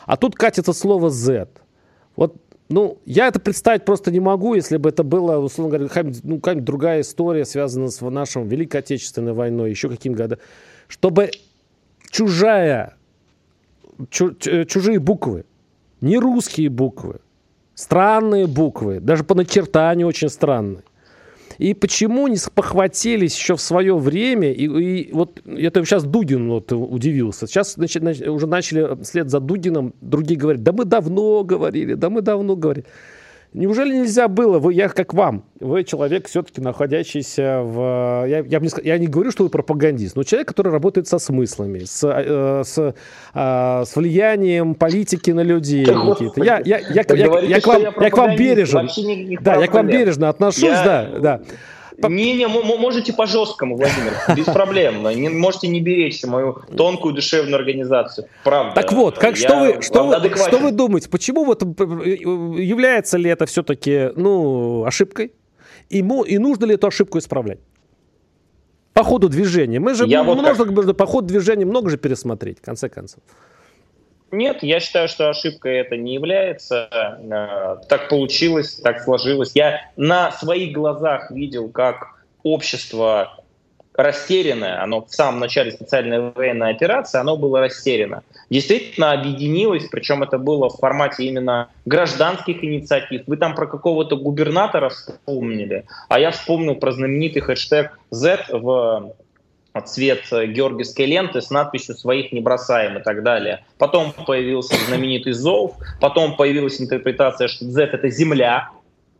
а 0.06 0.16
тут 0.16 0.34
катится 0.34 0.72
слово 0.72 1.10
Z. 1.10 1.48
Вот 2.16 2.36
ну, 2.68 2.98
я 3.06 3.28
это 3.28 3.40
представить 3.40 3.84
просто 3.84 4.10
не 4.10 4.20
могу, 4.20 4.54
если 4.54 4.76
бы 4.76 4.90
это 4.90 5.02
была, 5.02 5.38
условно 5.38 5.70
говоря, 5.70 5.88
какая-нибудь, 5.88 6.20
ну, 6.24 6.40
какая 6.40 6.60
другая 6.60 7.00
история, 7.00 7.44
связанная 7.44 7.88
с 7.88 8.00
нашей 8.00 8.44
Великой 8.44 8.78
Отечественной 8.78 9.32
войной, 9.32 9.70
еще 9.70 9.88
каким-то 9.88 10.22
годом. 10.24 10.38
Чтобы 10.86 11.30
чужая, 12.10 12.96
чу, 14.10 14.34
чужие 14.34 14.98
буквы, 14.98 15.44
не 16.02 16.18
русские 16.18 16.68
буквы, 16.68 17.20
странные 17.74 18.46
буквы, 18.46 19.00
даже 19.00 19.24
по 19.24 19.34
начертанию 19.34 20.06
очень 20.06 20.28
странные, 20.28 20.82
и 21.56 21.74
почему 21.74 22.28
не 22.28 22.36
спохватились 22.36 23.36
еще 23.36 23.56
в 23.56 23.60
свое 23.60 23.96
время, 23.96 24.52
и, 24.52 24.64
и 24.66 25.12
вот 25.12 25.40
это 25.46 25.84
сейчас 25.84 26.04
Дудин 26.04 26.48
вот 26.48 26.72
удивился. 26.72 27.46
Сейчас 27.46 27.74
значит, 27.74 28.02
уже 28.28 28.46
начали 28.46 29.02
вслед 29.02 29.30
за 29.30 29.40
Дудином 29.40 29.94
другие 30.00 30.38
говорить, 30.38 30.62
да 30.62 30.72
мы 30.72 30.84
давно 30.84 31.42
говорили, 31.44 31.94
да 31.94 32.10
мы 32.10 32.22
давно 32.22 32.56
говорили. 32.56 32.86
Неужели 33.54 33.94
нельзя 33.94 34.28
было, 34.28 34.58
вы, 34.58 34.74
я 34.74 34.90
как 34.90 35.14
вам, 35.14 35.42
вы 35.58 35.82
человек 35.82 36.28
все-таки 36.28 36.60
находящийся 36.60 37.62
в... 37.62 38.26
Я, 38.28 38.40
я, 38.40 38.58
не, 38.58 38.68
я 38.84 38.98
не 38.98 39.06
говорю, 39.06 39.30
что 39.30 39.44
вы 39.44 39.48
пропагандист, 39.48 40.16
но 40.16 40.22
человек, 40.22 40.48
который 40.48 40.70
работает 40.70 41.08
со 41.08 41.18
смыслами, 41.18 41.80
с, 41.84 42.04
э, 42.04 42.62
с, 42.62 42.78
э, 42.78 43.84
с 43.86 43.96
влиянием 43.96 44.74
политики 44.74 45.30
на 45.30 45.40
людей. 45.40 45.86
Никита. 45.86 46.44
Я, 46.44 46.60
я, 46.62 46.78
я, 46.78 47.04
я, 47.08 47.14
я, 47.14 47.40
я, 47.40 47.60
к 47.60 47.66
вам, 47.66 47.82
я 47.82 48.10
к 48.10 48.16
вам 48.16 48.36
бережен. 48.36 48.88
Да, 49.40 49.56
я 49.56 49.66
к 49.66 49.72
вам 49.72 49.86
бережно 49.86 50.28
отношусь, 50.28 50.62
я... 50.64 50.84
да, 50.84 51.18
да. 51.18 51.40
Не-не, 52.06 52.46
можете 52.46 53.12
по-жесткому, 53.12 53.76
Владимир, 53.76 54.12
без 54.36 54.44
проблем. 54.44 55.02
Не, 55.02 55.28
можете 55.28 55.68
не 55.68 55.80
беречь 55.80 56.22
мою 56.24 56.62
тонкую 56.76 57.14
душевную 57.14 57.56
организацию. 57.56 58.28
Правда. 58.44 58.74
Так 58.74 58.92
вот, 58.92 59.18
как, 59.18 59.36
что, 59.36 59.58
вы, 59.58 59.82
что, 59.82 60.04
вы, 60.04 60.36
что 60.36 60.58
вы 60.58 60.70
думаете, 60.70 61.08
почему 61.08 61.44
вот 61.44 61.62
является 61.62 63.16
ли 63.18 63.28
это 63.28 63.46
все-таки 63.46 64.10
ну, 64.14 64.84
ошибкой? 64.84 65.32
И, 65.90 65.98
и 65.98 66.38
нужно 66.38 66.66
ли 66.66 66.74
эту 66.74 66.86
ошибку 66.86 67.18
исправлять? 67.18 67.58
По 68.92 69.02
ходу 69.02 69.28
движения. 69.28 69.80
Мы 69.80 69.94
же 69.94 70.06
я 70.06 70.22
много, 70.22 70.54
вот 70.54 70.86
как... 70.86 70.96
по 70.96 71.06
ходу 71.06 71.26
движения 71.28 71.64
много 71.64 71.90
же 71.90 71.98
пересмотреть, 71.98 72.58
в 72.58 72.62
конце 72.62 72.88
концов. 72.88 73.22
Нет, 74.30 74.62
я 74.62 74.80
считаю, 74.80 75.08
что 75.08 75.30
ошибкой 75.30 75.78
это 75.78 75.96
не 75.96 76.14
является. 76.14 76.88
Э, 76.92 77.86
так 77.88 78.08
получилось, 78.08 78.74
так 78.74 79.00
сложилось. 79.02 79.52
Я 79.54 79.90
на 79.96 80.30
своих 80.32 80.72
глазах 80.72 81.30
видел, 81.30 81.68
как 81.70 82.18
общество 82.42 83.38
растерянное, 83.98 84.80
оно 84.80 85.04
в 85.04 85.12
самом 85.12 85.40
начале 85.40 85.72
специальной 85.72 86.30
военной 86.30 86.70
операции, 86.70 87.18
оно 87.18 87.36
было 87.36 87.60
растеряно. 87.60 88.22
Действительно 88.48 89.10
объединилось, 89.10 89.88
причем 89.90 90.22
это 90.22 90.38
было 90.38 90.70
в 90.70 90.76
формате 90.76 91.24
именно 91.24 91.68
гражданских 91.84 92.62
инициатив. 92.62 93.22
Вы 93.26 93.36
там 93.36 93.56
про 93.56 93.66
какого-то 93.66 94.16
губернатора 94.16 94.90
вспомнили, 94.90 95.84
а 96.08 96.20
я 96.20 96.30
вспомнил 96.30 96.76
про 96.76 96.92
знаменитый 96.92 97.42
хэштег 97.42 97.98
Z 98.10 98.44
в 98.50 99.14
цвет 99.80 100.24
георгиевской 100.30 101.06
ленты 101.06 101.40
с 101.40 101.50
надписью 101.50 101.94
«Своих 101.94 102.32
не 102.32 102.40
бросаем» 102.40 102.98
и 102.98 103.02
так 103.02 103.22
далее. 103.22 103.64
Потом 103.78 104.12
появился 104.12 104.74
знаменитый 104.86 105.32
зов, 105.32 105.76
потом 106.00 106.36
появилась 106.36 106.80
интерпретация, 106.80 107.48
что 107.48 107.64
Z— 107.66 107.82
это 107.92 108.08
земля, 108.10 108.70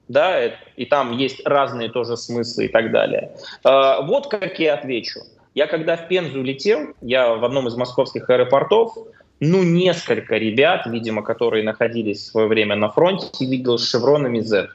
да, 0.08 0.46
и 0.76 0.84
там 0.86 1.16
есть 1.16 1.46
разные 1.46 1.90
тоже 1.90 2.16
смыслы 2.16 2.66
и 2.66 2.68
так 2.68 2.90
далее. 2.90 3.32
А, 3.62 4.02
вот 4.02 4.28
как 4.28 4.58
я 4.58 4.74
отвечу. 4.74 5.20
Я 5.54 5.66
когда 5.66 5.96
в 5.96 6.08
Пензу 6.08 6.42
летел, 6.42 6.94
я 7.00 7.34
в 7.34 7.44
одном 7.44 7.68
из 7.68 7.76
московских 7.76 8.30
аэропортов, 8.30 8.96
ну, 9.40 9.62
несколько 9.62 10.36
ребят, 10.36 10.86
видимо, 10.86 11.22
которые 11.22 11.62
находились 11.62 12.20
в 12.20 12.26
свое 12.26 12.48
время 12.48 12.74
на 12.74 12.88
фронте, 12.90 13.26
видел 13.44 13.78
с 13.78 13.88
шевронами 13.88 14.40
Z. 14.40 14.70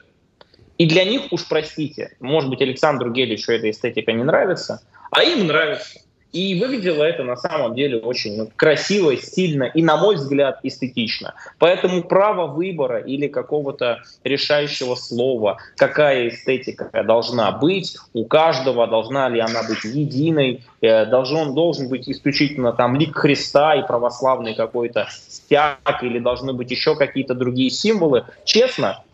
И 0.78 0.86
для 0.86 1.04
них, 1.04 1.32
уж 1.32 1.46
простите, 1.48 2.16
может 2.20 2.50
быть, 2.50 2.60
Александру 2.60 3.10
Геличу 3.10 3.52
эта 3.52 3.70
эстетика 3.70 4.12
не 4.12 4.24
нравится, 4.24 4.82
а 5.14 5.22
им 5.22 5.46
нравится. 5.46 6.00
И 6.34 6.60
выглядело 6.60 7.04
это 7.04 7.22
на 7.22 7.36
самом 7.36 7.76
деле 7.76 7.98
очень 7.98 8.36
ну, 8.36 8.50
красиво, 8.56 9.16
стильно 9.16 9.64
и, 9.64 9.84
на 9.84 9.96
мой 9.96 10.16
взгляд, 10.16 10.58
эстетично. 10.64 11.34
Поэтому 11.60 12.02
право 12.02 12.48
выбора 12.48 12.98
или 12.98 13.28
какого-то 13.28 14.02
решающего 14.24 14.96
слова, 14.96 15.58
какая 15.76 16.30
эстетика 16.30 16.90
должна 17.04 17.52
быть, 17.52 17.96
у 18.14 18.24
каждого 18.24 18.88
должна 18.88 19.28
ли 19.28 19.38
она 19.38 19.62
быть 19.62 19.84
единой, 19.84 20.64
э, 20.80 21.06
должен, 21.06 21.54
должен 21.54 21.88
быть 21.88 22.08
исключительно 22.08 22.72
там 22.72 22.96
лик 22.96 23.16
Христа 23.16 23.76
и 23.76 23.86
православный 23.86 24.56
какой-то 24.56 25.06
стяг, 25.10 26.02
или 26.02 26.18
должны 26.18 26.52
быть 26.52 26.68
еще 26.68 26.96
какие-то 26.96 27.34
другие 27.36 27.70
символы. 27.70 28.24
Честно, 28.44 29.04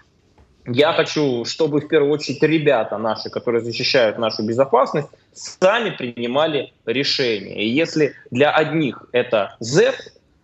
я 0.67 0.93
хочу, 0.93 1.45
чтобы 1.45 1.81
в 1.81 1.89
первую 1.89 2.13
очередь 2.13 2.43
ребята 2.43 2.99
наши, 2.99 3.31
которые 3.31 3.63
защищают 3.63 4.19
нашу 4.19 4.45
безопасность, 4.45 5.09
сами 5.33 5.91
принимали 5.91 6.73
решения. 6.87 7.63
И 7.65 7.69
если 7.69 8.15
для 8.31 8.51
одних 8.51 9.05
это 9.13 9.57
Z, 9.61 9.95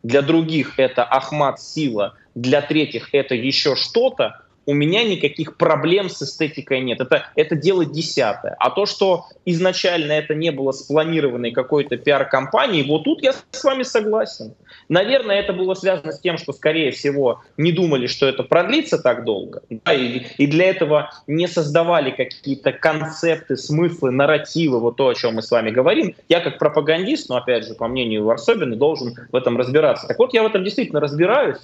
для 0.03 0.23
других 0.23 0.79
это 0.79 1.05
Ахмат 1.05 1.61
Сила, 1.61 2.15
для 2.35 2.63
третьих 2.63 3.11
это 3.13 3.35
еще 3.35 3.77
что-то, 3.77 4.43
у 4.67 4.75
меня 4.75 5.05
никаких 5.05 5.57
проблем 5.57 6.11
с 6.11 6.21
эстетикой 6.23 6.81
нет. 6.81 7.01
Это, 7.01 7.27
это 7.37 7.55
дело 7.55 7.85
десятое. 7.85 8.57
А 8.59 8.71
то, 8.71 8.85
что 8.85 9.27
изначально 9.45 10.13
это 10.13 10.35
не 10.35 10.51
было 10.51 10.73
спланированной 10.73 11.53
какой-то 11.53 11.97
пиар-компанией, 11.97 12.87
вот 12.89 13.05
тут 13.05 13.23
я 13.23 13.33
с 13.33 13.65
вами 13.65 13.85
согласен. 13.85 14.55
Наверное, 14.89 15.37
это 15.37 15.53
было 15.53 15.75
связано 15.75 16.13
с 16.13 16.21
тем, 16.21 16.37
что, 16.37 16.53
скорее 16.53 16.91
всего, 16.91 17.43
не 17.57 17.71
думали, 17.71 18.09
что 18.09 18.27
это 18.27 18.43
продлится 18.43 18.99
так 18.99 19.25
долго. 19.25 19.63
Да, 19.71 19.95
и, 19.95 20.27
и 20.37 20.47
для 20.47 20.67
этого 20.71 21.11
не 21.29 21.47
создавали 21.47 22.11
какие-то 22.11 22.73
концепты, 22.73 23.57
смыслы, 23.57 24.11
нарративы, 24.11 24.81
вот 24.81 24.97
то, 24.97 25.09
о 25.09 25.15
чем 25.15 25.37
мы 25.37 25.43
с 25.43 25.51
вами 25.51 25.71
говорим. 25.71 26.15
Я 26.29 26.41
как 26.41 26.59
пропагандист, 26.59 27.29
но, 27.29 27.37
опять 27.37 27.67
же, 27.67 27.75
по 27.75 27.87
мнению 27.87 28.25
Варсобина, 28.25 28.75
должен 28.75 29.15
в 29.31 29.37
этом 29.37 29.57
разбираться. 29.57 30.09
Так 30.09 30.19
вот, 30.19 30.35
я 30.35 30.43
в 30.43 30.47
этом 30.47 30.65
действительно 30.65 31.01
разбираюсь. 31.01 31.59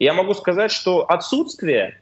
Я 0.00 0.12
могу 0.12 0.34
сказать, 0.34 0.72
что 0.72 1.04
отсутствие 1.08 1.98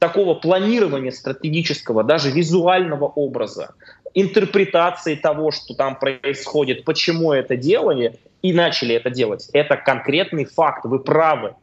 такого 0.00 0.34
планирования 0.34 1.12
стратегического, 1.12 2.02
даже 2.02 2.30
визуального 2.30 3.04
образа, 3.04 3.74
интерпретации 4.14 5.14
того, 5.14 5.52
что 5.52 5.74
там 5.74 5.96
происходит, 5.96 6.84
почему 6.84 7.32
это 7.32 7.56
делали 7.56 8.18
и 8.42 8.52
начали 8.52 8.94
это 8.94 9.10
делать. 9.10 9.48
Это 9.52 9.76
конкретный 9.76 10.46
факт, 10.46 10.84
вы 10.84 10.98
правы. 10.98 11.54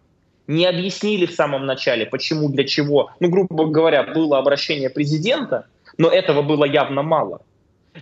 Не 0.45 0.65
объяснили 0.65 1.25
в 1.25 1.33
самом 1.33 1.65
начале, 1.65 2.05
почему, 2.05 2.47
для 2.49 2.63
чего. 2.63 3.11
Ну, 3.19 3.27
грубо 3.29 3.65
говоря, 3.65 4.03
было 4.03 4.37
обращение 4.37 4.89
президента, 4.89 5.65
но 5.97 6.07
этого 6.07 6.41
было 6.41 6.63
явно 6.63 7.01
мало. 7.01 7.41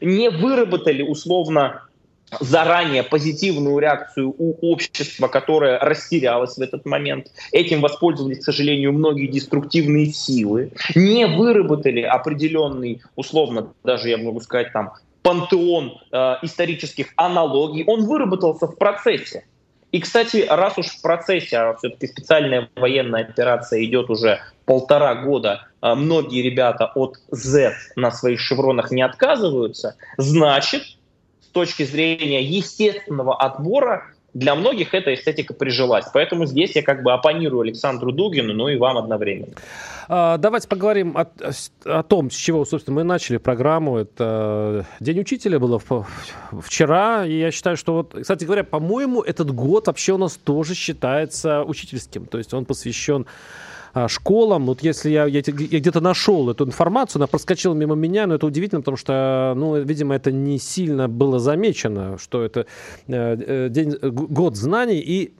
Не 0.01 0.29
выработали 0.29 1.01
условно 1.01 1.88
заранее 2.39 3.03
позитивную 3.03 3.78
реакцию 3.80 4.34
у 4.38 4.71
общества, 4.71 5.28
которое 5.28 5.80
растерялось 5.80 6.57
в 6.57 6.61
этот 6.61 6.86
момент. 6.86 7.32
Этим 7.51 7.82
воспользовались, 7.82 8.39
к 8.39 8.43
сожалению, 8.43 8.93
многие 8.93 9.28
деструктивные 9.28 10.07
силы. 10.07 10.71
Не 10.95 11.28
выработали 11.28 12.01
определенный, 12.01 13.01
условно, 13.15 13.73
даже 13.84 14.09
я 14.09 14.17
могу 14.17 14.41
сказать, 14.41 14.73
там, 14.73 14.93
пантеон 15.21 15.99
э, 16.11 16.36
исторических 16.43 17.07
аналогий. 17.15 17.84
Он 17.88 18.05
выработался 18.05 18.67
в 18.67 18.78
процессе. 18.78 19.45
И, 19.91 19.99
кстати, 19.99 20.45
раз 20.49 20.78
уж 20.78 20.88
в 20.88 21.01
процессе, 21.01 21.57
а 21.57 21.73
все-таки 21.76 22.07
специальная 22.07 22.69
военная 22.76 23.21
операция 23.21 23.84
идет 23.86 24.09
уже 24.09 24.39
полтора 24.65 25.15
года, 25.15 25.67
а 25.80 25.95
многие 25.95 26.41
ребята 26.41 26.91
от 26.95 27.17
Z 27.32 27.73
на 27.95 28.11
своих 28.11 28.39
шевронах 28.39 28.91
не 28.91 29.01
отказываются, 29.01 29.95
значит, 30.17 30.84
точки 31.55 31.83
зрения 31.83 32.43
естественного 32.43 33.37
отбора, 33.37 34.11
для 34.33 34.53
многих 34.53 34.93
эта 34.93 35.13
эстетика 35.13 35.53
прижилась. 35.53 36.05
Поэтому 36.13 36.45
здесь 36.45 36.75
я 36.75 36.83
как 36.83 37.03
бы 37.03 37.13
оппонирую 37.13 37.61
Александру 37.61 38.11
Дугину, 38.11 38.53
ну 38.53 38.67
и 38.67 38.75
вам 38.75 38.97
одновременно. 38.97 39.53
А, 40.09 40.37
давайте 40.37 40.67
поговорим 40.67 41.17
о, 41.17 41.27
о 41.85 42.03
том, 42.03 42.29
с 42.29 42.35
чего, 42.35 42.65
собственно, 42.65 42.95
мы 42.95 43.03
начали 43.03 43.37
программу. 43.37 43.97
Это 43.97 44.85
День 44.99 45.21
учителя 45.21 45.57
было 45.57 45.81
вчера, 46.61 47.25
и 47.25 47.39
я 47.39 47.49
считаю, 47.51 47.77
что 47.77 47.93
вот, 47.93 48.13
кстати 48.21 48.43
говоря, 48.43 48.65
по-моему, 48.65 49.21
этот 49.21 49.51
год 49.51 49.87
вообще 49.87 50.11
у 50.11 50.17
нас 50.17 50.35
тоже 50.35 50.75
считается 50.75 51.63
учительским, 51.63 52.25
то 52.25 52.37
есть 52.37 52.53
он 52.53 52.65
посвящен 52.65 53.25
школам. 54.07 54.65
Вот 54.65 54.83
если 54.83 55.09
я, 55.09 55.25
я, 55.25 55.41
я 55.45 55.79
где-то 55.79 56.01
нашел 56.01 56.49
эту 56.49 56.65
информацию, 56.65 57.19
она 57.19 57.27
проскочила 57.27 57.73
мимо 57.73 57.95
меня, 57.95 58.27
но 58.27 58.35
это 58.35 58.45
удивительно, 58.45 58.81
потому 58.81 58.97
что, 58.97 59.53
ну, 59.55 59.81
видимо, 59.81 60.15
это 60.15 60.31
не 60.31 60.59
сильно 60.59 61.07
было 61.07 61.39
замечено, 61.39 62.17
что 62.17 62.43
это 62.43 62.65
э, 63.07 63.37
э 63.39 63.69
день, 63.69 63.97
год 64.01 64.55
знаний. 64.55 64.99
И 64.99 65.33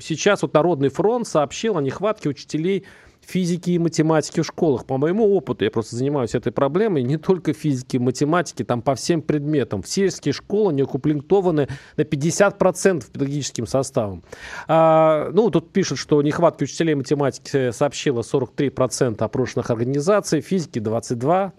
сейчас 0.00 0.42
вот 0.42 0.54
Народный 0.54 0.88
фронт 0.88 1.26
сообщил 1.26 1.76
о 1.76 1.82
нехватке 1.82 2.28
учителей 2.28 2.84
физики 3.28 3.70
и 3.70 3.78
математики 3.78 4.40
в 4.40 4.46
школах. 4.46 4.86
По 4.86 4.96
моему 4.96 5.34
опыту, 5.34 5.64
я 5.64 5.70
просто 5.70 5.96
занимаюсь 5.96 6.34
этой 6.34 6.50
проблемой, 6.50 7.02
не 7.02 7.18
только 7.18 7.52
физики 7.52 7.96
и 7.96 7.98
математики, 7.98 8.64
там 8.64 8.80
по 8.80 8.94
всем 8.94 9.20
предметам. 9.20 9.82
В 9.82 9.88
сельские 9.88 10.32
школы 10.32 10.72
не 10.72 10.82
укомплектованы 10.82 11.68
на 11.96 12.02
50% 12.02 13.12
педагогическим 13.12 13.66
составом. 13.66 14.24
А, 14.66 15.30
ну, 15.32 15.50
тут 15.50 15.72
пишут, 15.72 15.98
что 15.98 16.22
нехватки 16.22 16.64
учителей 16.64 16.94
математики 16.94 17.70
сообщила 17.70 18.22
43% 18.22 19.22
опрошенных 19.22 19.70
организаций, 19.70 20.40
физики 20.40 20.78
22% 20.78 21.52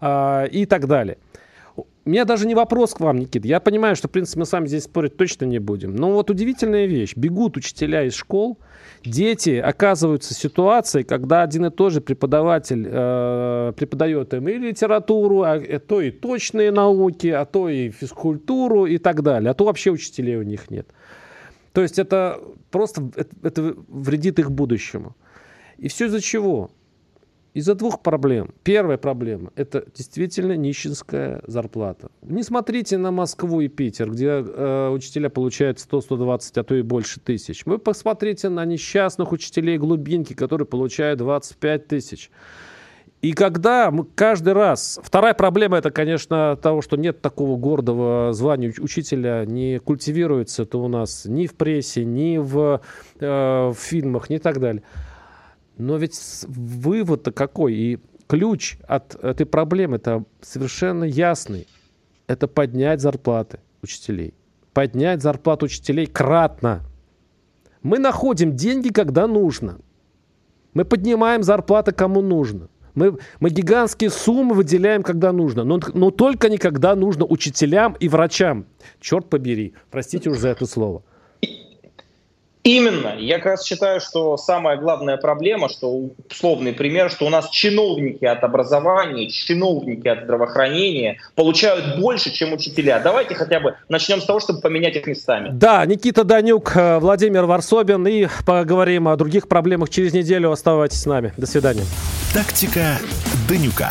а, 0.00 0.44
и 0.44 0.66
так 0.66 0.86
далее. 0.86 1.16
У 1.76 2.10
меня 2.10 2.26
даже 2.26 2.46
не 2.46 2.54
вопрос 2.54 2.92
к 2.92 3.00
вам, 3.00 3.18
Никита. 3.18 3.48
Я 3.48 3.60
понимаю, 3.60 3.96
что, 3.96 4.08
в 4.08 4.10
принципе, 4.10 4.40
мы 4.40 4.46
с 4.46 4.52
вами 4.52 4.66
здесь 4.66 4.84
спорить 4.84 5.16
точно 5.16 5.46
не 5.46 5.58
будем. 5.58 5.96
Но 5.96 6.12
вот 6.12 6.28
удивительная 6.28 6.84
вещь. 6.84 7.14
Бегут 7.16 7.56
учителя 7.56 8.04
из 8.04 8.14
школ, 8.14 8.58
дети 9.04 9.56
оказываются 9.58 10.34
в 10.34 10.36
ситуации, 10.36 11.02
когда 11.02 11.42
один 11.42 11.66
и 11.66 11.70
тот 11.70 11.92
же 11.92 12.00
преподаватель 12.00 12.86
э, 12.90 13.72
преподает 13.76 14.34
им 14.34 14.48
и 14.48 14.54
литературу, 14.54 15.42
а 15.42 15.56
э, 15.56 15.78
то 15.78 16.00
и 16.00 16.10
точные 16.10 16.70
науки, 16.70 17.28
а 17.28 17.44
то 17.44 17.68
и 17.68 17.90
физкультуру 17.90 18.86
и 18.86 18.98
так 18.98 19.22
далее. 19.22 19.50
А 19.50 19.54
то 19.54 19.64
вообще 19.64 19.90
учителей 19.90 20.36
у 20.36 20.42
них 20.42 20.70
нет. 20.70 20.88
То 21.72 21.82
есть 21.82 21.98
это 21.98 22.40
просто 22.70 23.10
это, 23.16 23.36
это 23.42 23.74
вредит 23.88 24.38
их 24.38 24.50
будущему. 24.50 25.14
И 25.76 25.88
все 25.88 26.06
из-за 26.06 26.20
чего? 26.20 26.70
Из-за 27.54 27.76
двух 27.76 28.02
проблем. 28.02 28.52
Первая 28.64 28.98
проблема– 28.98 29.52
это 29.56 29.84
действительно 29.94 30.56
нищенская 30.56 31.40
зарплата. 31.46 32.10
Не 32.22 32.42
смотрите 32.42 32.98
на 32.98 33.12
Москву 33.12 33.60
и 33.60 33.68
Питер, 33.68 34.10
где 34.10 34.44
э, 34.44 34.88
учителя 34.88 35.30
получают 35.30 35.78
100-120, 35.78 36.40
а 36.56 36.64
то 36.64 36.74
и 36.74 36.82
больше 36.82 37.20
тысяч. 37.20 37.64
Вы 37.64 37.78
посмотрите 37.78 38.48
на 38.48 38.64
несчастных 38.64 39.30
учителей 39.30 39.78
глубинки, 39.78 40.32
которые 40.34 40.66
получают 40.66 41.20
25 41.20 41.86
тысяч. 41.86 42.32
И 43.22 43.32
когда 43.32 43.92
мы 43.92 44.04
каждый 44.04 44.52
раз... 44.52 44.98
Вторая 45.00 45.32
проблема, 45.32 45.78
это, 45.78 45.92
конечно, 45.92 46.58
того, 46.60 46.82
что 46.82 46.96
нет 46.96 47.22
такого 47.22 47.56
гордого 47.56 48.32
звания 48.32 48.74
учителя, 48.80 49.44
не 49.46 49.78
культивируется 49.78 50.64
это 50.64 50.78
у 50.78 50.88
нас 50.88 51.24
ни 51.24 51.46
в 51.46 51.54
прессе, 51.54 52.04
ни 52.04 52.36
в, 52.36 52.80
э, 53.20 53.68
в 53.68 53.76
фильмах, 53.78 54.28
ни 54.28 54.38
так 54.38 54.58
далее. 54.58 54.82
Но 55.76 55.96
ведь 55.96 56.18
вывод-то 56.46 57.32
какой? 57.32 57.74
И 57.74 57.98
ключ 58.26 58.76
от 58.86 59.14
этой 59.16 59.46
проблемы 59.46 59.96
это 59.96 60.24
совершенно 60.40 61.04
ясный. 61.04 61.66
Это 62.26 62.48
поднять 62.48 63.00
зарплаты 63.00 63.60
учителей. 63.82 64.34
Поднять 64.72 65.22
зарплату 65.22 65.66
учителей 65.66 66.06
кратно. 66.06 66.82
Мы 67.82 67.98
находим 67.98 68.56
деньги, 68.56 68.88
когда 68.88 69.26
нужно. 69.26 69.78
Мы 70.72 70.84
поднимаем 70.84 71.42
зарплаты, 71.42 71.92
кому 71.92 72.22
нужно. 72.22 72.68
Мы, 72.94 73.18
мы 73.40 73.50
гигантские 73.50 74.10
суммы 74.10 74.54
выделяем, 74.54 75.02
когда 75.02 75.32
нужно. 75.32 75.64
Но, 75.64 75.80
но 75.92 76.10
только 76.10 76.48
не 76.48 76.58
когда 76.58 76.94
нужно 76.94 77.24
учителям 77.24 77.96
и 77.98 78.08
врачам. 78.08 78.66
Черт 79.00 79.28
побери. 79.28 79.74
Простите 79.90 80.30
уже 80.30 80.40
за 80.40 80.48
это 80.48 80.66
слово. 80.66 81.02
Именно. 82.64 83.16
Я 83.18 83.36
как 83.36 83.46
раз 83.46 83.66
считаю, 83.66 84.00
что 84.00 84.38
самая 84.38 84.78
главная 84.78 85.18
проблема, 85.18 85.68
что 85.68 86.10
условный 86.30 86.72
пример, 86.72 87.10
что 87.10 87.26
у 87.26 87.28
нас 87.28 87.50
чиновники 87.50 88.24
от 88.24 88.42
образования, 88.42 89.28
чиновники 89.28 90.08
от 90.08 90.24
здравоохранения 90.24 91.18
получают 91.34 92.00
больше, 92.00 92.32
чем 92.32 92.54
учителя. 92.54 93.00
Давайте 93.00 93.34
хотя 93.34 93.60
бы 93.60 93.76
начнем 93.90 94.22
с 94.22 94.24
того, 94.24 94.40
чтобы 94.40 94.62
поменять 94.62 94.96
их 94.96 95.06
местами. 95.06 95.50
Да, 95.52 95.84
Никита 95.84 96.24
Данюк, 96.24 96.74
э, 96.74 96.98
Владимир 97.00 97.44
Варсобин 97.44 98.06
и 98.06 98.28
поговорим 98.46 99.08
о 99.08 99.16
других 99.16 99.46
проблемах 99.46 99.90
через 99.90 100.14
неделю. 100.14 100.50
Оставайтесь 100.50 101.02
с 101.02 101.06
нами. 101.06 101.34
До 101.36 101.46
свидания. 101.46 101.84
Тактика 102.32 102.98
Данюка. 103.46 103.90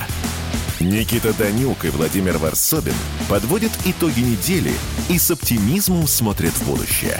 Никита 0.79 1.31
Данюк 1.37 1.85
и 1.85 1.89
Владимир 1.89 2.39
Варсобин 2.39 2.95
подводят 3.29 3.71
итоги 3.85 4.21
недели 4.21 4.71
и 5.09 5.19
с 5.19 5.29
оптимизмом 5.29 6.07
смотрят 6.07 6.53
в 6.53 6.67
будущее. 6.67 7.19